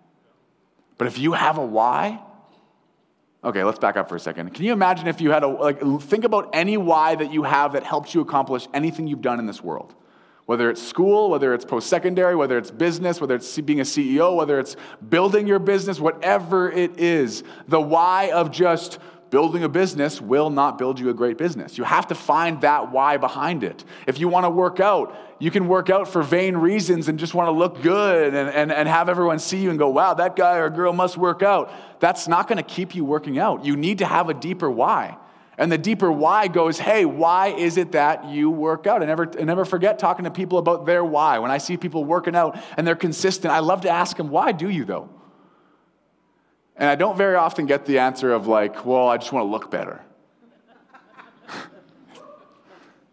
But 0.97 1.09
if 1.09 1.19
you 1.19 1.35
have 1.35 1.59
a 1.59 1.67
why, 1.67 2.23
okay, 3.45 3.63
let's 3.63 3.79
back 3.79 3.99
up 3.99 4.09
for 4.09 4.17
a 4.17 4.19
second. 4.19 4.55
Can 4.55 4.65
you 4.65 4.73
imagine 4.73 5.09
if 5.09 5.21
you 5.21 5.31
had 5.31 5.43
a, 5.43 5.49
like, 5.49 5.79
think 6.01 6.25
about 6.25 6.49
any 6.55 6.79
why 6.79 7.17
that 7.17 7.35
you 7.35 7.43
have 7.43 7.75
that 7.75 7.85
helps 7.85 8.15
you 8.15 8.23
accomplish 8.23 8.67
anything 8.73 9.07
you've 9.07 9.21
done 9.21 9.39
in 9.39 9.45
this 9.45 9.63
world? 9.63 9.95
Whether 10.47 10.71
it's 10.71 10.83
school, 10.83 11.29
whether 11.29 11.53
it's 11.53 11.67
post 11.67 11.87
secondary, 11.91 12.35
whether 12.35 12.57
it's 12.57 12.71
business, 12.71 13.21
whether 13.21 13.35
it's 13.35 13.61
being 13.61 13.81
a 13.81 13.85
CEO, 13.85 14.35
whether 14.35 14.59
it's 14.59 14.77
building 15.11 15.47
your 15.47 15.59
business, 15.59 16.01
whatever 16.01 16.73
it 16.73 16.99
is, 16.99 17.45
the 17.69 17.79
why 17.79 18.31
of 18.31 18.51
just 18.51 19.01
building 19.33 19.65
a 19.65 19.69
business 19.69 20.21
will 20.21 20.51
not 20.51 20.77
build 20.77 21.01
you 21.01 21.09
a 21.09 21.15
great 21.15 21.39
business. 21.39 21.79
You 21.79 21.85
have 21.85 22.07
to 22.09 22.15
find 22.15 22.61
that 22.61 22.93
why 22.93 23.17
behind 23.17 23.65
it. 23.65 23.83
If 24.07 24.21
you 24.21 24.29
want 24.29 24.45
to 24.45 24.51
work 24.51 24.79
out, 24.79 25.17
you 25.39 25.51
can 25.51 25.69
work 25.69 25.89
out 25.89 26.07
for 26.07 26.23
vain 26.23 26.55
reasons 26.55 27.09
and 27.09 27.19
just 27.19 27.33
want 27.33 27.49
to 27.49 27.53
look 27.53 27.81
good 27.81 28.35
and, 28.35 28.51
and, 28.51 28.71
and 28.71 28.87
have 28.87 29.09
everyone 29.09 29.39
see 29.39 29.57
you 29.57 29.71
and 29.71 29.79
go, 29.79 29.89
wow, 29.89 30.13
that 30.13 30.37
guy 30.37 30.59
or 30.59 30.69
girl 30.69 30.93
must 30.93 31.17
work 31.17 31.43
out. 31.43 31.73
That's 31.99 32.29
not 32.29 32.47
going 32.47 32.59
to 32.59 32.63
keep 32.63 32.95
you 32.95 33.07
working 33.07 33.39
out. 33.39 33.65
You 33.65 33.75
need 33.75 33.99
to 33.99 34.05
have 34.05 34.29
a 34.29 34.35
deeper 34.35 34.71
why. 34.71 35.17
And 35.57 35.73
the 35.73 35.79
deeper 35.79 36.13
why 36.13 36.49
goes, 36.49 36.79
hey, 36.79 37.07
why 37.07 37.49
is 37.49 37.79
it 37.79 37.93
that 37.93 38.27
you 38.27 38.51
work 38.51 38.87
out? 38.87 39.03
I 39.03 39.07
never, 39.07 39.33
I 39.41 39.45
never 39.45 39.65
forget 39.65 39.99
talking 39.99 40.27
to 40.27 40.31
people 40.31 40.59
about 40.59 40.85
their 40.85 41.03
why. 41.03 41.39
When 41.39 41.51
I 41.51 41.57
see 41.57 41.79
people 41.79 42.05
working 42.05 42.37
out 42.37 42.59
and 42.77 42.87
they're 42.87 42.95
consistent, 42.95 43.51
I 43.51 43.61
love 43.61 43.81
to 43.83 43.91
ask 43.91 44.15
them, 44.15 44.29
why 44.29 44.53
do 44.53 44.69
you 44.69 44.85
though? 44.85 45.09
And 46.77 46.89
I 46.89 46.95
don't 46.95 47.17
very 47.17 47.37
often 47.37 47.67
get 47.67 47.85
the 47.85 47.99
answer 47.99 48.33
of, 48.33 48.47
like, 48.47 48.85
well, 48.87 49.09
I 49.09 49.19
just 49.19 49.33
want 49.33 49.45
to 49.45 49.51
look 49.51 49.71
better. 49.71 50.01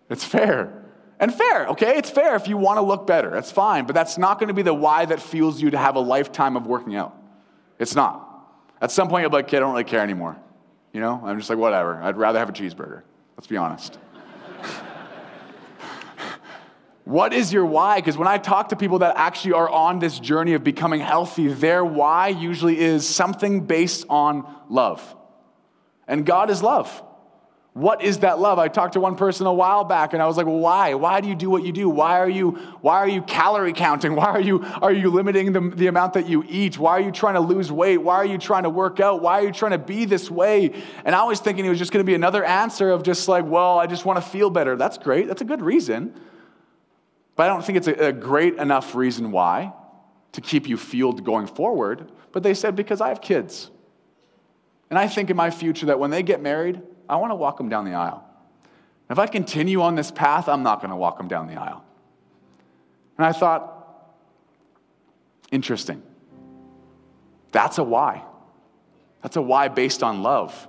it's 0.09 0.23
fair. 0.23 0.85
And 1.19 1.33
fair, 1.33 1.67
okay? 1.67 1.97
It's 1.97 2.09
fair 2.09 2.35
if 2.35 2.47
you 2.47 2.57
want 2.57 2.77
to 2.77 2.81
look 2.81 3.05
better. 3.05 3.29
That's 3.29 3.51
fine. 3.51 3.85
But 3.85 3.93
that's 3.93 4.17
not 4.17 4.39
going 4.39 4.47
to 4.47 4.53
be 4.53 4.61
the 4.61 4.73
why 4.73 5.05
that 5.05 5.21
fuels 5.21 5.61
you 5.61 5.71
to 5.71 5.77
have 5.77 5.95
a 5.95 5.99
lifetime 5.99 6.55
of 6.55 6.65
working 6.65 6.95
out. 6.95 7.15
It's 7.77 7.95
not. 7.95 8.25
At 8.81 8.91
some 8.91 9.09
point, 9.09 9.23
you'll 9.23 9.29
be 9.29 9.37
like, 9.37 9.45
okay, 9.45 9.57
I 9.57 9.59
don't 9.59 9.71
really 9.71 9.83
care 9.83 10.01
anymore. 10.01 10.37
You 10.93 11.01
know? 11.01 11.21
I'm 11.23 11.37
just 11.37 11.49
like, 11.49 11.59
whatever. 11.59 12.01
I'd 12.01 12.15
rather 12.15 12.39
have 12.39 12.49
a 12.49 12.53
cheeseburger. 12.53 13.01
Let's 13.35 13.47
be 13.47 13.57
honest. 13.57 13.97
What 17.09 17.33
is 17.33 17.51
your 17.51 17.65
why? 17.65 17.95
Because 17.95 18.19
when 18.19 18.27
I 18.27 18.37
talk 18.37 18.69
to 18.69 18.75
people 18.75 18.99
that 18.99 19.17
actually 19.17 19.53
are 19.53 19.67
on 19.67 19.97
this 19.97 20.19
journey 20.19 20.53
of 20.53 20.63
becoming 20.63 21.01
healthy, 21.01 21.47
their 21.47 21.83
why 21.83 22.27
usually 22.27 22.79
is 22.79 23.09
something 23.09 23.61
based 23.61 24.05
on 24.09 24.47
love. 24.69 25.15
And 26.07 26.23
God 26.23 26.51
is 26.51 26.61
love. 26.61 27.01
What 27.73 28.03
is 28.03 28.19
that 28.19 28.37
love? 28.37 28.59
I 28.59 28.67
talked 28.67 28.93
to 28.93 28.99
one 28.99 29.15
person 29.15 29.47
a 29.47 29.53
while 29.53 29.83
back 29.85 30.13
and 30.13 30.21
I 30.21 30.27
was 30.27 30.37
like, 30.37 30.45
why? 30.45 30.93
Why 30.93 31.19
do 31.19 31.27
you 31.27 31.33
do 31.33 31.49
what 31.49 31.63
you 31.63 31.71
do? 31.71 31.89
Why 31.89 32.19
are 32.19 32.29
you, 32.29 32.51
why 32.81 32.97
are 32.97 33.09
you 33.09 33.23
calorie 33.23 33.73
counting? 33.73 34.13
Why 34.19 34.25
are 34.25 34.39
you, 34.39 34.63
are 34.79 34.93
you 34.93 35.09
limiting 35.09 35.51
the, 35.51 35.61
the 35.61 35.87
amount 35.87 36.13
that 36.13 36.29
you 36.29 36.45
eat? 36.47 36.77
Why 36.77 36.91
are 36.91 37.01
you 37.01 37.11
trying 37.11 37.33
to 37.33 37.39
lose 37.39 37.71
weight? 37.71 37.97
Why 37.97 38.17
are 38.17 38.25
you 38.25 38.37
trying 38.37 38.63
to 38.63 38.69
work 38.69 38.99
out? 38.99 39.23
Why 39.23 39.39
are 39.39 39.45
you 39.45 39.51
trying 39.51 39.71
to 39.71 39.79
be 39.79 40.05
this 40.05 40.29
way? 40.29 40.79
And 41.05 41.15
I 41.15 41.23
was 41.23 41.39
thinking 41.39 41.65
it 41.65 41.69
was 41.69 41.79
just 41.79 41.91
going 41.91 42.05
to 42.05 42.07
be 42.07 42.13
another 42.13 42.43
answer 42.43 42.91
of 42.91 43.01
just 43.01 43.27
like, 43.27 43.45
well, 43.45 43.79
I 43.79 43.87
just 43.87 44.05
want 44.05 44.23
to 44.23 44.29
feel 44.29 44.51
better. 44.51 44.75
That's 44.75 44.99
great. 44.99 45.27
That's 45.27 45.41
a 45.41 45.45
good 45.45 45.63
reason. 45.63 46.13
But 47.39 47.45
I 47.45 47.53
don't 47.53 47.63
think 47.63 47.77
it's 47.77 47.87
a, 47.87 48.11
great 48.11 48.55
enough 48.55 48.95
reason 48.95 49.31
why 49.31 49.71
to 50.33 50.41
keep 50.41 50.67
you 50.67 50.75
fueled 50.75 51.23
going 51.23 51.47
forward. 51.47 52.11
But 52.33 52.43
they 52.43 52.53
said, 52.53 52.75
because 52.75 52.99
I 52.99 53.07
have 53.07 53.21
kids. 53.21 53.71
And 54.89 54.99
I 54.99 55.07
think 55.07 55.29
in 55.29 55.37
my 55.37 55.49
future 55.49 55.85
that 55.85 55.99
when 55.99 56.11
they 56.11 56.21
get 56.21 56.41
married, 56.41 56.81
I 57.07 57.15
want 57.15 57.31
to 57.31 57.35
walk 57.35 57.55
them 57.55 57.69
down 57.69 57.85
the 57.85 57.93
aisle. 57.93 58.27
If 59.09 59.19
I 59.19 59.25
continue 59.25 59.81
on 59.81 59.95
this 59.95 60.11
path, 60.11 60.49
I'm 60.49 60.63
not 60.63 60.81
going 60.81 60.89
to 60.89 60.97
walk 60.97 61.17
them 61.17 61.29
down 61.29 61.47
the 61.47 61.55
aisle. 61.55 61.81
And 63.17 63.25
I 63.25 63.31
thought, 63.31 64.03
interesting. 65.49 66.03
That's 67.53 67.77
a 67.77 67.83
why. 67.85 68.21
That's 69.21 69.37
a 69.37 69.41
why 69.41 69.69
based 69.69 70.03
on 70.03 70.23
love. 70.23 70.67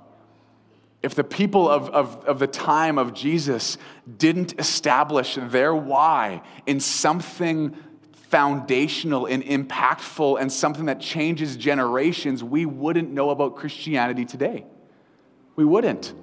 If 1.01 1.15
the 1.15 1.23
people 1.23 1.67
of, 1.67 1.89
of, 1.89 2.25
of 2.25 2.39
the 2.39 2.47
time 2.47 2.97
of 2.97 3.13
Jesus 3.13 3.77
didn't 4.17 4.59
establish 4.59 5.37
their 5.39 5.73
why 5.73 6.43
in 6.65 6.79
something 6.79 7.75
foundational 8.13 9.25
and 9.25 9.43
impactful 9.43 10.39
and 10.39 10.51
something 10.51 10.85
that 10.85 11.01
changes 11.01 11.57
generations, 11.57 12.43
we 12.43 12.65
wouldn't 12.65 13.11
know 13.11 13.31
about 13.31 13.55
Christianity 13.55 14.25
today. 14.25 14.65
We 15.55 15.65
wouldn't. 15.65 16.13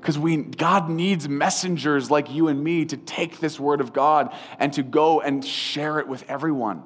Because 0.00 0.18
we, 0.18 0.36
God 0.36 0.90
needs 0.90 1.28
messengers 1.28 2.10
like 2.10 2.30
you 2.30 2.48
and 2.48 2.62
me 2.62 2.84
to 2.86 2.96
take 2.96 3.40
this 3.40 3.58
word 3.58 3.80
of 3.80 3.92
God 3.92 4.34
and 4.58 4.72
to 4.74 4.82
go 4.82 5.20
and 5.20 5.44
share 5.44 5.98
it 6.00 6.06
with 6.06 6.28
everyone. 6.28 6.82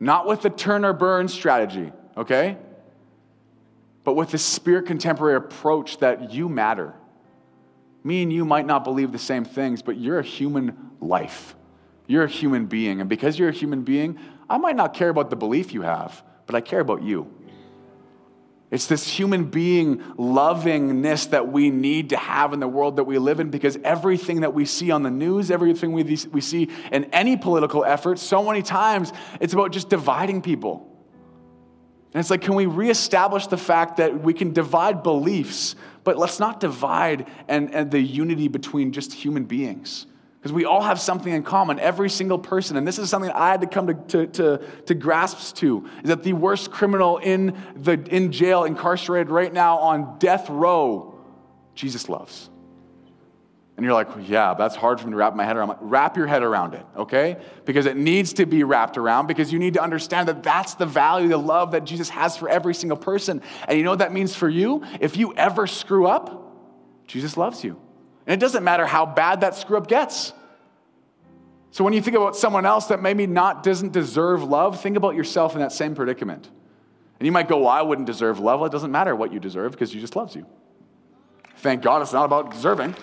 Not 0.00 0.26
with 0.26 0.42
the 0.42 0.50
turn 0.50 0.84
or 0.84 0.92
burn 0.92 1.28
strategy, 1.28 1.92
okay? 2.16 2.56
But 4.04 4.14
with 4.14 4.30
the 4.30 4.38
spirit 4.38 4.86
contemporary 4.86 5.36
approach 5.36 5.98
that 5.98 6.32
you 6.32 6.48
matter. 6.48 6.94
Me 8.04 8.22
and 8.22 8.32
you 8.32 8.44
might 8.44 8.66
not 8.66 8.84
believe 8.84 9.12
the 9.12 9.18
same 9.18 9.44
things, 9.44 9.80
but 9.80 9.96
you're 9.96 10.18
a 10.18 10.24
human 10.24 10.90
life. 11.00 11.56
You're 12.06 12.24
a 12.24 12.28
human 12.28 12.66
being. 12.66 13.00
And 13.00 13.08
because 13.08 13.38
you're 13.38 13.48
a 13.48 13.52
human 13.52 13.82
being, 13.82 14.18
I 14.48 14.58
might 14.58 14.76
not 14.76 14.92
care 14.92 15.08
about 15.08 15.30
the 15.30 15.36
belief 15.36 15.72
you 15.72 15.82
have, 15.82 16.22
but 16.46 16.54
I 16.54 16.60
care 16.60 16.80
about 16.80 17.02
you. 17.02 17.32
It's 18.70 18.86
this 18.86 19.06
human 19.06 19.44
being 19.44 20.02
lovingness 20.18 21.26
that 21.26 21.48
we 21.48 21.70
need 21.70 22.10
to 22.10 22.16
have 22.16 22.52
in 22.52 22.60
the 22.60 22.68
world 22.68 22.96
that 22.96 23.04
we 23.04 23.18
live 23.18 23.38
in 23.38 23.50
because 23.50 23.78
everything 23.84 24.40
that 24.40 24.52
we 24.52 24.64
see 24.64 24.90
on 24.90 25.02
the 25.02 25.10
news, 25.10 25.50
everything 25.50 25.92
we, 25.92 26.02
we 26.32 26.40
see 26.40 26.68
in 26.90 27.04
any 27.06 27.36
political 27.36 27.84
effort, 27.84 28.18
so 28.18 28.42
many 28.42 28.62
times 28.62 29.12
it's 29.40 29.54
about 29.54 29.70
just 29.70 29.88
dividing 29.88 30.42
people. 30.42 30.93
And 32.14 32.20
it's 32.20 32.30
like, 32.30 32.42
can 32.42 32.54
we 32.54 32.66
reestablish 32.66 33.48
the 33.48 33.56
fact 33.56 33.96
that 33.96 34.22
we 34.22 34.32
can 34.32 34.52
divide 34.52 35.02
beliefs, 35.02 35.74
but 36.04 36.16
let's 36.16 36.38
not 36.38 36.60
divide 36.60 37.28
and, 37.48 37.74
and 37.74 37.90
the 37.90 38.00
unity 38.00 38.46
between 38.46 38.92
just 38.92 39.12
human 39.12 39.44
beings? 39.44 40.06
Because 40.38 40.52
we 40.52 40.64
all 40.64 40.82
have 40.82 41.00
something 41.00 41.32
in 41.32 41.42
common, 41.42 41.80
every 41.80 42.08
single 42.08 42.38
person. 42.38 42.76
And 42.76 42.86
this 42.86 43.00
is 43.00 43.10
something 43.10 43.32
I 43.32 43.50
had 43.50 43.62
to 43.62 43.66
come 43.66 43.88
to, 43.88 43.94
to, 43.94 44.26
to, 44.26 44.66
to 44.86 44.94
to, 45.52 45.88
is 46.02 46.08
that 46.08 46.22
the 46.22 46.34
worst 46.34 46.70
criminal 46.70 47.18
in, 47.18 47.56
the, 47.74 47.94
in 48.10 48.30
jail, 48.30 48.62
incarcerated 48.62 49.30
right 49.30 49.52
now 49.52 49.78
on 49.78 50.18
death 50.20 50.48
row, 50.48 51.18
Jesus 51.74 52.08
loves. 52.08 52.48
And 53.76 53.84
you're 53.84 53.92
like, 53.92 54.08
yeah, 54.28 54.54
that's 54.54 54.76
hard 54.76 55.00
for 55.00 55.06
me 55.06 55.12
to 55.12 55.16
wrap 55.16 55.34
my 55.34 55.44
head 55.44 55.56
around. 55.56 55.76
Wrap 55.80 56.16
your 56.16 56.28
head 56.28 56.44
around 56.44 56.74
it, 56.74 56.86
okay? 56.96 57.38
Because 57.64 57.86
it 57.86 57.96
needs 57.96 58.32
to 58.34 58.46
be 58.46 58.62
wrapped 58.62 58.96
around 58.96 59.26
because 59.26 59.52
you 59.52 59.58
need 59.58 59.74
to 59.74 59.82
understand 59.82 60.28
that 60.28 60.44
that's 60.44 60.74
the 60.74 60.86
value, 60.86 61.28
the 61.28 61.36
love 61.36 61.72
that 61.72 61.84
Jesus 61.84 62.08
has 62.10 62.36
for 62.36 62.48
every 62.48 62.74
single 62.74 62.96
person. 62.96 63.42
And 63.66 63.76
you 63.76 63.82
know 63.82 63.90
what 63.90 63.98
that 63.98 64.12
means 64.12 64.34
for 64.34 64.48
you? 64.48 64.84
If 65.00 65.16
you 65.16 65.34
ever 65.34 65.66
screw 65.66 66.06
up, 66.06 66.56
Jesus 67.08 67.36
loves 67.36 67.64
you. 67.64 67.80
And 68.26 68.40
it 68.40 68.44
doesn't 68.44 68.62
matter 68.62 68.86
how 68.86 69.06
bad 69.06 69.40
that 69.40 69.56
screw 69.56 69.76
up 69.76 69.88
gets. 69.88 70.32
So 71.72 71.82
when 71.82 71.92
you 71.92 72.00
think 72.00 72.16
about 72.16 72.36
someone 72.36 72.64
else 72.64 72.86
that 72.86 73.02
maybe 73.02 73.26
not 73.26 73.64
doesn't 73.64 73.92
deserve 73.92 74.44
love, 74.44 74.80
think 74.80 74.96
about 74.96 75.16
yourself 75.16 75.54
in 75.54 75.60
that 75.60 75.72
same 75.72 75.96
predicament. 75.96 76.48
And 77.18 77.26
you 77.26 77.32
might 77.32 77.48
go, 77.48 77.58
Well, 77.58 77.68
I 77.68 77.82
wouldn't 77.82 78.06
deserve 78.06 78.38
love. 78.38 78.60
Well, 78.60 78.68
it 78.68 78.72
doesn't 78.72 78.92
matter 78.92 79.16
what 79.16 79.32
you 79.32 79.40
deserve 79.40 79.72
because 79.72 79.90
Jesus 79.90 80.14
loves 80.14 80.36
you. 80.36 80.46
Thank 81.56 81.82
God 81.82 82.02
it's 82.02 82.12
not 82.12 82.24
about 82.24 82.52
deserving. 82.52 82.94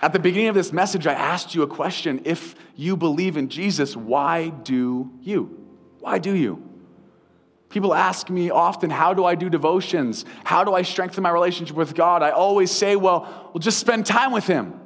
At 0.00 0.12
the 0.12 0.18
beginning 0.18 0.48
of 0.48 0.54
this 0.54 0.72
message, 0.72 1.06
I 1.06 1.12
asked 1.12 1.54
you 1.54 1.62
a 1.62 1.66
question. 1.66 2.22
If 2.24 2.54
you 2.76 2.96
believe 2.96 3.36
in 3.36 3.48
Jesus, 3.48 3.96
why 3.96 4.50
do 4.50 5.10
you? 5.20 5.66
Why 5.98 6.18
do 6.18 6.34
you? 6.34 6.62
People 7.68 7.92
ask 7.92 8.30
me 8.30 8.50
often, 8.50 8.90
how 8.90 9.12
do 9.12 9.24
I 9.24 9.34
do 9.34 9.50
devotions? 9.50 10.24
How 10.44 10.64
do 10.64 10.72
I 10.72 10.82
strengthen 10.82 11.22
my 11.22 11.30
relationship 11.30 11.76
with 11.76 11.94
God? 11.94 12.22
I 12.22 12.30
always 12.30 12.70
say, 12.70 12.96
well, 12.96 13.50
we'll 13.52 13.60
just 13.60 13.78
spend 13.78 14.06
time 14.06 14.32
with 14.32 14.46
Him. 14.46 14.80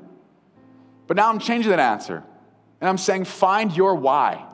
But 1.07 1.16
now 1.16 1.29
I'm 1.29 1.38
changing 1.38 1.70
that 1.70 1.79
answer. 1.79 2.25
And 2.81 2.88
I'm 2.88 2.98
saying, 2.98 3.27
find 3.27 3.77
your 3.77 3.94
why. 3.94 4.44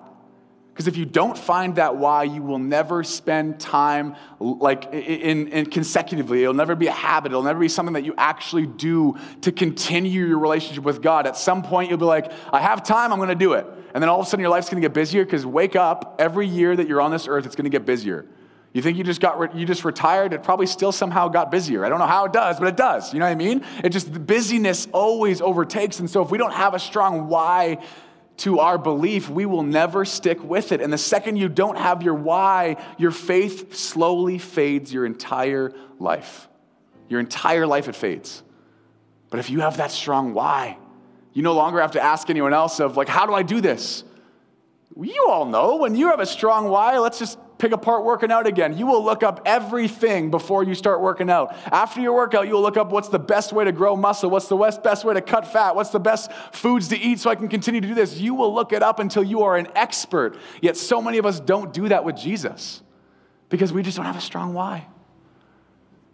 Because 0.79 0.87
if 0.87 0.97
you 0.97 1.07
don't 1.07 1.37
find 1.37 1.75
that 1.75 1.97
why, 1.97 2.23
you 2.23 2.41
will 2.41 2.61
never 2.61 3.03
spend 3.03 3.59
time 3.59 4.15
like 4.39 4.85
in, 4.93 5.49
in, 5.49 5.67
consecutively. 5.67 6.45
It'll 6.45 6.55
never 6.55 6.77
be 6.77 6.87
a 6.87 6.93
habit. 6.93 7.33
It'll 7.33 7.43
never 7.43 7.59
be 7.59 7.69
something 7.69 7.95
that 7.95 8.05
you 8.05 8.15
actually 8.17 8.69
do 8.69 9.17
to 9.41 9.51
continue 9.51 10.25
your 10.25 10.39
relationship 10.39 10.85
with 10.85 11.03
God. 11.03 11.27
At 11.27 11.37
some 11.37 11.65
point, 11.65 11.91
you'll 11.91 11.99
be 11.99 12.05
like, 12.05 12.31
I 12.53 12.61
have 12.61 12.85
time, 12.85 13.13
I'm 13.13 13.19
going 13.19 13.29
to 13.29 13.35
do 13.35 13.55
it. 13.55 13.67
And 13.93 14.01
then 14.01 14.09
all 14.09 14.21
of 14.21 14.27
a 14.29 14.31
sudden, 14.31 14.41
your 14.41 14.51
life's 14.51 14.71
going 14.71 14.81
to 14.81 14.89
get 14.89 14.95
busier 14.95 15.25
because 15.25 15.45
wake 15.45 15.75
up, 15.75 16.15
every 16.21 16.47
year 16.47 16.77
that 16.77 16.87
you're 16.87 17.01
on 17.01 17.11
this 17.11 17.27
earth, 17.27 17.45
it's 17.45 17.57
going 17.57 17.65
to 17.65 17.71
get 17.71 17.85
busier. 17.85 18.25
You 18.73 18.81
think 18.81 18.99
you 18.99 19.03
just 19.03 19.21
got 19.21 19.41
re- 19.41 19.49
you 19.57 19.67
just 19.67 19.85
retired? 19.85 20.33
It 20.33 20.45
probably 20.45 20.67
still 20.67 20.93
somehow 20.93 21.27
got 21.27 21.51
busier. 21.51 21.85
I 21.85 21.89
don't 21.89 21.99
know 21.99 22.07
how 22.07 22.27
it 22.27 22.33
does, 22.33 22.61
but 22.61 22.69
it 22.69 22.77
does. 22.77 23.13
You 23.13 23.19
know 23.19 23.27
what 23.27 23.33
I 23.33 23.35
mean? 23.35 23.65
It 23.83 23.89
just 23.89 24.13
the 24.13 24.21
busyness 24.21 24.87
always 24.93 25.41
overtakes. 25.41 25.99
And 25.99 26.09
so 26.09 26.23
if 26.23 26.31
we 26.31 26.39
don't 26.39 26.55
have 26.55 26.75
a 26.75 26.79
strong 26.79 27.27
why 27.27 27.79
to 28.39 28.61
our 28.61 28.79
belief, 28.79 29.29
we 29.29 29.47
will 29.47 29.63
never 29.63 30.05
stick 30.05 30.43
with 30.43 30.73
it. 30.73 30.81
And 30.81 30.93
the 30.93 30.99
second 30.99 31.37
you 31.37 31.49
don't 31.49 31.77
have 31.77 32.03
your 32.03 32.15
why, 32.15 32.77
your 32.97 33.11
faith 33.11 33.75
slowly 33.75 34.39
fades 34.39 34.93
your 34.93 35.05
entire 35.07 35.73
life. 35.99 36.49
Your 37.09 37.21
entire 37.21 37.67
life, 37.67 37.89
it 37.89 37.97
fades. 37.97 38.43
But 39.31 39.41
if 39.41 39.51
you 39.51 39.61
have 39.61 39.79
that 39.79 39.91
strong 39.91 40.35
why, 40.35 40.79
you 41.33 41.43
no 41.43 41.55
longer 41.55 41.81
have 41.81 41.93
to 41.93 42.01
ask 42.03 42.31
anyone 42.31 42.55
else 42.55 42.81
of, 42.81 42.97
like, 42.97 43.09
how 43.09 43.27
do 43.27 43.35
I 43.35 43.43
do 43.43 43.61
this? 43.61 44.05
You 45.01 45.27
all 45.29 45.45
know 45.45 45.77
when 45.77 45.95
you 45.95 46.09
have 46.09 46.21
a 46.21 46.27
strong 46.27 46.69
why, 46.69 46.99
let's 46.99 47.19
just 47.19 47.39
pick 47.59 47.73
apart 47.73 48.05
working 48.05 48.31
out 48.31 48.47
again. 48.47 48.77
You 48.79 48.87
will 48.87 49.05
look 49.05 49.23
up 49.23 49.43
everything 49.45 50.31
before 50.31 50.65
you 50.65 50.75
start 50.75 51.01
working 51.01 51.29
out. 51.29 51.55
After 51.67 52.01
your 52.01 52.15
workout, 52.15 52.47
you 52.47 52.55
will 52.55 52.63
look 52.63 52.77
up 52.77 52.91
what's 52.91 53.09
the 53.09 53.19
best 53.19 53.53
way 53.53 53.65
to 53.65 53.73
grow 53.73 53.97
muscle, 53.97 54.31
what's 54.31 54.49
the 54.49 54.57
best 54.83 55.05
way 55.05 55.15
to 55.15 55.21
cut 55.21 55.47
fat, 55.47 55.75
what's 55.75 55.91
the 55.91 56.01
best 56.01 56.33
foods 56.53 56.89
to 56.89 56.99
eat 56.99 57.19
so 57.19 57.31
I 57.31 57.35
can 57.35 57.49
continue 57.49 57.81
to 57.81 57.89
do 57.89 57.95
this. 57.95 58.19
You 58.19 58.35
will 58.35 58.55
look 58.55 58.73
it 58.73 58.83
up 58.83 59.01
until 59.01 59.25
you 59.25 59.43
are 59.43 59.57
an 59.57 59.69
expert. 59.75 60.37
Yet 60.63 60.77
so 60.77 61.03
many 61.03 61.19
of 61.19 61.27
us 61.27 61.41
don't 61.41 61.73
do 61.73 61.89
that 61.89 62.05
with 62.05 62.17
Jesus 62.17 62.83
because 63.49 63.73
we 63.73 63.83
just 63.83 63.97
don't 63.97 64.07
have 64.07 64.17
a 64.17 64.21
strong 64.21 64.55
why. 64.55 64.87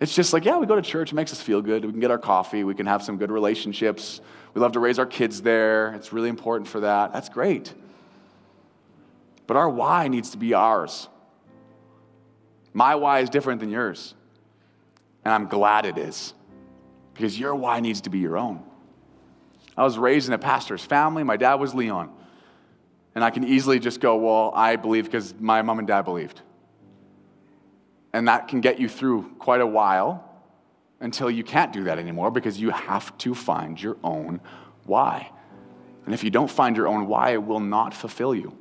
It's 0.01 0.15
just 0.15 0.33
like, 0.33 0.45
yeah, 0.45 0.59
we 0.59 0.67
go 0.67 0.77
to 0.77 0.83
church, 0.83 1.13
it 1.13 1.15
makes 1.15 1.33
us 1.33 1.41
feel 1.41 1.63
good. 1.63 1.85
We 1.85 1.93
can 1.93 2.01
get 2.01 2.11
our 2.11 2.19
coffee, 2.19 2.65
we 2.65 2.75
can 2.75 2.87
have 2.87 3.03
some 3.03 3.17
good 3.17 3.31
relationships. 3.31 4.21
We 4.55 4.61
love 4.61 4.73
to 4.73 4.81
raise 4.81 4.99
our 4.99 5.07
kids 5.07 5.43
there. 5.43 5.95
It's 5.95 6.13
really 6.13 6.29
important 6.29 6.69
for 6.69 6.81
that. 6.81 7.13
That's 7.13 7.29
great. 7.29 7.75
But 9.47 9.57
our 9.57 9.69
why 9.69 10.09
needs 10.09 10.31
to 10.31 10.39
be 10.39 10.55
ours. 10.55 11.09
My 12.75 12.97
why 12.97 13.21
is 13.21 13.31
different 13.31 13.61
than 13.61 13.71
yours. 13.71 14.15
And 15.25 15.33
I'm 15.33 15.47
glad 15.47 15.87
it 15.87 15.97
is 15.97 16.35
because 17.15 17.39
your 17.39 17.55
why 17.55 17.81
needs 17.81 18.03
to 18.03 18.11
be 18.11 18.19
your 18.19 18.37
own. 18.37 18.63
I 19.77 19.85
was 19.85 19.97
raised 19.97 20.29
in 20.29 20.35
a 20.35 20.39
pastor's 20.39 20.85
family. 20.85 21.23
My 21.23 21.37
dad 21.37 21.55
was 21.55 21.75
Leon. 21.75 22.11
And 23.15 23.25
I 23.25 23.31
can 23.31 23.45
easily 23.45 23.79
just 23.79 24.01
go, 24.01 24.17
well, 24.17 24.53
I 24.55 24.77
believe 24.77 25.05
because 25.05 25.35
my 25.39 25.63
mom 25.63 25.79
and 25.79 25.89
dad 25.89 26.03
believed. 26.03 26.43
And 28.13 28.29
that 28.29 28.49
can 28.49 28.61
get 28.61 28.79
you 28.79 28.89
through 28.89 29.31
quite 29.39 29.61
a 29.61 29.67
while 29.67 30.29
until 31.01 31.31
you 31.31 31.45
can't 31.45 31.73
do 31.73 31.85
that 31.85 31.99
anymore 31.99 32.31
because 32.31 32.61
you 32.61 32.71
have 32.71 33.17
to 33.19 33.35
find 33.35 33.81
your 33.81 33.97
own 34.03 34.41
why. 34.85 35.31
And 36.05 36.13
if 36.13 36.25
you 36.25 36.31
don't 36.31 36.51
find 36.51 36.77
your 36.77 36.89
own 36.89 37.07
why, 37.07 37.31
it 37.33 37.43
will 37.43 37.61
not 37.61 37.95
fulfill 37.95 38.35
you. 38.35 38.57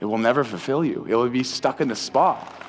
It 0.00 0.06
will 0.06 0.18
never 0.18 0.44
fulfill 0.44 0.84
you. 0.84 1.06
It 1.08 1.14
will 1.14 1.28
be 1.28 1.42
stuck 1.42 1.80
in 1.80 1.88
the 1.88 1.96
spot. 1.96 2.65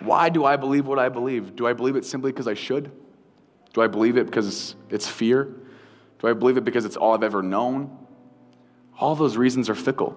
Why 0.00 0.28
do 0.28 0.44
I 0.44 0.56
believe 0.56 0.86
what 0.86 0.98
I 0.98 1.08
believe? 1.08 1.56
Do 1.56 1.66
I 1.66 1.72
believe 1.72 1.96
it 1.96 2.04
simply 2.04 2.30
because 2.32 2.46
I 2.46 2.54
should? 2.54 2.90
Do 3.72 3.82
I 3.82 3.86
believe 3.86 4.16
it 4.16 4.26
because 4.26 4.74
it's 4.90 5.08
fear? 5.08 5.54
Do 6.18 6.28
I 6.28 6.32
believe 6.32 6.56
it 6.56 6.64
because 6.64 6.84
it's 6.84 6.96
all 6.96 7.14
I've 7.14 7.22
ever 7.22 7.42
known? 7.42 7.96
All 8.98 9.14
those 9.14 9.36
reasons 9.36 9.68
are 9.68 9.74
fickle. 9.74 10.16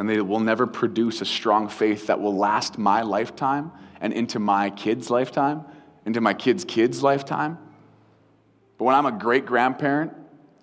and 0.00 0.08
they 0.08 0.18
will 0.22 0.40
never 0.40 0.66
produce 0.66 1.20
a 1.20 1.26
strong 1.26 1.68
faith 1.68 2.06
that 2.06 2.18
will 2.18 2.34
last 2.34 2.78
my 2.78 3.02
lifetime 3.02 3.70
and 4.00 4.14
into 4.14 4.38
my 4.38 4.70
kids' 4.70 5.10
lifetime, 5.10 5.62
into 6.06 6.22
my 6.22 6.32
kids' 6.32 6.64
kids' 6.64 7.02
lifetime. 7.02 7.58
But 8.78 8.86
when 8.86 8.94
I'm 8.94 9.04
a 9.04 9.12
great 9.12 9.44
grandparent, 9.44 10.14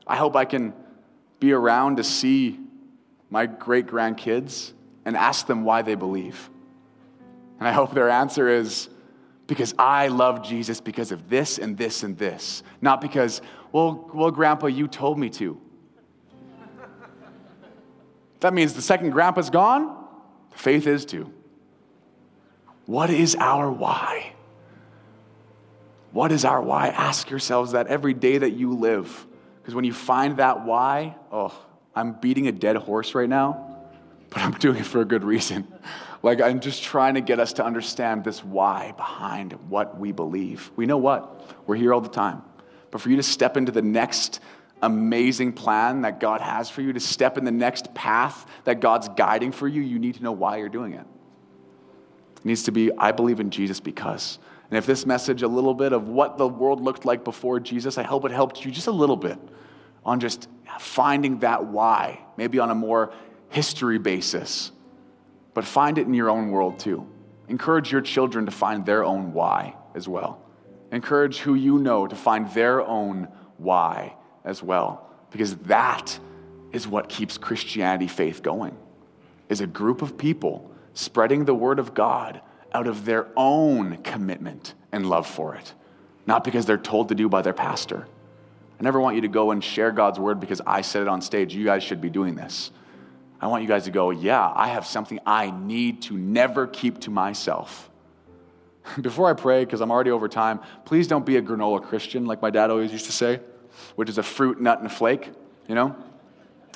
I 0.08 0.16
hope 0.16 0.36
I 0.36 0.44
can 0.46 0.74
be 1.40 1.52
around 1.52 1.98
to 1.98 2.04
see 2.04 2.60
my 3.30 3.46
great 3.46 3.86
grandkids 3.86 4.72
and 5.06 5.16
ask 5.16 5.46
them 5.46 5.64
why 5.64 5.84
they 5.84 5.94
believe. 5.94 6.50
And 7.60 7.68
I 7.68 7.72
hope 7.72 7.94
their 7.94 8.10
answer 8.10 8.48
is 8.48 8.90
because 9.48 9.74
I 9.80 10.10
love 10.10 10.44
Jesus 10.44 10.82
because 10.82 11.12
of 11.12 11.30
this 11.30 11.58
and 11.58 11.78
this 11.78 12.04
and 12.04 12.18
this, 12.18 12.64
not 12.82 13.02
because, 13.02 13.42
well, 13.72 14.10
well, 14.14 14.32
Grandpa, 14.32 14.68
you 14.68 14.88
told 14.88 15.18
me 15.18 15.30
to. 15.32 15.60
That 18.42 18.54
means 18.54 18.74
the 18.74 18.82
second 18.82 19.12
grandpa's 19.12 19.50
gone, 19.50 20.06
faith 20.52 20.86
is 20.86 21.06
too. 21.06 21.34
What 22.86 23.10
is 23.10 23.36
our 23.36 23.72
why? 23.72 24.34
What 26.12 26.32
is 26.32 26.46
our 26.46 26.62
why? 26.62 26.90
Ask 26.90 27.30
yourselves 27.30 27.72
that 27.72 27.88
every 27.88 28.14
day 28.14 28.38
that 28.38 28.52
you 28.52 28.74
live. 28.74 29.26
Because 29.62 29.76
when 29.76 29.86
you 29.86 29.94
find 29.94 30.38
that 30.38 30.66
why, 30.66 31.16
oh, 31.32 31.54
I'm 31.96 32.14
beating 32.14 32.48
a 32.48 32.52
dead 32.52 32.76
horse 32.76 33.16
right 33.16 33.28
now, 33.28 33.76
but 34.30 34.42
I'm 34.42 34.52
doing 34.54 34.78
it 34.78 34.86
for 34.86 35.02
a 35.02 35.06
good 35.06 35.24
reason. 35.24 35.68
Like, 36.24 36.42
I'm 36.42 36.60
just 36.60 36.84
trying 36.84 37.16
to 37.16 37.22
get 37.22 37.40
us 37.40 37.54
to 37.54 37.66
understand 37.66 38.24
this 38.24 38.44
why 38.44 38.94
behind 38.98 39.54
what 39.70 40.00
we 40.00 40.12
believe. 40.12 40.72
We 40.76 40.86
know 40.86 40.98
what? 40.98 41.68
We're 41.68 41.76
here 41.76 41.94
all 41.94 42.02
the 42.02 42.10
time. 42.10 42.42
But 42.92 43.02
for 43.02 43.10
you 43.10 43.18
to 43.18 43.24
step 43.24 43.58
into 43.58 43.72
the 43.72 43.82
next 43.82 44.40
amazing 44.82 45.54
plan 45.54 46.02
that 46.02 46.20
God 46.20 46.42
has 46.42 46.70
for 46.70 46.82
you, 46.82 46.94
to 46.94 47.00
step 47.00 47.38
in 47.38 47.46
the 47.46 47.52
next 47.52 47.94
path 47.94 48.46
that 48.64 48.80
God's 48.80 49.10
guiding 49.10 49.52
for 49.52 49.68
you, 49.68 49.82
you 49.82 50.00
need 50.00 50.16
to 50.16 50.24
know 50.24 50.32
why 50.32 50.58
you're 50.58 50.70
doing 50.70 50.94
it. 50.94 51.06
It 52.38 52.46
needs 52.46 52.64
to 52.64 52.72
be, 52.72 52.92
I 52.98 53.12
believe 53.12 53.40
in 53.40 53.50
Jesus 53.50 53.80
because. 53.80 54.40
And 54.70 54.78
if 54.78 54.86
this 54.86 55.06
message, 55.06 55.44
a 55.44 55.48
little 55.48 55.74
bit 55.74 55.94
of 55.94 56.10
what 56.10 56.38
the 56.38 56.48
world 56.48 56.82
looked 56.82 57.06
like 57.06 57.24
before 57.24 57.60
Jesus, 57.60 57.98
I 57.98 58.04
hope 58.04 58.26
it 58.26 58.32
helped 58.32 58.66
you 58.66 58.72
just 58.72 58.88
a 58.88 58.92
little 58.92 59.16
bit 59.16 59.40
on 60.06 60.20
just 60.20 60.48
finding 60.80 61.40
that 61.40 61.66
why, 61.66 62.20
maybe 62.38 62.60
on 62.60 62.70
a 62.70 62.76
more 62.76 63.14
history 63.50 63.98
basis, 63.98 64.72
but 65.58 65.66
find 65.66 65.98
it 65.98 66.06
in 66.06 66.14
your 66.14 66.30
own 66.30 66.52
world 66.52 66.78
too. 66.78 67.04
Encourage 67.48 67.92
your 67.92 68.02
children 68.02 68.46
to 68.46 68.52
find 68.52 68.86
their 68.86 69.04
own 69.04 69.34
why 69.34 69.74
as 69.96 70.08
well. 70.08 70.40
Encourage 70.92 71.40
who 71.40 71.56
you 71.56 71.80
know 71.80 72.06
to 72.06 72.16
find 72.16 72.48
their 72.52 72.84
own 72.84 73.28
why 73.58 74.14
as 74.46 74.62
well, 74.62 75.10
because 75.32 75.56
that 75.56 76.20
is 76.74 76.88
what 76.88 77.10
keeps 77.10 77.40
Christianity 77.40 78.08
faith 78.08 78.44
going. 78.44 78.78
Is 79.50 79.60
a 79.60 79.66
group 79.66 80.04
of 80.04 80.16
people 80.16 80.70
spreading 80.94 81.46
the 81.46 81.56
word 81.56 81.80
of 81.80 81.96
God 81.96 82.40
out 82.72 82.86
of 82.86 83.06
their 83.06 83.26
own 83.36 83.98
commitment 84.04 84.76
and 84.92 85.10
love 85.10 85.26
for 85.26 85.56
it, 85.56 85.74
not 86.28 86.44
because 86.44 86.68
they're 86.68 86.78
told 86.78 87.10
to 87.10 87.16
do 87.16 87.28
by 87.28 87.42
their 87.42 87.52
pastor. 87.52 88.06
I 88.80 88.84
never 88.84 89.00
want 89.00 89.16
you 89.16 89.24
to 89.24 89.28
go 89.28 89.50
and 89.50 89.64
share 89.64 89.92
God's 89.92 90.20
word 90.20 90.40
because 90.40 90.62
I 90.68 90.82
said 90.82 91.02
it 91.02 91.08
on 91.08 91.20
stage. 91.20 91.56
You 91.56 91.66
guys 91.66 91.82
should 91.82 92.00
be 92.00 92.12
doing 92.12 92.36
this. 92.36 92.70
I 93.40 93.48
want 93.48 93.62
you 93.62 93.68
guys 93.68 93.86
to 93.86 93.92
go, 93.92 94.10
yeah, 94.10 94.52
I 94.56 94.70
have 94.70 94.86
something 94.86 95.20
I 95.26 95.52
need 95.52 96.02
to 96.04 96.18
never 96.18 96.68
keep 96.68 97.02
to 97.02 97.12
myself. 97.12 97.90
Before 99.02 99.30
I 99.30 99.34
pray, 99.34 99.64
because 99.64 99.82
I'm 99.82 99.92
already 99.92 100.12
over 100.12 100.28
time, 100.28 100.60
please 100.86 101.08
don't 101.08 101.26
be 101.26 101.38
a 101.38 101.42
granola 101.42 101.84
Christian 101.84 102.26
like 102.26 102.42
my 102.42 102.50
dad 102.50 102.70
always 102.70 102.92
used 102.92 103.06
to 103.06 103.12
say 103.12 103.40
which 103.96 104.10
is 104.10 104.18
a 104.18 104.24
fruit, 104.24 104.60
nut, 104.62 104.80
and 104.82 104.92
flake, 104.92 105.30
you 105.68 105.76
know? 105.76 105.96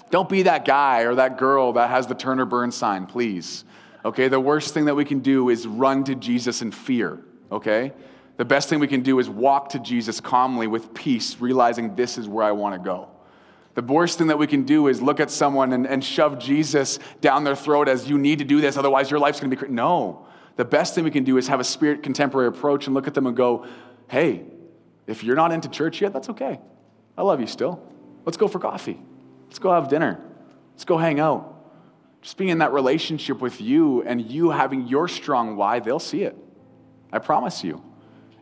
Don't 0.09 0.27
be 0.27 0.43
that 0.43 0.65
guy 0.65 1.01
or 1.01 1.15
that 1.15 1.37
girl 1.37 1.73
that 1.73 1.89
has 1.89 2.07
the 2.07 2.15
turn 2.15 2.39
or 2.39 2.45
burn 2.45 2.71
sign, 2.71 3.05
please. 3.05 3.63
Okay, 4.03 4.27
the 4.27 4.39
worst 4.39 4.73
thing 4.73 4.85
that 4.85 4.95
we 4.95 5.05
can 5.05 5.19
do 5.19 5.49
is 5.49 5.67
run 5.67 6.03
to 6.05 6.15
Jesus 6.15 6.61
in 6.61 6.71
fear, 6.71 7.19
okay? 7.51 7.93
The 8.37 8.45
best 8.45 8.67
thing 8.69 8.79
we 8.79 8.87
can 8.87 9.01
do 9.01 9.19
is 9.19 9.29
walk 9.29 9.69
to 9.69 9.79
Jesus 9.79 10.19
calmly 10.19 10.67
with 10.67 10.93
peace, 10.93 11.39
realizing 11.39 11.95
this 11.95 12.17
is 12.17 12.27
where 12.27 12.45
I 12.45 12.51
want 12.51 12.75
to 12.75 12.79
go. 12.79 13.09
The 13.73 13.81
worst 13.81 14.17
thing 14.17 14.27
that 14.27 14.37
we 14.37 14.47
can 14.47 14.63
do 14.63 14.87
is 14.87 15.01
look 15.01 15.19
at 15.19 15.31
someone 15.31 15.71
and, 15.73 15.87
and 15.87 16.03
shove 16.03 16.39
Jesus 16.39 16.99
down 17.21 17.43
their 17.43 17.55
throat 17.55 17.87
as 17.87 18.09
you 18.09 18.17
need 18.17 18.39
to 18.39 18.45
do 18.45 18.59
this, 18.59 18.75
otherwise 18.77 19.09
your 19.09 19.19
life's 19.19 19.39
going 19.39 19.51
to 19.51 19.57
be. 19.57 19.71
No. 19.71 20.27
The 20.57 20.65
best 20.65 20.93
thing 20.93 21.03
we 21.03 21.11
can 21.11 21.23
do 21.23 21.37
is 21.37 21.47
have 21.47 21.59
a 21.59 21.63
spirit 21.63 22.03
contemporary 22.03 22.47
approach 22.49 22.85
and 22.85 22.93
look 22.93 23.07
at 23.07 23.13
them 23.13 23.27
and 23.27 23.35
go, 23.35 23.65
hey, 24.09 24.43
if 25.07 25.23
you're 25.23 25.35
not 25.35 25.51
into 25.51 25.69
church 25.69 26.01
yet, 26.01 26.11
that's 26.11 26.29
okay. 26.29 26.59
I 27.17 27.21
love 27.21 27.39
you 27.39 27.47
still. 27.47 27.81
Let's 28.25 28.37
go 28.37 28.47
for 28.47 28.59
coffee. 28.59 28.99
Let's 29.47 29.59
go 29.59 29.71
have 29.71 29.87
dinner. 29.87 30.19
Let's 30.73 30.85
go 30.85 30.97
hang 30.97 31.19
out. 31.19 31.47
Just 32.21 32.37
being 32.37 32.49
in 32.49 32.59
that 32.59 32.73
relationship 32.73 33.39
with 33.41 33.59
you 33.61 34.03
and 34.03 34.21
you 34.21 34.51
having 34.51 34.87
your 34.87 35.07
strong 35.07 35.55
why, 35.55 35.79
they'll 35.79 35.99
see 35.99 36.23
it. 36.23 36.37
I 37.11 37.19
promise 37.19 37.63
you. 37.63 37.81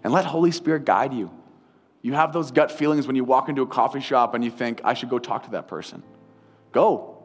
And 0.04 0.12
let 0.12 0.26
Holy 0.26 0.52
Spirit 0.52 0.86
guide 0.86 1.14
you. 1.14 1.32
You 2.02 2.14
have 2.14 2.34
those 2.34 2.52
gut 2.52 2.72
feelings 2.72 3.08
when 3.08 3.16
you 3.16 3.24
walk 3.24 3.50
into 3.50 3.62
a 3.62 3.68
coffee 3.68 4.00
shop 4.00 4.34
and 4.34 4.44
you 4.44 4.52
think, 4.52 4.82
I 4.84 4.94
should 4.94 5.10
go 5.10 5.20
talk 5.20 5.44
to 5.44 5.52
that 5.52 5.68
person. 5.68 6.02
Go. 6.72 7.18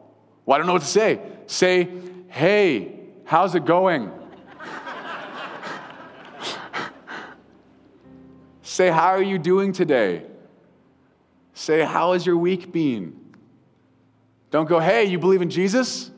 Well, 0.45 0.55
I 0.55 0.57
don't 0.57 0.67
know 0.67 0.73
what 0.73 0.81
to 0.81 0.87
say. 0.87 1.19
Say, 1.47 1.89
hey, 2.27 2.99
how's 3.23 3.55
it 3.55 3.65
going? 3.65 4.11
say, 8.61 8.89
how 8.89 9.07
are 9.07 9.23
you 9.23 9.39
doing 9.39 9.71
today? 9.71 10.25
Say, 11.55 11.83
How 11.83 12.13
has 12.13 12.25
your 12.25 12.37
week 12.37 12.71
been? 12.71 13.15
Don't 14.51 14.67
go, 14.67 14.79
Hey, 14.79 15.05
you 15.05 15.17
believe 15.17 15.41
in 15.41 15.49
Jesus? 15.49 16.11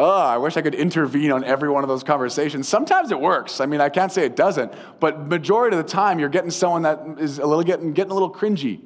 Oh, 0.00 0.10
I 0.10 0.38
wish 0.38 0.56
I 0.56 0.62
could 0.62 0.74
intervene 0.74 1.30
on 1.30 1.44
every 1.44 1.68
one 1.68 1.84
of 1.84 1.88
those 1.88 2.02
conversations. 2.02 2.66
Sometimes 2.66 3.10
it 3.12 3.20
works. 3.20 3.60
I 3.60 3.66
mean, 3.66 3.82
I 3.82 3.90
can't 3.90 4.10
say 4.10 4.24
it 4.24 4.34
doesn't, 4.34 4.72
but 4.98 5.28
majority 5.28 5.76
of 5.76 5.84
the 5.84 5.90
time, 5.90 6.18
you're 6.18 6.30
getting 6.30 6.50
someone 6.50 6.82
that 6.82 7.18
is 7.18 7.38
a 7.38 7.46
little 7.46 7.62
getting, 7.62 7.92
getting 7.92 8.10
a 8.10 8.14
little 8.14 8.32
cringy. 8.32 8.80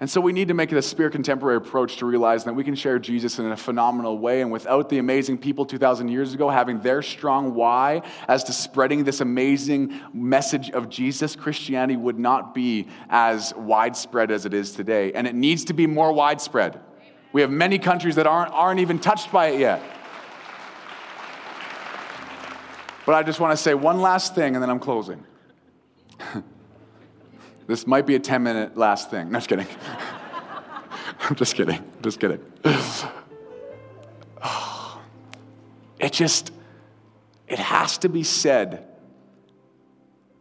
And 0.00 0.10
so 0.10 0.20
we 0.20 0.32
need 0.32 0.48
to 0.48 0.54
make 0.54 0.72
it 0.72 0.78
a 0.78 0.82
spirit 0.82 1.12
contemporary 1.12 1.56
approach 1.56 1.98
to 1.98 2.06
realize 2.06 2.44
that 2.44 2.54
we 2.54 2.64
can 2.64 2.74
share 2.74 2.98
Jesus 2.98 3.38
in 3.38 3.50
a 3.52 3.56
phenomenal 3.56 4.18
way. 4.18 4.40
And 4.40 4.50
without 4.50 4.88
the 4.88 4.98
amazing 4.98 5.38
people 5.38 5.64
2,000 5.66 6.08
years 6.08 6.34
ago 6.34 6.48
having 6.48 6.80
their 6.80 7.00
strong 7.00 7.54
why 7.54 8.02
as 8.26 8.44
to 8.44 8.52
spreading 8.52 9.04
this 9.04 9.20
amazing 9.20 10.00
message 10.12 10.70
of 10.70 10.88
Jesus, 10.88 11.36
Christianity 11.36 11.96
would 11.96 12.18
not 12.18 12.54
be 12.54 12.88
as 13.08 13.54
widespread 13.54 14.30
as 14.30 14.46
it 14.46 14.54
is 14.54 14.72
today. 14.72 15.12
And 15.12 15.26
it 15.26 15.34
needs 15.34 15.64
to 15.66 15.74
be 15.74 15.86
more 15.86 16.12
widespread. 16.12 16.80
We 17.32 17.40
have 17.42 17.50
many 17.50 17.78
countries 17.78 18.16
that 18.16 18.26
aren't, 18.26 18.52
aren't 18.52 18.80
even 18.80 18.98
touched 18.98 19.30
by 19.30 19.48
it 19.48 19.60
yet. 19.60 19.82
But 23.06 23.14
I 23.14 23.22
just 23.22 23.40
want 23.40 23.52
to 23.52 23.56
say 23.56 23.74
one 23.74 24.00
last 24.00 24.34
thing 24.34 24.54
and 24.54 24.62
then 24.62 24.70
I'm 24.70 24.80
closing. 24.80 25.24
This 27.66 27.86
might 27.86 28.06
be 28.06 28.14
a 28.14 28.18
10 28.18 28.42
minute 28.42 28.76
last 28.76 29.10
thing. 29.10 29.30
No, 29.30 29.38
just 29.38 29.48
kidding. 29.48 29.66
I'm 31.26 31.36
just 31.36 31.56
kidding. 31.56 31.80
Just 32.02 32.20
kidding. 32.20 32.40
It 35.98 36.12
just, 36.12 36.52
it 37.48 37.58
has 37.58 37.98
to 37.98 38.08
be 38.08 38.22
said 38.22 38.86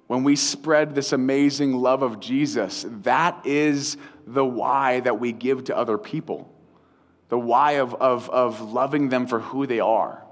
when 0.07 0.23
we 0.23 0.35
spread 0.35 0.93
this 0.93 1.13
amazing 1.13 1.73
love 1.73 2.03
of 2.03 2.19
Jesus, 2.19 2.85
that 3.03 3.45
is 3.45 3.95
the 4.27 4.43
why 4.43 4.99
that 4.99 5.19
we 5.19 5.31
give 5.31 5.63
to 5.65 5.77
other 5.77 5.97
people. 5.97 6.53
The 7.29 7.39
why 7.39 7.73
of, 7.73 7.95
of, 7.95 8.29
of 8.29 8.61
loving 8.73 9.09
them 9.09 9.25
for 9.25 9.39
who 9.39 9.65
they 9.65 9.79
are. 9.79 10.22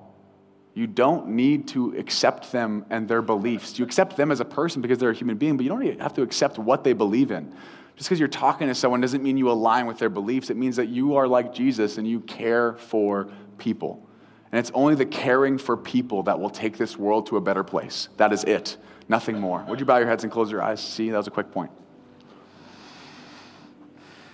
You 0.73 0.87
don't 0.87 1.29
need 1.29 1.67
to 1.69 1.95
accept 1.97 2.51
them 2.51 2.85
and 2.89 3.07
their 3.07 3.21
beliefs. 3.21 3.77
You 3.77 3.85
accept 3.85 4.15
them 4.15 4.31
as 4.31 4.39
a 4.39 4.45
person 4.45 4.81
because 4.81 4.99
they're 4.99 5.09
a 5.09 5.15
human 5.15 5.37
being, 5.37 5.57
but 5.57 5.63
you 5.63 5.69
don't 5.69 5.99
have 5.99 6.13
to 6.13 6.21
accept 6.21 6.57
what 6.57 6.83
they 6.83 6.93
believe 6.93 7.31
in. 7.31 7.53
Just 7.97 8.07
because 8.07 8.19
you're 8.19 8.29
talking 8.29 8.67
to 8.67 8.75
someone 8.75 9.01
doesn't 9.01 9.21
mean 9.21 9.37
you 9.37 9.51
align 9.51 9.85
with 9.85 9.99
their 9.99 10.09
beliefs. 10.09 10.49
It 10.49 10.57
means 10.57 10.77
that 10.77 10.87
you 10.87 11.15
are 11.17 11.27
like 11.27 11.53
Jesus 11.53 11.97
and 11.97 12.07
you 12.07 12.21
care 12.21 12.73
for 12.73 13.29
people. 13.57 14.07
And 14.51 14.59
it's 14.59 14.71
only 14.73 14.95
the 14.95 15.05
caring 15.05 15.57
for 15.57 15.77
people 15.77 16.23
that 16.23 16.39
will 16.39 16.49
take 16.49 16.77
this 16.77 16.97
world 16.97 17.27
to 17.27 17.37
a 17.37 17.41
better 17.41 17.63
place. 17.63 18.09
That 18.17 18.33
is 18.33 18.43
it, 18.45 18.77
nothing 19.07 19.39
more. 19.39 19.63
Would 19.67 19.79
you 19.79 19.85
bow 19.85 19.97
your 19.97 20.07
heads 20.07 20.23
and 20.23 20.31
close 20.31 20.51
your 20.51 20.61
eyes? 20.61 20.81
See, 20.81 21.09
that 21.09 21.17
was 21.17 21.27
a 21.27 21.31
quick 21.31 21.51
point. 21.51 21.71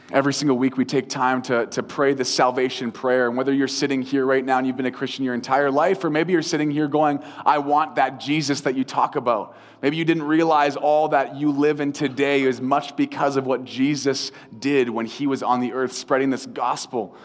Every 0.10 0.34
single 0.34 0.58
week, 0.58 0.78
we 0.78 0.86
take 0.86 1.10
time 1.10 1.42
to, 1.44 1.66
to 1.66 1.84
pray 1.84 2.14
the 2.14 2.24
salvation 2.24 2.94
prayer. 2.94 3.28
And 3.28 3.36
whether 3.36 3.54
you're 3.54 3.68
sitting 3.68 4.02
here 4.02 4.26
right 4.26 4.44
now 4.44 4.58
and 4.58 4.66
you've 4.66 4.78
been 4.78 4.86
a 4.86 4.92
Christian 4.92 5.26
your 5.26 5.34
entire 5.34 5.70
life, 5.70 6.02
or 6.02 6.10
maybe 6.10 6.32
you're 6.32 6.42
sitting 6.42 6.72
here 6.72 6.88
going, 6.88 7.20
I 7.46 7.58
want 7.58 7.96
that 7.96 8.18
Jesus 8.18 8.62
that 8.62 8.76
you 8.76 8.86
talk 8.86 9.18
about. 9.18 9.58
Maybe 9.82 9.98
you 9.98 10.06
didn't 10.06 10.24
realize 10.24 10.78
all 10.78 11.10
that 11.10 11.36
you 11.36 11.52
live 11.52 11.82
in 11.82 11.92
today 11.92 12.44
is 12.44 12.62
much 12.62 12.96
because 12.96 13.36
of 13.36 13.46
what 13.46 13.66
Jesus 13.66 14.32
did 14.58 14.90
when 14.90 15.06
he 15.06 15.28
was 15.28 15.44
on 15.44 15.60
the 15.60 15.74
earth 15.74 15.92
spreading 15.92 16.30
this 16.30 16.46
gospel. 16.46 17.18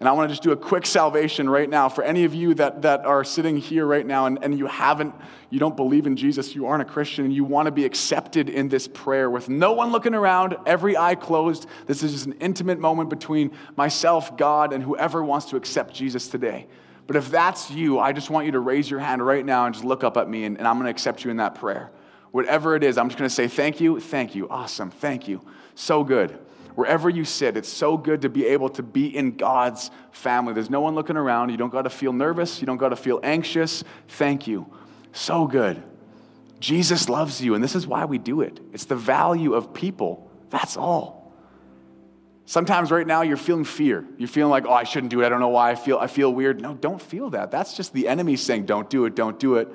And 0.00 0.08
I 0.08 0.12
want 0.12 0.28
to 0.28 0.32
just 0.32 0.42
do 0.42 0.50
a 0.50 0.56
quick 0.56 0.84
salvation 0.84 1.48
right 1.48 1.70
now 1.70 1.88
for 1.88 2.02
any 2.02 2.24
of 2.24 2.34
you 2.34 2.54
that, 2.54 2.82
that 2.82 3.04
are 3.04 3.22
sitting 3.22 3.56
here 3.56 3.86
right 3.86 4.04
now 4.04 4.26
and, 4.26 4.42
and 4.42 4.58
you 4.58 4.66
haven't, 4.66 5.14
you 5.48 5.60
don't 5.60 5.76
believe 5.76 6.08
in 6.08 6.16
Jesus, 6.16 6.56
you 6.56 6.66
aren't 6.66 6.82
a 6.82 6.84
Christian, 6.84 7.24
and 7.24 7.32
you 7.32 7.44
want 7.44 7.66
to 7.66 7.70
be 7.70 7.84
accepted 7.84 8.48
in 8.48 8.68
this 8.68 8.88
prayer 8.88 9.30
with 9.30 9.48
no 9.48 9.72
one 9.74 9.92
looking 9.92 10.14
around, 10.14 10.56
every 10.66 10.96
eye 10.96 11.14
closed. 11.14 11.68
This 11.86 12.02
is 12.02 12.12
just 12.12 12.26
an 12.26 12.32
intimate 12.40 12.80
moment 12.80 13.10
between 13.10 13.52
myself, 13.76 14.36
God, 14.36 14.72
and 14.72 14.82
whoever 14.82 15.22
wants 15.22 15.46
to 15.50 15.56
accept 15.56 15.94
Jesus 15.94 16.26
today. 16.26 16.66
But 17.06 17.14
if 17.14 17.30
that's 17.30 17.70
you, 17.70 18.00
I 18.00 18.12
just 18.12 18.28
want 18.28 18.46
you 18.46 18.52
to 18.52 18.60
raise 18.60 18.90
your 18.90 18.98
hand 18.98 19.24
right 19.24 19.44
now 19.44 19.66
and 19.66 19.74
just 19.74 19.84
look 19.84 20.02
up 20.02 20.16
at 20.16 20.28
me, 20.28 20.44
and, 20.44 20.58
and 20.58 20.66
I'm 20.66 20.76
going 20.76 20.86
to 20.86 20.90
accept 20.90 21.24
you 21.24 21.30
in 21.30 21.36
that 21.36 21.54
prayer. 21.54 21.92
Whatever 22.32 22.74
it 22.74 22.82
is, 22.82 22.98
I'm 22.98 23.08
just 23.08 23.18
going 23.18 23.28
to 23.28 23.34
say, 23.34 23.46
Thank 23.46 23.80
you, 23.80 24.00
thank 24.00 24.34
you, 24.34 24.48
awesome, 24.48 24.90
thank 24.90 25.28
you. 25.28 25.44
So 25.74 26.02
good 26.02 26.38
wherever 26.74 27.08
you 27.08 27.24
sit, 27.24 27.56
it's 27.56 27.68
so 27.68 27.96
good 27.96 28.22
to 28.22 28.28
be 28.28 28.46
able 28.46 28.68
to 28.70 28.82
be 28.82 29.14
in 29.14 29.36
God's 29.36 29.90
family. 30.10 30.52
There's 30.52 30.70
no 30.70 30.80
one 30.80 30.94
looking 30.94 31.16
around. 31.16 31.50
You 31.50 31.56
don't 31.56 31.72
got 31.72 31.82
to 31.82 31.90
feel 31.90 32.12
nervous. 32.12 32.60
You 32.60 32.66
don't 32.66 32.76
got 32.76 32.90
to 32.90 32.96
feel 32.96 33.20
anxious. 33.22 33.84
Thank 34.08 34.46
you. 34.46 34.66
So 35.12 35.46
good. 35.46 35.82
Jesus 36.60 37.08
loves 37.08 37.40
you, 37.40 37.54
and 37.54 37.62
this 37.62 37.74
is 37.74 37.86
why 37.86 38.04
we 38.04 38.18
do 38.18 38.40
it. 38.40 38.60
It's 38.72 38.84
the 38.84 38.96
value 38.96 39.54
of 39.54 39.74
people. 39.74 40.30
That's 40.50 40.76
all. 40.76 41.22
Sometimes 42.44 42.90
right 42.90 43.06
now 43.06 43.22
you're 43.22 43.36
feeling 43.36 43.64
fear. 43.64 44.04
You're 44.18 44.28
feeling 44.28 44.50
like, 44.50 44.66
oh, 44.66 44.72
I 44.72 44.84
shouldn't 44.84 45.10
do 45.10 45.22
it. 45.22 45.26
I 45.26 45.28
don't 45.28 45.40
know 45.40 45.48
why 45.48 45.70
I 45.70 45.74
feel 45.74 45.98
I 45.98 46.06
feel 46.06 46.32
weird. 46.32 46.60
No, 46.60 46.74
don't 46.74 47.00
feel 47.00 47.30
that. 47.30 47.50
That's 47.50 47.76
just 47.76 47.92
the 47.92 48.08
enemy 48.08 48.36
saying, 48.36 48.66
don't 48.66 48.90
do 48.90 49.04
it, 49.06 49.14
don't 49.14 49.38
do 49.38 49.56
it. 49.56 49.68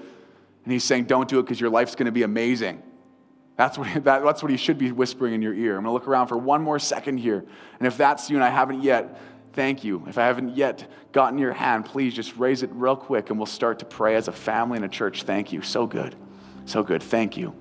And 0.64 0.74
he's 0.74 0.84
saying, 0.84 1.06
don't 1.06 1.28
do 1.28 1.40
it 1.40 1.44
because 1.44 1.60
your 1.60 1.70
life's 1.70 1.96
going 1.96 2.08
to 2.08 2.12
be 2.12 2.24
amazing. 2.24 2.84
That's 3.58 3.78
what, 3.78 4.04
that, 4.04 4.24
that's 4.24 4.42
what 4.42 4.52
he 4.52 4.58
should 4.58 4.78
be 4.78 4.92
whispering 4.92 5.34
in 5.34 5.42
your 5.42 5.54
ear. 5.54 5.78
I'm 5.78 5.84
going 5.84 5.86
to 5.86 5.92
look 5.92 6.08
around 6.08 6.28
for 6.28 6.38
one 6.38 6.62
more 6.62 6.80
second 6.80 7.18
here. 7.18 7.44
And 7.80 7.88
if 7.88 7.98
that's 7.98 8.30
you 8.30 8.38
and 8.38 8.44
I 8.44 8.50
haven't 8.50 8.84
yet, 8.84 9.20
thank 9.54 9.84
you. 9.84 10.06
If 10.08 10.18
I 10.18 10.26
haven't 10.26 10.56
yet 10.56 10.90
gotten 11.12 11.40
your 11.40 11.54
hand, 11.54 11.86
please 11.86 12.14
just 12.14 12.38
raise 12.38 12.62
it 12.64 12.70
real 12.72 12.96
quick 12.96 13.30
and 13.30 13.40
we'll 13.40 13.48
start 13.48 13.80
to 13.80 13.86
pray 13.86 14.16
as 14.16 14.28
a 14.28 14.32
family 14.32 14.78
and 14.78 14.86
a 14.86 14.90
church. 14.90 15.24
Thank 15.24 15.52
you. 15.52 15.64
So 15.64 15.88
good. 15.88 16.16
So 16.66 16.84
good. 16.84 17.02
Thank 17.02 17.36
you. 17.36 17.56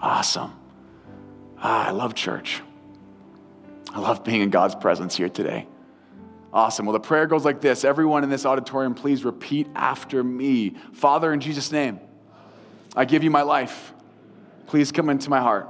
Awesome. 0.00 0.52
Ah, 1.58 1.88
I 1.88 1.90
love 1.90 2.14
church. 2.14 2.62
I 3.92 4.00
love 4.00 4.24
being 4.24 4.40
in 4.40 4.50
God's 4.50 4.74
presence 4.74 5.14
here 5.14 5.28
today. 5.28 5.68
Awesome. 6.52 6.86
Well, 6.86 6.94
the 6.94 7.00
prayer 7.00 7.26
goes 7.26 7.44
like 7.44 7.60
this 7.60 7.84
Everyone 7.84 8.24
in 8.24 8.30
this 8.30 8.46
auditorium, 8.46 8.94
please 8.94 9.24
repeat 9.24 9.68
after 9.74 10.24
me. 10.24 10.76
Father, 10.92 11.32
in 11.32 11.40
Jesus' 11.40 11.70
name, 11.70 12.00
I 12.96 13.04
give 13.04 13.22
you 13.22 13.30
my 13.30 13.42
life. 13.42 13.92
Please 14.72 14.90
come 14.90 15.10
into 15.10 15.28
my 15.28 15.38
heart. 15.38 15.68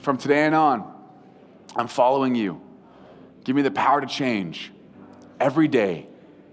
From 0.00 0.18
today 0.18 0.44
and 0.44 0.52
on, 0.52 0.82
I'm 1.76 1.86
following 1.86 2.34
you. 2.34 2.60
Give 3.44 3.54
me 3.54 3.62
the 3.62 3.70
power 3.70 4.00
to 4.00 4.06
change 4.08 4.72
every 5.38 5.68
day, 5.68 6.08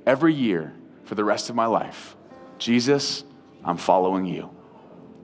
every 0.05 0.35
year, 0.35 0.75
for 1.05 1.15
the 1.15 1.23
rest 1.23 1.49
of 1.49 1.55
my 1.55 1.65
life. 1.65 2.15
Jesus, 2.59 3.23
I'm 3.65 3.77
following 3.77 4.27
you. 4.27 4.51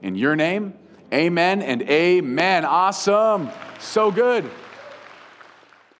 In 0.02 0.16
your 0.16 0.34
name, 0.34 0.74
amen 1.12 1.62
and 1.62 1.82
amen. 1.82 2.64
Awesome. 2.64 3.48
So 3.78 4.10
good. 4.10 4.50